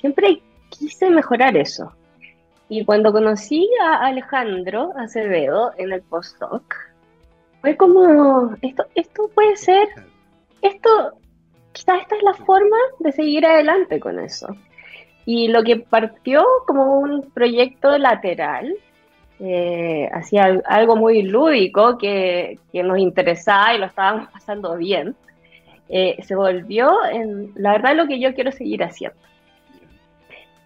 Siempre 0.01 0.41
quise 0.70 1.10
mejorar 1.10 1.56
eso. 1.56 1.93
Y 2.68 2.84
cuando 2.84 3.14
conocí 3.14 3.70
a 3.82 4.06
Alejandro 4.08 4.91
Acevedo 4.97 5.72
en 5.78 5.93
el 5.93 6.01
postdoc, 6.01 6.76
fue 7.62 7.78
como, 7.78 8.56
esto, 8.62 8.86
esto 8.95 9.30
puede 9.34 9.56
ser, 9.56 9.88
esto, 10.62 11.14
quizás 11.76 12.01
esta 12.01 12.15
es 12.15 12.23
la 12.23 12.34
forma 12.34 12.78
de 12.99 13.11
seguir 13.11 13.45
adelante 13.45 13.99
con 13.99 14.19
eso. 14.19 14.55
Y 15.26 15.49
lo 15.49 15.63
que 15.63 15.78
partió 15.78 16.43
como 16.65 16.99
un 16.99 17.30
proyecto 17.32 17.97
lateral, 17.97 18.73
eh, 19.39 20.09
hacía 20.13 20.61
algo 20.65 20.95
muy 20.95 21.23
lúdico 21.23 21.97
que, 21.97 22.59
que, 22.71 22.84
nos 22.84 22.99
interesaba 22.99 23.73
y 23.73 23.80
lo 23.80 23.88
estábamos 23.88 24.30
pasando 24.32 24.78
bien, 24.78 25.15
eh, 25.89 26.17
se 26.23 26.36
volvió 26.36 27.03
en 27.11 27.51
la 27.55 27.73
verdad 27.73 27.95
lo 27.95 28.07
que 28.07 28.19
yo 28.19 28.34
quiero 28.34 28.51
seguir 28.51 28.84
haciendo. 28.84 29.17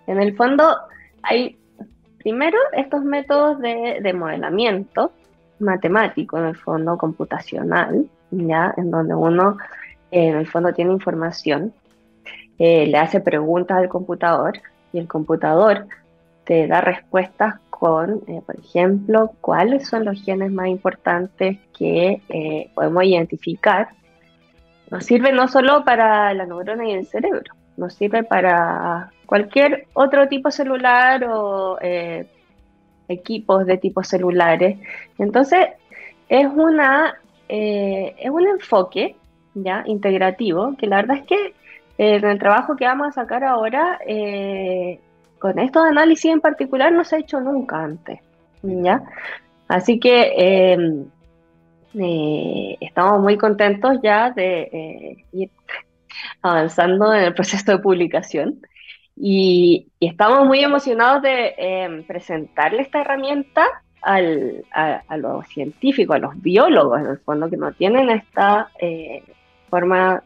En 0.06 0.22
el 0.22 0.36
fondo 0.36 0.78
hay 1.24 1.58
primero 2.20 2.58
estos 2.74 3.04
métodos 3.04 3.60
de, 3.60 4.00
de 4.02 4.14
modelamiento 4.14 5.12
matemático, 5.60 6.38
en 6.38 6.46
el 6.46 6.56
fondo 6.56 6.98
computacional, 6.98 8.08
ya 8.32 8.74
en 8.78 8.92
donde 8.92 9.16
uno 9.16 9.58
en 10.12 10.36
el 10.36 10.48
fondo 10.48 10.74
tiene 10.74 10.92
información, 10.92 11.74
eh, 12.58 12.88
le 12.88 12.98
hace 12.98 13.22
preguntas 13.22 13.78
al 13.78 13.90
computador 13.90 14.60
y 14.92 15.00
el 15.00 15.08
computador 15.08 15.88
te 16.50 16.68
da 16.68 16.82
respuestas 16.82 17.60
con, 17.70 18.24
eh, 18.28 18.42
por 18.46 18.60
ejemplo, 18.60 19.32
cuáles 19.40 19.88
son 19.88 20.04
los 20.04 20.22
genes 20.22 20.52
más 20.52 20.68
importantes 20.68 21.60
que 21.78 22.22
eh, 22.28 22.70
podemos 22.74 23.04
identificar. 23.04 23.90
Nos 24.90 25.06
sirve 25.06 25.32
no 25.32 25.48
solo 25.48 25.86
para 25.86 26.34
la 26.34 26.46
neurona 26.46 26.90
y 26.90 26.94
el 26.94 27.06
cerebro, 27.06 27.54
nos 27.78 27.94
sirve 27.94 28.24
para 28.24 29.12
cualquier 29.26 29.88
otro 29.94 30.28
tipo 30.28 30.52
celular 30.52 31.24
o 31.24 31.78
eh, 31.82 32.26
equipos 33.08 33.66
de 33.66 33.78
tipos 33.78 34.08
celulares. 34.08 34.80
Entonces, 35.18 35.68
es, 36.28 36.48
una, 36.48 37.14
es 37.48 38.30
un 38.30 38.48
enfoque 38.48 39.16
ya 39.54 39.84
integrativo 39.86 40.76
que 40.78 40.88
la 40.88 40.98
verdad 40.98 41.18
es 41.18 41.24
que 41.24 41.54
en 41.98 42.26
el 42.26 42.40
trabajo 42.40 42.76
que 42.76 42.86
vamos 42.86 43.08
a 43.08 43.12
sacar 43.12 43.44
ahora 43.44 44.00
con 45.40 45.58
estos 45.58 45.84
análisis 45.84 46.32
en 46.32 46.42
particular 46.42 46.92
no 46.92 47.04
se 47.04 47.16
ha 47.16 47.20
hecho 47.20 47.40
nunca 47.40 47.84
antes. 47.84 48.20
¿ya? 48.62 49.04
Así 49.68 50.00
que 50.00 50.34
em, 50.36 51.06
eh, 51.96 52.78
estamos 52.82 53.22
muy 53.22 53.38
contentos 53.38 53.98
ya 54.04 54.32
de 54.32 54.62
eh, 54.62 55.26
ir 55.32 55.50
avanzando 56.42 57.14
en 57.14 57.24
el 57.24 57.34
proceso 57.34 57.72
de 57.72 57.80
publicación 57.80 58.60
y, 59.16 59.88
estamos 60.00 60.46
muy 60.46 60.64
emocionados 60.64 61.22
de 61.24 61.54
em, 61.58 62.04
presentarle 62.04 62.82
esta 62.82 63.02
herramienta 63.02 63.66
al, 64.02 64.64
a, 64.72 65.18
los 65.18 65.46
científicos, 65.48 66.16
a 66.16 66.20
los 66.20 66.42
biólogos 66.42 67.02
en 67.02 67.08
el 67.08 67.18
fondo, 67.20 67.50
que 67.50 67.58
no 67.58 67.74
tienen 67.74 68.10
esta 68.10 68.70
eh, 68.80 69.24
forma 69.70 70.24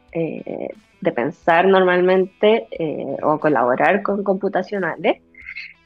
de 1.04 1.12
pensar 1.12 1.68
normalmente 1.68 2.68
eh, 2.72 3.18
o 3.22 3.38
colaborar 3.38 4.02
con 4.02 4.24
computacionales, 4.24 5.22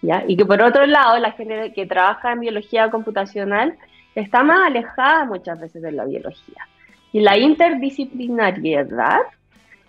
¿ya? 0.01 0.23
Y 0.27 0.37
que 0.37 0.45
por 0.45 0.61
otro 0.61 0.85
lado, 0.85 1.17
la 1.17 1.31
gente 1.31 1.73
que 1.73 1.87
trabaja 1.87 2.33
en 2.33 2.41
biología 2.41 2.91
computacional 2.91 3.75
está 4.13 4.43
más 4.43 4.67
alejada 4.67 5.25
muchas 5.25 5.59
veces 5.59 5.81
de 5.81 5.91
la 5.91 6.05
biología. 6.05 6.67
Y 7.11 7.21
la 7.21 7.35
interdisciplinariedad 7.37 9.21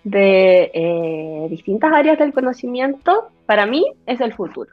de 0.03 0.71
eh, 0.73 1.47
distintas 1.49 1.93
áreas 1.93 2.17
del 2.17 2.33
conocimiento, 2.33 3.29
para 3.45 3.67
mí, 3.67 3.85
es 4.07 4.19
el 4.21 4.33
futuro. 4.33 4.71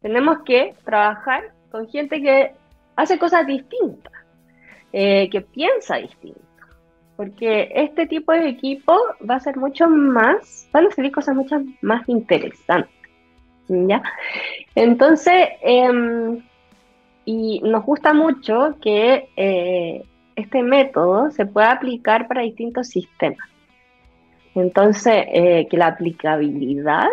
Tenemos 0.00 0.38
que 0.44 0.74
trabajar 0.84 1.42
con 1.72 1.88
gente 1.88 2.22
que 2.22 2.52
hace 2.94 3.18
cosas 3.18 3.46
distintas, 3.48 4.12
eh, 4.92 5.28
que 5.28 5.40
piensa 5.40 5.96
distinto 5.96 6.45
porque 7.16 7.70
este 7.74 8.06
tipo 8.06 8.32
de 8.32 8.48
equipo 8.48 8.94
va 9.28 9.36
a 9.36 9.40
ser 9.40 9.56
mucho 9.56 9.88
más, 9.88 10.68
van 10.72 10.86
a 10.86 10.90
salir 10.90 11.12
cosas 11.12 11.34
mucho 11.34 11.56
más 11.80 12.06
interesantes, 12.08 12.92
¿ya? 13.68 14.02
Entonces, 14.74 15.48
em, 15.62 16.42
y 17.24 17.60
nos 17.60 17.84
gusta 17.84 18.12
mucho 18.12 18.76
que 18.80 19.28
eh, 19.36 20.04
este 20.36 20.62
método 20.62 21.30
se 21.30 21.46
pueda 21.46 21.72
aplicar 21.72 22.28
para 22.28 22.42
distintos 22.42 22.88
sistemas. 22.88 23.48
Entonces, 24.54 25.24
eh, 25.28 25.66
que 25.70 25.76
la 25.76 25.88
aplicabilidad 25.88 27.08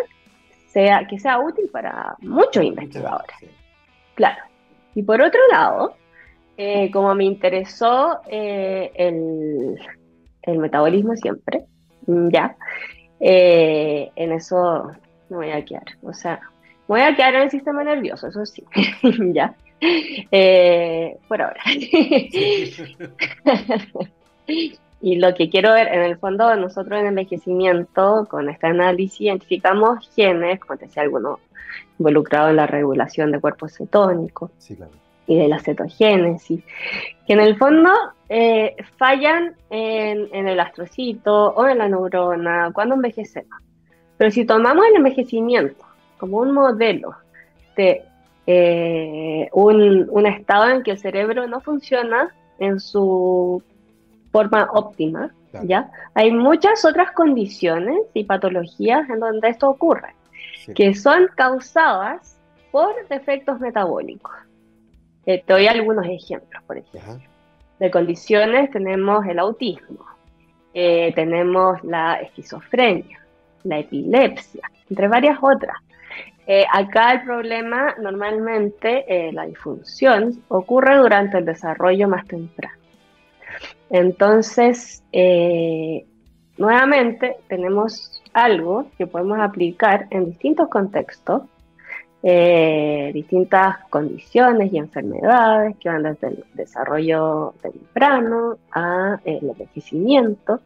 sea, 0.66 1.06
que 1.06 1.18
sea 1.18 1.38
útil 1.38 1.68
para 1.72 2.16
muchos 2.20 2.62
investigadores. 2.62 3.36
Claro. 4.14 4.42
Y 4.94 5.02
por 5.02 5.20
otro 5.20 5.40
lado, 5.50 5.96
eh, 6.56 6.90
como 6.92 7.14
me 7.14 7.24
interesó 7.24 8.20
eh, 8.28 8.92
el, 8.94 9.78
metabolismo 10.58 11.16
siempre, 11.16 11.64
mm, 12.06 12.28
ya, 12.28 12.56
eh, 13.18 14.12
en 14.14 14.32
eso 14.32 14.92
me 15.28 15.36
voy 15.36 15.50
a 15.50 15.64
quedar. 15.64 15.86
O 16.02 16.12
sea, 16.12 16.40
me 16.86 16.86
voy 16.86 17.00
a 17.00 17.16
quedar 17.16 17.34
en 17.34 17.42
el 17.42 17.50
sistema 17.50 17.82
nervioso, 17.82 18.28
eso 18.28 18.46
sí, 18.46 18.62
ya. 19.32 19.52
por 21.28 21.42
ahora. 21.42 21.60
y 25.00 25.16
lo 25.16 25.34
que 25.34 25.50
quiero 25.50 25.72
ver, 25.72 25.88
en 25.88 26.02
el 26.02 26.18
fondo, 26.18 26.54
nosotros 26.56 27.00
en 27.00 27.06
envejecimiento, 27.06 28.28
con 28.30 28.48
este 28.48 28.68
análisis, 28.68 29.22
identificamos 29.22 30.08
genes, 30.14 30.60
como 30.60 30.78
te 30.78 30.86
decía, 30.86 31.02
algunos 31.02 31.40
involucrados 31.98 32.50
en 32.50 32.56
la 32.56 32.68
regulación 32.68 33.32
de 33.32 33.40
cuerpos 33.40 33.76
cetónicos. 33.76 34.52
Sí, 34.58 34.76
claro 34.76 35.03
y 35.26 35.38
de 35.38 35.48
la 35.48 35.58
cetogénesis, 35.58 36.62
que 37.26 37.32
en 37.32 37.40
el 37.40 37.56
fondo 37.56 37.90
eh, 38.28 38.76
fallan 38.96 39.54
en, 39.70 40.48
el 40.48 40.60
astrocito 40.60 41.48
o 41.50 41.66
en 41.66 41.78
la 41.78 41.88
neurona 41.88 42.70
cuando 42.72 42.94
envejecemos. 42.94 43.58
Pero 44.16 44.30
si 44.30 44.44
tomamos 44.44 44.86
el 44.86 44.96
envejecimiento 44.96 45.84
como 46.18 46.38
un 46.38 46.52
modelo 46.52 47.14
de 47.76 48.02
eh, 48.46 49.48
un, 49.52 50.26
estado 50.26 50.70
en 50.70 50.82
que 50.82 50.92
el 50.92 50.98
cerebro 50.98 51.46
no 51.46 51.60
funciona 51.60 52.34
en 52.58 52.78
su 52.78 53.62
forma 54.30 54.68
óptima, 54.72 55.32
¿ya? 55.64 55.90
Hay 56.14 56.32
muchas 56.32 56.84
otras 56.84 57.12
condiciones 57.12 57.98
y 58.12 58.24
patologías 58.24 59.08
en 59.08 59.20
donde 59.20 59.48
esto 59.48 59.68
ocurre, 59.70 60.14
que 60.74 60.94
son 60.94 61.28
causadas 61.36 62.38
por 62.70 62.92
defectos 63.08 63.60
metabólicos. 63.60 64.32
Eh, 65.26 65.42
te 65.46 65.52
doy 65.52 65.66
algunos 65.66 66.06
ejemplos, 66.06 66.62
por 66.64 66.78
ejemplo. 66.78 67.18
De 67.78 67.90
condiciones 67.90 68.70
tenemos 68.70 69.26
el 69.26 69.38
autismo, 69.38 70.06
eh, 70.72 71.12
tenemos 71.14 71.82
la 71.84 72.14
esquizofrenia, 72.14 73.20
la 73.62 73.78
epilepsia, 73.78 74.70
entre 74.88 75.08
varias 75.08 75.38
otras. 75.40 75.76
Eh, 76.46 76.66
acá 76.70 77.12
el 77.12 77.22
problema, 77.24 77.94
normalmente, 78.00 79.04
eh, 79.08 79.32
la 79.32 79.46
disfunción 79.46 80.42
ocurre 80.48 80.96
durante 80.98 81.38
el 81.38 81.44
desarrollo 81.44 82.08
más 82.08 82.26
temprano. 82.26 82.76
Entonces, 83.88 85.02
nuevamente, 86.58 87.36
tenemos 87.48 88.22
algo 88.32 88.86
que 88.98 89.06
podemos 89.06 89.38
aplicar 89.38 90.06
en 90.10 90.26
distintos 90.26 90.68
contextos, 90.68 91.42
distintas 93.12 93.84
condiciones 93.90 94.72
y 94.72 94.78
enfermedades 94.78 95.76
que 95.76 95.90
van 95.90 96.04
desde 96.04 96.28
el 96.28 96.44
desarrollo 96.54 97.52
temprano 97.60 98.56
a 98.72 99.20
el 99.24 99.50
envejecimiento. 99.50 100.60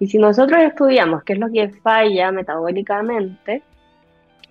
Y 0.00 0.06
si 0.06 0.16
nosotros 0.18 0.62
estudiamos 0.62 1.22
qué 1.22 1.34
es 1.34 1.38
lo 1.38 1.50
que 1.50 1.68
falla 1.68 2.32
metabólicamente, 2.32 3.62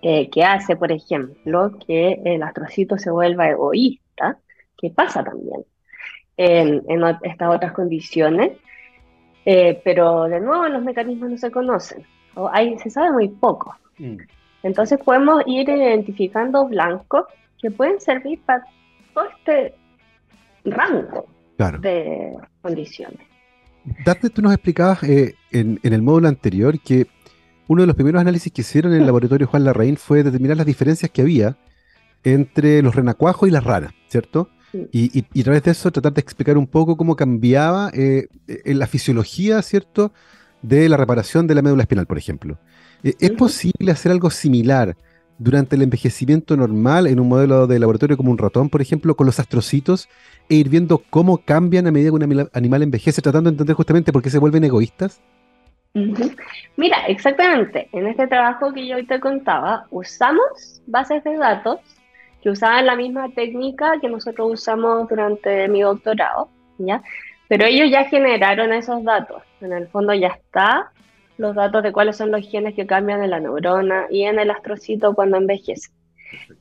eh, 0.06 0.28
que 0.28 0.44
hace, 0.44 0.76
por 0.76 0.92
ejemplo, 0.92 1.72
que 1.86 2.20
el 2.26 2.42
astrocito 2.42 2.98
se 2.98 3.10
vuelva 3.10 3.48
egoísta, 3.48 4.38
que 4.76 4.90
pasa 4.90 5.24
también 5.24 5.64
en, 6.36 6.82
estas 7.22 7.54
otras 7.54 7.72
condiciones, 7.72 8.52
eh, 9.46 9.80
pero 9.82 10.24
de 10.24 10.40
nuevo 10.40 10.68
los 10.68 10.82
mecanismos 10.82 11.30
no 11.30 11.38
se 11.38 11.50
conocen, 11.50 12.04
o 12.34 12.50
se 12.82 12.90
sabe 12.90 13.12
muy 13.12 13.28
poco. 13.28 13.74
Mm. 13.98 14.16
Entonces 14.64 14.98
podemos 14.98 15.42
ir 15.46 15.68
identificando 15.68 16.66
blancos 16.66 17.26
que 17.60 17.70
pueden 17.70 18.00
servir 18.00 18.40
para 18.44 18.64
todo 19.14 19.26
este 19.38 19.74
rango 20.64 21.26
de 21.80 22.32
condiciones. 22.62 23.20
Date, 24.04 24.30
tú 24.30 24.42
nos 24.42 24.52
explicabas 24.52 25.02
eh, 25.04 25.34
en, 25.52 25.78
en, 25.82 25.92
el 25.92 26.02
módulo 26.02 26.28
anterior 26.28 26.80
que 26.80 27.06
uno 27.68 27.82
de 27.82 27.86
los 27.86 27.94
primeros 27.94 28.20
análisis 28.20 28.50
que 28.50 28.62
hicieron 28.62 28.94
en 28.94 29.00
el 29.00 29.06
laboratorio 29.06 29.46
Juan 29.46 29.64
Larraín 29.64 29.98
fue 29.98 30.22
determinar 30.22 30.56
las 30.56 30.66
diferencias 30.66 31.10
que 31.10 31.20
había 31.20 31.56
entre 32.24 32.80
los 32.82 32.94
renacuajos 32.94 33.48
y 33.48 33.52
las 33.52 33.62
ranas, 33.62 33.92
¿cierto? 34.08 34.48
Y, 34.90 35.20
a 35.40 35.44
través 35.44 35.62
de 35.62 35.70
eso 35.70 35.92
tratar 35.92 36.14
de 36.14 36.20
explicar 36.20 36.58
un 36.58 36.66
poco 36.66 36.96
cómo 36.96 37.14
cambiaba 37.14 37.90
eh, 37.94 38.26
en 38.48 38.78
la 38.78 38.88
fisiología, 38.88 39.62
¿cierto? 39.62 40.12
De 40.62 40.88
la 40.88 40.96
reparación 40.96 41.46
de 41.46 41.54
la 41.54 41.62
médula 41.62 41.82
espinal, 41.82 42.06
por 42.06 42.18
ejemplo. 42.18 42.58
Eh, 43.04 43.14
¿Es 43.20 43.30
posible 43.32 43.92
hacer 43.92 44.10
algo 44.10 44.30
similar 44.30 44.96
durante 45.38 45.76
el 45.76 45.82
envejecimiento 45.82 46.56
normal 46.56 47.06
en 47.06 47.20
un 47.20 47.28
modelo 47.28 47.66
de 47.66 47.78
laboratorio 47.78 48.16
como 48.16 48.30
un 48.30 48.38
ratón, 48.38 48.70
por 48.70 48.80
ejemplo, 48.80 49.14
con 49.14 49.26
los 49.26 49.38
astrocitos, 49.38 50.08
e 50.48 50.54
ir 50.54 50.68
viendo 50.68 51.02
cómo 51.10 51.38
cambian 51.38 51.86
a 51.86 51.90
medida 51.90 52.10
que 52.10 52.24
un 52.24 52.48
animal 52.52 52.82
envejece, 52.82 53.20
tratando 53.20 53.50
de 53.50 53.54
entender 53.54 53.76
justamente 53.76 54.12
por 54.12 54.22
qué 54.22 54.30
se 54.30 54.38
vuelven 54.38 54.64
egoístas? 54.64 55.20
Mira, 56.76 57.06
exactamente. 57.06 57.88
En 57.92 58.06
este 58.06 58.26
trabajo 58.26 58.72
que 58.72 58.86
yo 58.86 58.96
hoy 58.96 59.06
te 59.06 59.20
contaba, 59.20 59.86
usamos 59.90 60.82
bases 60.86 61.22
de 61.24 61.36
datos 61.36 61.80
que 62.42 62.50
usaban 62.50 62.86
la 62.86 62.96
misma 62.96 63.28
técnica 63.30 63.98
que 64.00 64.08
nosotros 64.08 64.52
usamos 64.52 65.08
durante 65.08 65.68
mi 65.68 65.82
doctorado, 65.82 66.48
¿ya? 66.78 67.02
Pero 67.48 67.64
ellos 67.66 67.90
ya 67.90 68.04
generaron 68.04 68.72
esos 68.72 69.04
datos. 69.04 69.42
En 69.60 69.72
el 69.72 69.88
fondo 69.88 70.14
ya 70.14 70.28
está 70.28 70.92
los 71.38 71.54
datos 71.54 71.82
de 71.82 71.92
cuáles 71.92 72.16
son 72.16 72.30
los 72.30 72.48
genes 72.48 72.74
que 72.74 72.86
cambian 72.86 73.22
en 73.22 73.30
la 73.30 73.40
neurona 73.40 74.06
y 74.10 74.22
en 74.22 74.38
el 74.38 74.50
astrocito 74.50 75.14
cuando 75.14 75.36
envejece. 75.36 75.90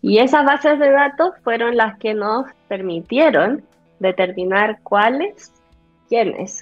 Y 0.01 0.19
esas 0.19 0.45
bases 0.45 0.79
de 0.79 0.91
datos 0.91 1.31
fueron 1.43 1.77
las 1.77 1.97
que 1.97 2.13
nos 2.13 2.45
permitieron 2.67 3.63
determinar 3.99 4.79
cuáles 4.83 5.53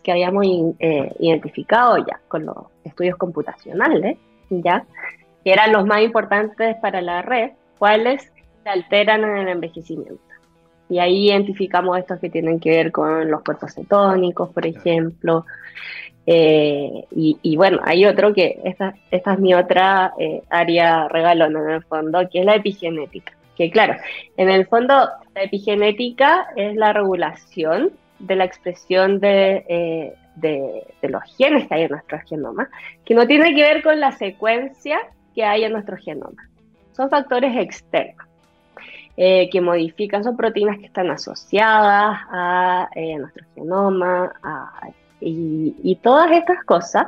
que 0.02 0.12
habíamos 0.12 0.46
eh, 0.80 1.14
identificado 1.20 1.98
ya 1.98 2.22
con 2.28 2.46
los 2.46 2.56
estudios 2.84 3.18
computacionales, 3.18 4.18
ya, 4.50 4.86
que 5.44 5.52
eran 5.52 5.74
los 5.74 5.86
más 5.86 6.02
importantes 6.02 6.78
para 6.78 7.02
la 7.02 7.22
red, 7.22 7.52
cuáles 7.78 8.32
se 8.64 8.70
alteran 8.70 9.24
en 9.24 9.38
el 9.38 9.48
envejecimiento. 9.50 10.31
Y 10.92 11.00
ahí 11.00 11.30
identificamos 11.30 11.98
estos 11.98 12.20
que 12.20 12.30
tienen 12.30 12.60
que 12.60 12.70
ver 12.70 12.92
con 12.92 13.32
los 13.32 13.44
cuerpos 13.44 13.74
cetónicos, 13.74 14.50
por 14.50 14.66
ejemplo. 14.66 15.46
Eh, 16.26 17.06
y, 17.12 17.56
bueno, 17.56 17.80
hay 17.86 18.06
otro 18.06 18.34
que, 18.34 18.60
esta, 18.66 18.96
esta 19.10 19.34
es 19.34 19.40
mi 19.40 19.54
otra 19.54 20.12
eh, 20.20 20.44
área 20.50 21.08
regalona 21.08 21.62
en 21.62 21.70
el 21.70 21.84
fondo, 21.86 22.28
que 22.30 22.42
es 22.42 22.46
la 22.46 22.56
epigenética. 22.56 23.32
Que 23.56 23.72
claro, 23.72 23.96
en 24.36 24.50
el 24.50 24.68
fondo 24.68 24.94
la 25.34 25.44
epigenética 25.44 26.48
es 26.58 26.76
la 26.76 26.92
regulación 26.92 27.92
de 28.20 28.36
la 28.36 28.44
expresión 28.44 29.22
eh, 29.24 30.14
de, 30.36 30.84
los 31.04 31.24
genes 31.38 31.70
que 31.70 31.74
hay 31.74 31.84
en 31.84 31.92
nuestro 31.92 32.20
genoma, 32.28 32.70
que 33.06 33.16
no 33.16 33.26
tiene 33.28 33.56
que 33.56 33.62
ver 33.62 33.82
con 33.82 33.98
la 34.02 34.12
secuencia 34.12 35.00
que 35.34 35.46
hay 35.46 35.64
en 35.64 35.72
nuestro 35.72 35.96
genoma. 35.96 36.50
Son 36.92 37.10
factores 37.10 37.56
externos 37.56 38.31
eh, 39.18 39.50
que 39.50 39.62
modifican, 39.62 40.24
son 40.24 40.38
proteínas 40.38 40.80
que 40.80 40.86
están 40.86 41.10
asociadas 41.12 42.20
a 42.32 42.90
eh, 42.96 43.18
nuestro 43.18 43.46
genoma 43.56 44.32
y, 45.20 46.00
todas 46.02 46.32
estas 46.32 46.64
cosas 46.64 47.08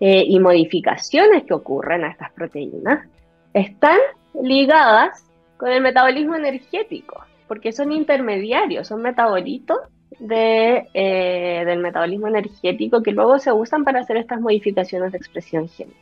y 0.00 0.38
modificaciones 0.38 1.42
que 1.42 1.52
ocurren 1.54 2.04
a 2.04 2.10
estas 2.10 2.30
proteínas 2.32 3.06
están 3.52 3.98
ligadas 4.40 5.24
con 5.56 5.70
el 5.70 5.82
metabolismo 5.82 6.36
energético, 6.36 7.24
porque 7.48 7.72
son 7.72 7.92
intermediarios, 7.92 8.86
son 8.86 9.02
metabolitos 9.02 9.78
de, 10.18 10.88
eh, 10.94 11.64
del 11.66 11.80
metabolismo 11.80 12.28
energético 12.28 13.02
que 13.02 13.12
luego 13.12 13.38
se 13.38 13.52
usan 13.52 13.84
para 13.84 14.00
hacer 14.00 14.16
estas 14.16 14.40
modificaciones 14.40 15.12
de 15.12 15.18
expresión 15.18 15.68
génica. 15.68 15.98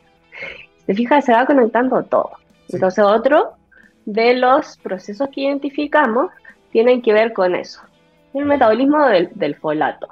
Se 0.85 0.93
fija, 0.93 1.21
se 1.21 1.33
va 1.33 1.45
conectando 1.45 2.03
todo. 2.03 2.31
Entonces, 2.69 3.03
otro 3.03 3.53
de 4.07 4.35
los 4.35 4.77
procesos 4.77 5.27
que 5.33 5.41
identificamos 5.41 6.31
tienen 6.71 7.01
que 7.01 7.11
ver 7.11 7.33
con 7.33 7.55
eso. 7.55 7.81
El 8.33 8.45
metabolismo 8.45 9.05
del, 9.05 9.55
folato. 9.55 10.07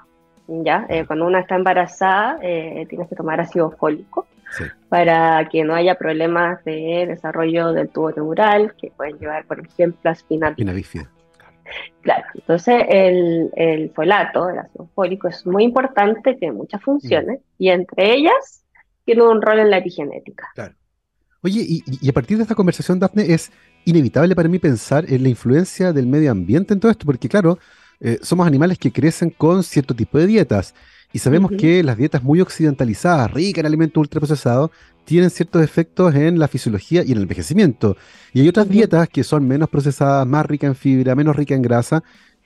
¿ya? 0.47 0.85
Eh, 0.89 1.05
cuando 1.07 1.25
una 1.25 1.39
está 1.39 1.55
embarazada, 1.55 2.37
eh, 2.41 2.85
tienes 2.89 3.07
que 3.07 3.15
tomar 3.15 3.39
ácido 3.39 3.71
fólico 3.71 4.27
para 4.89 5.47
que 5.49 5.63
no 5.63 5.73
haya 5.73 5.95
problemas 5.95 6.63
de 6.65 7.05
desarrollo 7.07 7.71
del 7.71 7.89
tubo 7.89 8.11
neural 8.11 8.73
que 8.77 8.91
pueden 8.91 9.17
llevar, 9.17 9.45
por 9.45 9.65
ejemplo, 9.65 10.09
a 10.09 10.13
espina 10.13 10.53
Claro, 12.01 12.23
entonces 12.35 12.83
el, 12.89 13.49
el 13.55 13.89
folato, 13.91 14.49
el 14.49 14.59
ácido 14.59 14.89
fólico, 14.93 15.27
es 15.27 15.45
muy 15.45 15.63
importante, 15.63 16.35
tiene 16.35 16.53
muchas 16.53 16.81
funciones, 16.83 17.39
y 17.57 17.69
entre 17.69 18.13
ellas 18.13 18.63
tiene 19.03 19.23
un 19.23 19.41
rol 19.41 19.59
en 19.59 19.71
la 19.71 19.77
epigenética. 19.77 20.47
Claro. 20.53 20.75
Oye, 21.45 21.63
y, 21.67 22.09
a 22.09 22.13
partir 22.13 22.37
de 22.37 22.43
esta 22.43 22.55
conversación, 22.55 22.99
Dafne, 22.99 23.31
es 23.31 23.51
inevitable 23.85 24.35
para 24.35 24.49
mí 24.49 24.59
pensar 24.59 25.05
en 25.07 25.23
la 25.23 25.29
influencia 25.29 25.93
del 25.93 26.07
medio 26.07 26.31
ambiente 26.31 26.73
en 26.73 26.79
todo 26.79 26.91
esto, 26.91 27.05
porque 27.05 27.29
claro, 27.29 27.59
eh, 27.99 28.19
somos 28.21 28.45
animales 28.45 28.77
que 28.77 28.91
crecen 28.91 29.29
con 29.29 29.63
cierto 29.63 29.95
tipo 29.95 30.17
de 30.17 30.27
dietas. 30.27 30.73
Y 31.13 31.19
sabemos 31.19 31.51
que 31.57 31.81
las 31.81 31.95
dietas 31.95 32.23
muy 32.23 32.41
occidentalizadas, 32.41 33.31
ricas 33.31 33.61
en 33.61 33.67
alimentos 33.67 34.01
ultraprocesados, 34.01 34.71
tienen 35.05 35.29
ciertos 35.29 35.63
efectos 35.63 36.13
en 36.13 36.39
la 36.39 36.49
fisiología 36.49 37.03
y 37.03 37.11
en 37.11 37.17
el 37.17 37.23
envejecimiento. 37.23 37.95
Y 38.33 38.41
hay 38.41 38.49
otras 38.49 38.67
dietas 38.67 39.07
que 39.07 39.23
son 39.23 39.47
menos 39.47 39.69
procesadas, 39.69 40.27
más 40.27 40.45
ricas 40.45 40.67
en 40.67 40.75
fibra, 40.75 41.15
menos 41.15 41.35
ricas 41.35 41.55
en 41.55 41.61
grasa 41.61 42.03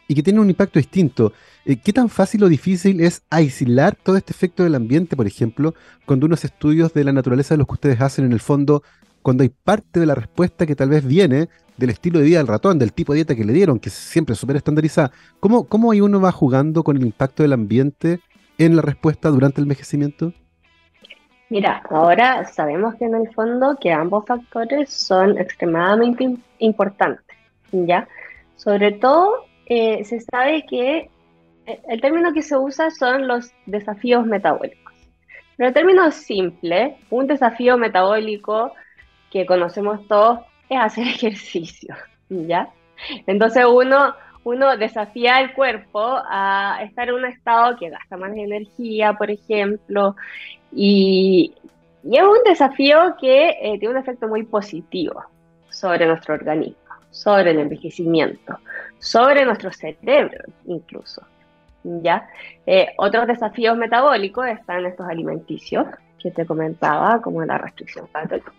y 0.08 0.16
que 0.16 0.24
tienen 0.24 0.42
un 0.42 0.50
impacto 0.50 0.80
distinto. 0.80 1.34
Eh, 1.66 1.78
¿Qué 1.78 1.94
tan 1.94 2.10
fácil 2.10 2.44
o 2.44 2.50
difícil 2.50 3.00
es 3.00 3.22
aislar 3.30 3.96
todo 3.96 4.18
este 4.18 4.34
efecto 4.34 4.64
del 4.64 4.76
ambiente, 4.76 5.16
por 5.16 5.28
ejemplo, 5.28 5.76
cuando 6.06 6.26
unos 6.26 6.44
estudios 6.44 6.94
de 6.94 7.04
la 7.04 7.14
naturaleza 7.14 7.54
de 7.54 7.60
los 7.60 7.68
que 7.68 7.74
ustedes 7.74 8.02
hacen 8.02 8.26
en 8.26 8.34
el 8.34 8.40
fondo, 8.40 8.84
cuando 9.22 9.44
hay 9.44 9.50
parte 9.50 10.00
de 10.00 10.06
la 10.06 10.16
respuesta 10.16 10.66
que 10.66 10.76
tal 10.76 10.90
vez 10.90 11.06
viene 11.06 11.50
del 11.78 11.90
estilo 11.92 12.20
de 12.20 12.26
vida 12.26 12.40
del 12.40 12.48
ratón, 12.48 12.78
del 12.78 12.94
tipo 12.94 13.14
de 13.14 13.18
dieta 13.18 13.36
que 13.36 13.46
le 13.46 13.54
dieron, 13.54 13.80
que 13.80 13.90
siempre 13.90 14.34
es 14.34 14.40
súper 14.40 14.58
estandarizada? 14.58 15.12
¿Cómo, 15.40 15.66
¿Cómo 15.68 15.90
uno 15.90 16.20
va 16.22 16.32
jugando 16.32 16.84
con 16.84 16.98
el 16.98 17.04
impacto 17.04 17.44
del 17.44 17.54
ambiente 17.54 18.20
en 18.58 18.76
la 18.76 18.82
respuesta 18.82 19.30
durante 19.30 19.62
el 19.62 19.66
envejecimiento? 19.66 20.34
Mira, 21.50 21.82
ahora 21.90 22.46
sabemos 22.46 22.96
que 22.96 23.06
en 23.06 23.16
el 23.16 23.34
fondo 23.34 23.78
que 23.82 23.92
ambos 23.92 24.26
factores 24.26 24.92
son 24.92 25.38
extremadamente 25.40 26.36
importantes, 26.60 27.36
¿ya? 27.72 28.08
Sobre 28.56 28.92
todo 28.92 29.46
eh, 29.66 30.04
se 30.04 30.20
sabe 30.20 30.66
que 30.70 31.10
eh, 31.66 31.82
el 31.88 32.02
término 32.02 32.34
que 32.34 32.44
se 32.44 32.56
usa 32.56 32.92
son 32.92 33.28
los 33.28 33.52
desafíos 33.66 34.26
metabólicos. 34.26 34.94
Pero 35.58 35.70
el 35.70 35.74
término 35.74 36.12
simple, 36.12 36.98
un 37.10 37.26
desafío 37.26 37.78
metabólico 37.78 38.74
que 39.32 39.46
conocemos 39.46 40.08
todos 40.08 40.40
es 40.70 40.80
hacer 40.80 41.08
ejercicio, 41.16 41.96
¿ya? 42.30 42.70
Entonces 43.28 43.66
uno 43.66 44.14
uno 44.44 44.78
desafía 44.78 45.38
al 45.38 45.54
cuerpo 45.54 46.22
a 46.28 46.80
estar 46.84 47.10
en 47.10 47.16
un 47.16 47.26
estado 47.26 47.78
que 47.78 47.90
gasta 47.90 48.18
más 48.18 48.32
energía, 48.36 49.14
por 49.14 49.30
ejemplo, 49.30 50.16
y, 50.72 51.54
es 52.04 52.22
un 52.22 52.44
desafío 52.46 53.16
que 53.20 53.50
eh, 53.50 53.78
tiene 53.78 53.90
un 53.90 53.98
efecto 53.98 54.28
muy 54.28 54.44
positivo 54.44 55.22
sobre 55.70 56.06
nuestro 56.06 56.36
organismo, 56.36 56.78
sobre 57.12 57.52
el 57.52 57.60
envejecimiento, 57.60 58.58
sobre 59.00 59.46
nuestro 59.46 59.72
cerebro 59.72 60.46
incluso. 60.66 61.22
¿ya? 61.84 62.28
Eh, 62.66 62.88
otros 62.98 63.28
desafíos 63.28 63.78
metabólicos 63.78 64.48
están 64.48 64.86
estos 64.86 65.08
alimenticios, 65.08 65.88
que 66.22 66.32
te 66.32 66.46
comentaba, 66.46 67.22
como 67.22 67.44
la 67.44 67.58
restricción 67.58 68.08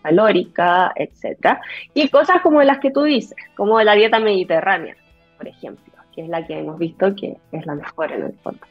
calórica, 0.01 0.91
etc. 0.95 1.59
Y 1.93 2.09
cosas 2.09 2.41
como 2.41 2.61
las 2.63 2.79
que 2.79 2.91
tú 2.91 3.03
dices, 3.03 3.35
como 3.55 3.81
la 3.81 3.93
dieta 3.93 4.19
mediterránea, 4.19 4.95
por 5.37 5.47
ejemplo, 5.47 5.93
que 6.13 6.23
es 6.23 6.29
la 6.29 6.45
que 6.45 6.59
hemos 6.59 6.77
visto 6.77 7.15
que 7.15 7.37
es 7.51 7.65
la 7.65 7.75
mejor 7.75 8.11
en 8.11 8.23
el 8.23 8.33
fondo. 8.39 8.61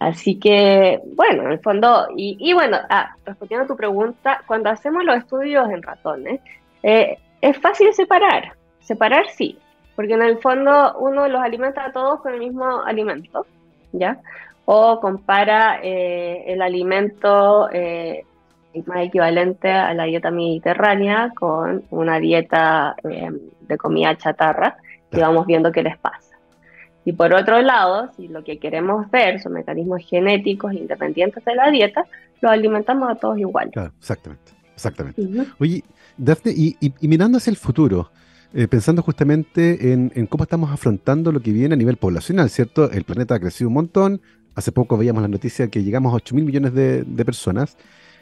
Así 0.00 0.38
que, 0.38 1.00
bueno, 1.16 1.42
en 1.42 1.52
el 1.52 1.58
fondo, 1.58 2.08
y, 2.16 2.52
bueno, 2.52 2.78
ah, 2.88 3.16
respondiendo 3.24 3.64
a 3.64 3.68
tu 3.68 3.76
pregunta, 3.76 4.42
cuando 4.46 4.70
hacemos 4.70 5.04
los 5.04 5.16
estudios 5.16 5.68
en 5.70 5.82
ratones, 5.82 6.40
eh, 6.82 7.18
es 7.40 7.58
fácil 7.58 7.92
separar. 7.92 8.52
Separar 8.80 9.28
sí, 9.28 9.58
porque 9.96 10.14
en 10.14 10.22
el 10.22 10.38
fondo 10.38 10.96
uno 10.98 11.26
los 11.26 11.40
alimenta 11.40 11.84
a 11.84 11.92
todos 11.92 12.20
con 12.20 12.32
el 12.32 12.38
mismo 12.38 12.82
alimento, 12.82 13.44
¿ya? 13.92 14.20
O 14.70 15.00
compara 15.00 15.80
eh, 15.82 16.44
el 16.48 16.60
alimento 16.60 17.70
eh, 17.72 18.24
más 18.84 19.06
equivalente 19.06 19.70
a 19.70 19.94
la 19.94 20.04
dieta 20.04 20.30
mediterránea 20.30 21.32
con 21.34 21.84
una 21.90 22.20
dieta 22.20 22.94
de 23.02 23.78
comida 23.78 24.16
chatarra 24.16 24.76
y 25.10 25.18
vamos 25.18 25.46
viendo 25.46 25.72
qué 25.72 25.82
les 25.82 25.96
pasa. 25.96 26.36
Y 27.04 27.12
por 27.12 27.32
otro 27.32 27.62
lado, 27.62 28.10
si 28.14 28.28
lo 28.28 28.44
que 28.44 28.58
queremos 28.58 29.10
ver 29.10 29.40
son 29.40 29.54
mecanismos 29.54 30.02
genéticos 30.06 30.74
independientes 30.74 31.42
de 31.42 31.54
la 31.54 31.70
dieta, 31.70 32.04
los 32.42 32.52
alimentamos 32.52 33.10
a 33.10 33.14
todos 33.14 33.38
igual. 33.38 33.70
Claro, 33.70 33.92
exactamente. 33.98 34.52
Exactamente. 34.74 35.26
Oye, 35.58 35.82
Dafne, 36.16 36.52
y, 36.54 36.92
mirando 37.00 37.38
hacia 37.38 37.50
el 37.50 37.56
futuro, 37.56 38.10
eh, 38.52 38.68
pensando 38.68 39.02
justamente 39.02 39.92
en, 39.92 40.26
cómo 40.26 40.44
estamos 40.44 40.70
afrontando 40.70 41.32
lo 41.32 41.40
que 41.40 41.50
viene 41.50 41.74
a 41.74 41.76
nivel 41.76 41.96
poblacional, 41.96 42.48
¿cierto? 42.50 42.90
El 42.90 43.04
planeta 43.04 43.34
ha 43.34 43.40
crecido 43.40 43.68
un 43.68 43.74
montón. 43.74 44.20
Hace 44.58 44.72
poco 44.72 44.98
veíamos 44.98 45.22
la 45.22 45.28
noticia 45.28 45.68
que 45.68 45.84
llegamos 45.84 46.12
a 46.12 46.16
8 46.16 46.34
mil 46.34 46.44
millones 46.44 46.74
de, 46.74 47.24
personas. 47.24 47.76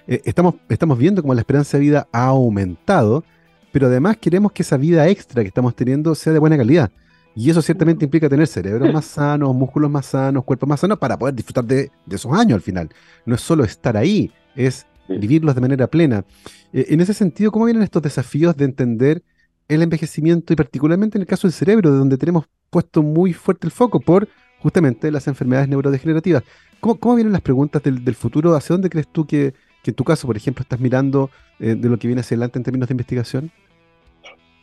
Eh, 0.06 0.20
estamos, 0.26 0.56
estamos 0.68 0.98
viendo 0.98 1.22
cómo 1.22 1.32
la 1.32 1.40
esperanza 1.40 1.78
de 1.78 1.80
vida 1.80 2.08
ha 2.12 2.26
aumentado, 2.26 3.24
pero 3.72 3.86
además 3.86 4.18
queremos 4.18 4.52
que 4.52 4.60
esa 4.60 4.76
vida 4.76 5.08
extra 5.08 5.40
que 5.40 5.48
estamos 5.48 5.74
teniendo 5.74 6.14
sea 6.14 6.34
de 6.34 6.38
buena 6.38 6.58
calidad. 6.58 6.90
Y 7.34 7.48
eso 7.48 7.62
ciertamente 7.62 8.04
implica 8.04 8.28
tener 8.28 8.46
cerebros 8.48 8.92
más 8.92 9.06
sanos, 9.06 9.54
músculos 9.54 9.90
más 9.90 10.04
sanos, 10.04 10.44
cuerpos 10.44 10.68
más 10.68 10.80
sanos 10.80 10.98
para 10.98 11.18
poder 11.18 11.34
disfrutar 11.34 11.64
de, 11.64 11.90
esos 12.10 12.30
años 12.34 12.56
al 12.56 12.60
final. 12.60 12.90
No 13.24 13.34
es 13.34 13.40
solo 13.40 13.64
estar 13.64 13.96
ahí, 13.96 14.30
es 14.54 14.86
vivirlos 15.08 15.54
de 15.54 15.62
manera 15.62 15.86
plena. 15.86 16.22
Eh, 16.70 16.84
en 16.90 17.00
ese 17.00 17.14
sentido, 17.14 17.50
¿cómo 17.50 17.64
vienen 17.64 17.82
estos 17.82 18.02
desafíos 18.02 18.54
de 18.58 18.66
entender 18.66 19.22
el 19.68 19.80
envejecimiento 19.80 20.52
y 20.52 20.56
particularmente 20.56 21.16
en 21.16 21.22
el 21.22 21.26
caso 21.26 21.46
del 21.46 21.54
cerebro, 21.54 21.92
de 21.92 21.96
donde 21.96 22.18
tenemos 22.18 22.44
puesto 22.68 23.02
muy 23.02 23.32
fuerte 23.32 23.66
el 23.66 23.70
foco 23.70 24.00
por 24.00 24.28
justamente 24.60 25.10
las 25.10 25.28
enfermedades 25.28 25.68
neurodegenerativas? 25.68 26.42
¿Cómo, 26.80 26.96
cómo 26.96 27.14
vienen 27.16 27.32
las 27.32 27.42
preguntas 27.42 27.82
del, 27.82 28.14
futuro? 28.14 28.54
¿Hacia 28.54 28.74
dónde 28.74 28.90
crees 28.90 29.08
tú 29.08 29.26
que, 29.26 29.54
en 29.84 29.94
tu 29.94 30.04
caso, 30.04 30.26
por 30.26 30.36
ejemplo, 30.36 30.62
estás 30.62 30.80
mirando 30.80 31.30
eh, 31.60 31.74
de 31.76 31.88
lo 31.88 31.98
que 31.98 32.08
viene 32.08 32.20
hacia 32.20 32.34
adelante 32.34 32.58
en 32.58 32.64
términos 32.64 32.88
de 32.88 32.94
investigación? 32.94 33.50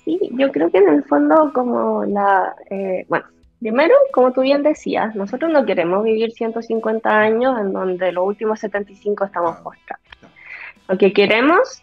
Sí, 0.04 0.20
yo 0.34 0.52
creo 0.52 0.70
que 0.70 0.80
en 0.80 0.90
el 0.90 1.04
fondo 1.06 1.52
como 1.54 2.04
la, 2.04 2.54
eh, 2.70 3.06
bueno, 3.08 3.26
primero, 3.60 3.94
como 4.12 4.34
tú 4.34 4.42
bien 4.42 4.64
decías, 4.64 5.16
nosotros 5.16 5.52
no 5.52 5.66
queremos 5.66 6.04
vivir 6.04 6.32
150 6.32 7.10
años 7.10 7.58
en 7.60 7.72
donde 7.72 8.12
los 8.12 8.28
últimos 8.28 8.60
75 8.60 9.24
estamos 9.24 9.56
postrados. 9.58 10.04
Lo 10.90 10.98
que 10.98 11.14
queremos 11.14 11.82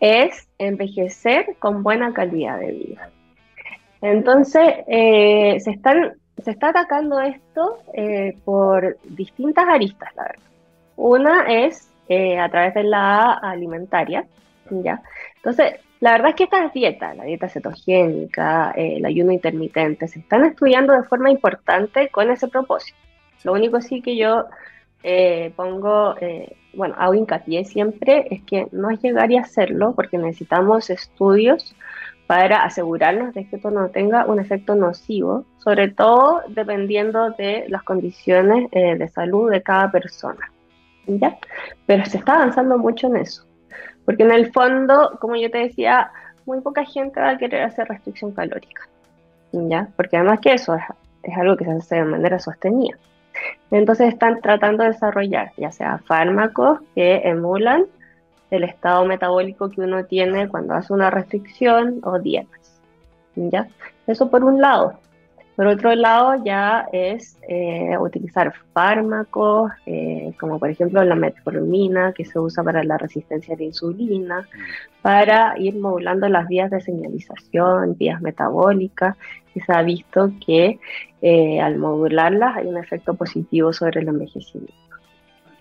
es 0.00 0.48
envejecer 0.58 1.56
con 1.58 1.82
buena 1.82 2.12
calidad 2.12 2.58
de 2.58 2.72
vida. 2.72 3.10
Entonces, 4.02 4.62
eh, 4.86 5.58
se, 5.60 5.70
están, 5.70 6.12
se 6.42 6.50
está 6.50 6.70
atacando 6.70 7.20
esto 7.20 7.78
eh, 7.92 8.36
por 8.44 8.98
distintas 9.04 9.66
aristas, 9.68 10.14
la 10.16 10.22
verdad. 10.24 10.42
Una 10.96 11.42
es 11.46 11.90
a 12.38 12.48
través 12.50 12.74
de 12.74 12.84
la 12.84 13.32
alimentaria, 13.32 14.26
¿ya? 14.70 15.02
Entonces, 15.36 15.80
la 16.04 16.12
verdad 16.12 16.28
es 16.28 16.36
que 16.36 16.44
estas 16.44 16.70
dietas, 16.74 17.16
la 17.16 17.24
dieta 17.24 17.48
cetogénica, 17.48 18.72
eh, 18.76 18.96
el 18.96 19.06
ayuno 19.06 19.32
intermitente, 19.32 20.06
se 20.06 20.18
están 20.18 20.44
estudiando 20.44 20.92
de 20.92 21.04
forma 21.04 21.30
importante 21.30 22.10
con 22.10 22.30
ese 22.30 22.46
propósito. 22.46 22.98
Lo 23.42 23.54
único 23.54 23.80
sí 23.80 24.02
que 24.02 24.14
yo 24.14 24.44
eh, 25.02 25.50
pongo, 25.56 26.14
eh, 26.20 26.56
bueno, 26.74 26.94
hago 26.98 27.14
hincapié 27.14 27.64
siempre 27.64 28.26
es 28.30 28.42
que 28.42 28.66
no 28.70 28.90
es 28.90 29.00
llegar 29.00 29.30
y 29.32 29.38
hacerlo 29.38 29.94
porque 29.94 30.18
necesitamos 30.18 30.90
estudios 30.90 31.74
para 32.26 32.64
asegurarnos 32.64 33.34
de 33.34 33.46
que 33.46 33.56
esto 33.56 33.70
no 33.70 33.88
tenga 33.88 34.24
un 34.26 34.40
efecto 34.40 34.74
nocivo, 34.74 35.44
sobre 35.58 35.88
todo 35.88 36.42
dependiendo 36.48 37.30
de 37.30 37.66
las 37.68 37.82
condiciones 37.82 38.70
de 38.70 39.08
salud 39.08 39.50
de 39.50 39.62
cada 39.62 39.90
persona. 39.90 40.50
¿ya? 41.06 41.36
Pero 41.86 42.04
se 42.06 42.18
está 42.18 42.34
avanzando 42.36 42.78
mucho 42.78 43.06
en 43.08 43.16
eso. 43.16 43.44
Porque 44.04 44.22
en 44.22 44.32
el 44.32 44.52
fondo, 44.52 45.18
como 45.20 45.36
yo 45.36 45.50
te 45.50 45.58
decía, 45.58 46.10
muy 46.46 46.60
poca 46.60 46.84
gente 46.84 47.20
va 47.20 47.30
a 47.30 47.38
querer 47.38 47.62
hacer 47.62 47.88
restricción 47.88 48.32
calórica. 48.32 48.88
¿Ya? 49.52 49.88
Porque 49.96 50.16
además 50.16 50.40
que 50.40 50.52
eso 50.52 50.74
es, 50.74 50.82
algo 51.36 51.56
que 51.56 51.64
se 51.64 51.70
hace 51.70 51.94
de 51.96 52.04
manera 52.04 52.38
sostenida. 52.38 52.96
Entonces 53.70 54.08
están 54.08 54.40
tratando 54.40 54.84
de 54.84 54.90
desarrollar 54.90 55.52
ya 55.56 55.72
sea 55.72 55.98
fármacos 55.98 56.80
que 56.94 57.16
emulan 57.24 57.86
el 58.50 58.64
estado 58.64 59.04
metabólico 59.04 59.70
que 59.70 59.80
uno 59.80 60.04
tiene 60.04 60.48
cuando 60.48 60.74
hace 60.74 60.92
una 60.92 61.10
restricción 61.10 62.00
o 62.02 62.18
dietas. 62.18 62.80
¿Ya? 63.36 63.68
Eso 64.06 64.30
por 64.30 64.44
un 64.44 64.60
lado. 64.60 64.98
Por 65.56 65.68
otro 65.68 65.94
lado, 65.94 66.42
ya 66.44 66.88
es 66.92 67.38
eh, 67.48 67.96
utilizar 67.98 68.52
fármacos, 68.72 69.70
eh, 69.86 70.32
como 70.40 70.58
por 70.58 70.68
ejemplo 70.68 71.04
la 71.04 71.14
metformina, 71.14 72.12
que 72.12 72.24
se 72.24 72.40
usa 72.40 72.64
para 72.64 72.82
la 72.82 72.98
resistencia 72.98 73.54
a 73.54 73.58
la 73.58 73.64
insulina, 73.64 74.48
para 75.00 75.56
ir 75.56 75.76
modulando 75.76 76.28
las 76.28 76.48
vías 76.48 76.72
de 76.72 76.80
señalización, 76.80 77.96
vías 77.96 78.20
metabólicas, 78.20 79.16
y 79.54 79.60
se 79.60 79.72
ha 79.72 79.82
visto 79.82 80.32
que 80.44 80.80
eh, 81.22 81.60
al 81.60 81.78
modularlas 81.78 82.56
hay 82.56 82.66
un 82.66 82.76
efecto 82.76 83.14
positivo 83.14 83.72
sobre 83.72 84.00
el 84.00 84.08
envejecimiento. 84.08 84.74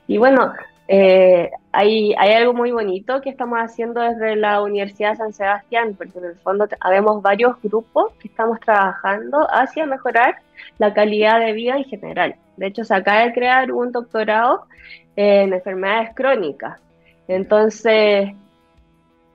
Y 0.08 0.18
bueno, 0.18 0.54
eh, 0.88 1.50
hay, 1.72 2.14
hay, 2.18 2.34
algo 2.34 2.54
muy 2.54 2.72
bonito 2.72 3.22
que 3.22 3.30
estamos 3.30 3.58
haciendo 3.60 4.02
desde 4.02 4.36
la 4.36 4.62
Universidad 4.62 5.12
de 5.12 5.18
San 5.18 5.34
Sebastián, 5.34 5.96
porque 5.98 6.20
en 6.20 6.26
el 6.26 6.36
fondo 6.36 6.68
habemos 6.82 7.22
varios 7.22 7.62
grupos 7.62 8.12
que 8.20 8.28
estamos 8.28 8.60
trabajando 8.60 9.48
hacia 9.50 9.86
mejorar 9.86 10.38
la 10.78 10.94
calidad 10.94 11.40
de 11.40 11.54
vida 11.54 11.78
en 11.78 11.86
general. 11.86 12.36
De 12.58 12.68
hecho, 12.68 12.84
se 12.84 12.94
acaba 12.94 13.22
de 13.22 13.34
crear 13.34 13.72
un 13.72 13.92
doctorado 13.92 14.66
en 15.16 15.54
enfermedades 15.54 16.10
crónicas. 16.16 16.80
Entonces, 17.28 18.32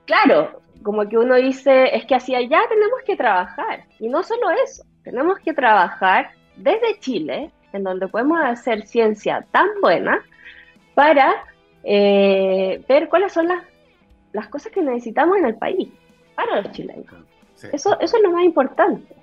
claro, 0.05 0.61
como 0.83 1.07
que 1.09 1.17
uno 1.17 1.35
dice, 1.35 1.95
es 1.95 2.05
que 2.05 2.15
hacia 2.15 2.37
allá 2.37 2.59
tenemos 2.69 2.99
que 3.05 3.15
trabajar. 3.15 3.85
Y 3.99 4.07
no 4.07 4.23
solo 4.23 4.49
eso, 4.63 4.83
tenemos 5.03 5.39
que 5.39 5.53
trabajar 5.53 6.29
desde 6.55 6.99
Chile, 6.99 7.51
en 7.73 7.83
donde 7.83 8.07
podemos 8.07 8.39
hacer 8.41 8.85
ciencia 8.85 9.45
tan 9.51 9.67
buena, 9.81 10.23
para 10.95 11.43
eh, 11.83 12.83
ver 12.87 13.09
cuáles 13.09 13.31
son 13.31 13.47
las, 13.47 13.63
las 14.33 14.47
cosas 14.47 14.71
que 14.71 14.81
necesitamos 14.81 15.37
en 15.37 15.45
el 15.45 15.55
país 15.55 15.89
para 16.35 16.61
los 16.61 16.71
chilenos. 16.71 17.05
Eso, 17.73 17.99
eso 17.99 18.17
es 18.17 18.23
lo 18.23 18.31
más 18.31 18.43
importante. 18.43 19.15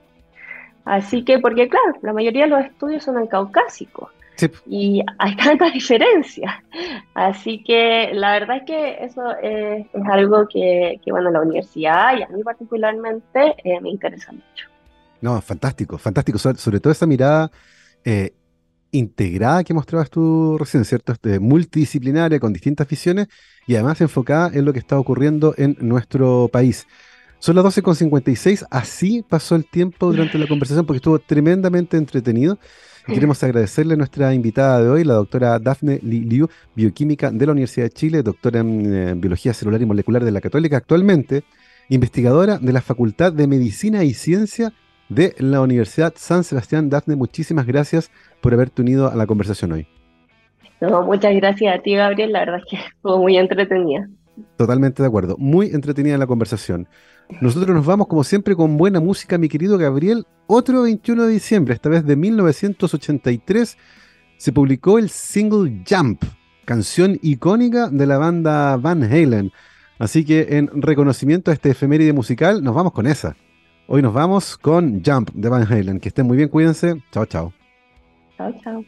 Así 0.85 1.25
que, 1.25 1.39
porque 1.39 1.69
claro, 1.69 1.99
la 2.03 2.12
mayoría 2.12 2.45
de 2.45 2.51
los 2.51 2.64
estudios 2.64 3.03
son 3.03 3.19
en 3.19 3.27
caucásico. 3.27 4.11
Y 4.67 5.03
hay 5.19 5.37
tanta 5.37 5.71
diferencia. 5.75 6.62
Así 7.14 7.62
que 7.64 8.11
la 8.12 8.33
verdad 8.33 8.59
es 8.59 8.62
que 8.64 9.05
eso 9.05 9.23
es, 9.43 9.87
algo 10.11 10.47
que, 10.47 11.01
que, 11.05 11.11
bueno, 11.11 11.31
la 11.31 11.41
universidad 11.41 12.17
y 12.19 12.23
a 12.23 12.29
mí 12.29 12.43
particularmente 12.43 13.57
eh, 13.64 13.81
me 13.81 13.91
interesa 13.91 14.33
mucho. 14.33 14.69
No, 15.21 15.41
fantástico, 15.41 15.99
fantástico. 15.99 16.39
Sobre, 16.39 16.81
todo 16.81 16.93
esa 16.93 17.07
mirada 17.07 17.51
eh, 18.05 18.33
integrada 18.97 19.64
que 19.64 19.74
mostrabas 19.74 20.11
tú 20.11 20.57
recién, 20.59 20.84
¿cierto? 20.84 21.12
Este, 21.12 21.38
multidisciplinaria, 21.38 22.40
con 22.40 22.53
distintas 22.53 22.88
visiones 22.88 23.28
y 23.66 23.74
además 23.74 24.01
enfocada 24.01 24.51
en 24.53 24.64
lo 24.64 24.72
que 24.72 24.78
está 24.78 24.99
ocurriendo 24.99 25.55
en 25.57 25.76
nuestro 25.80 26.49
país. 26.53 26.86
Son 27.38 27.55
las 27.55 27.64
12.56, 27.64 28.66
así 28.70 29.24
pasó 29.28 29.57
el 29.57 29.66
tiempo 29.66 30.11
durante 30.11 30.38
la 30.38 30.47
conversación 30.47 30.86
porque 30.86 30.97
estuvo 30.97 31.18
tremendamente 31.18 31.97
entretenido. 31.97 32.59
queremos 33.07 33.42
agradecerle 33.42 33.94
a 33.94 33.97
nuestra 33.97 34.34
invitada 34.34 34.82
de 34.82 34.88
hoy, 34.88 35.05
la 35.05 35.14
doctora 35.14 35.59
Dafne 35.59 36.01
Liu, 36.03 36.49
bioquímica 36.74 37.30
de 37.30 37.47
la 37.47 37.53
Universidad 37.53 37.86
de 37.86 37.90
Chile, 37.90 38.22
doctora 38.22 38.61
en 38.61 38.94
eh, 38.94 39.14
biología 39.14 39.53
celular 39.53 39.80
y 39.82 39.86
molecular 39.86 40.24
de 40.24 40.32
la 40.32 40.40
Católica, 40.40 40.78
actualmente 40.78 41.44
investigadora 41.88 42.59
de 42.59 42.72
la 42.72 42.80
Facultad 42.80 43.32
de 43.32 43.47
Medicina 43.47 44.03
y 44.03 44.14
Ciencia 44.14 44.72
de 45.09 45.34
la 45.38 45.61
Universidad 45.61 46.14
San 46.16 46.42
Sebastián. 46.42 46.90
Dafne, 46.90 47.16
muchísimas 47.16 47.66
gracias 47.66 48.11
por 48.47 48.55
haberte 48.55 48.80
unido 48.80 49.11
a 49.11 49.16
la 49.16 49.26
conversación 49.26 49.72
hoy. 49.72 49.88
muchas 50.80 51.34
gracias 51.34 51.76
a 51.76 51.82
ti, 51.82 51.97
Gabriel. 51.97 52.30
La 52.30 52.38
verdad 52.38 52.61
es 52.61 52.64
que 52.70 52.76
estuvo 52.94 53.18
muy 53.18 53.36
entretenida. 53.36 54.09
Totalmente 54.57 55.03
de 55.03 55.09
acuerdo. 55.09 55.34
Muy 55.36 55.70
entretenida 55.70 56.16
la 56.16 56.28
conversación. 56.28 56.86
Nosotros 57.40 57.74
nos 57.74 57.84
vamos, 57.84 58.07
como 58.07 58.22
siempre, 58.22 58.55
con 58.55 58.76
buena 58.76 59.01
música, 59.01 59.36
mi 59.36 59.49
querido 59.49 59.78
Gabriel. 59.78 60.26
Otro 60.47 60.82
21 60.82 61.24
de 61.24 61.32
diciembre, 61.32 61.74
esta 61.74 61.88
vez 61.88 62.07
de 62.07 62.14
1983, 62.14 63.76
se 64.36 64.53
publicó 64.53 65.01
el 65.01 65.11
single 65.11 65.82
Jump 65.84 66.22
canción 66.64 67.18
icónica 67.22 67.88
de 67.88 68.07
la 68.07 68.16
banda 68.16 68.76
Van 68.76 69.03
Halen. 69.03 69.51
Así 69.99 70.24
que 70.24 70.47
en 70.51 70.70
reconocimiento 70.82 71.51
a 71.51 71.55
este 71.55 71.70
efeméride 71.70 72.12
musical, 72.12 72.62
nos 72.62 72.76
vamos 72.76 72.92
con 72.92 73.09
esa. 73.09 73.34
Hoy 73.88 74.03
nos 74.03 74.14
vamos 74.14 74.57
con 74.57 75.03
Jump 75.05 75.30
de 75.32 75.49
Van 75.49 75.66
Halen. 75.66 75.99
Que 75.99 76.11
estén 76.11 76.28
muy 76.28 76.36
bien, 76.36 76.49
cuídense. 76.49 77.03
Chao, 77.11 77.26
chao. 77.26 77.53
Chao, 78.37 78.53
chao. 78.62 78.84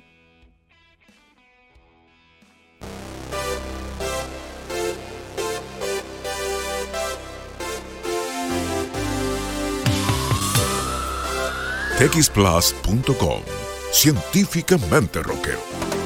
texplus.com. 11.99 13.43
Científicamente 13.91 15.21
rockero. 15.21 15.98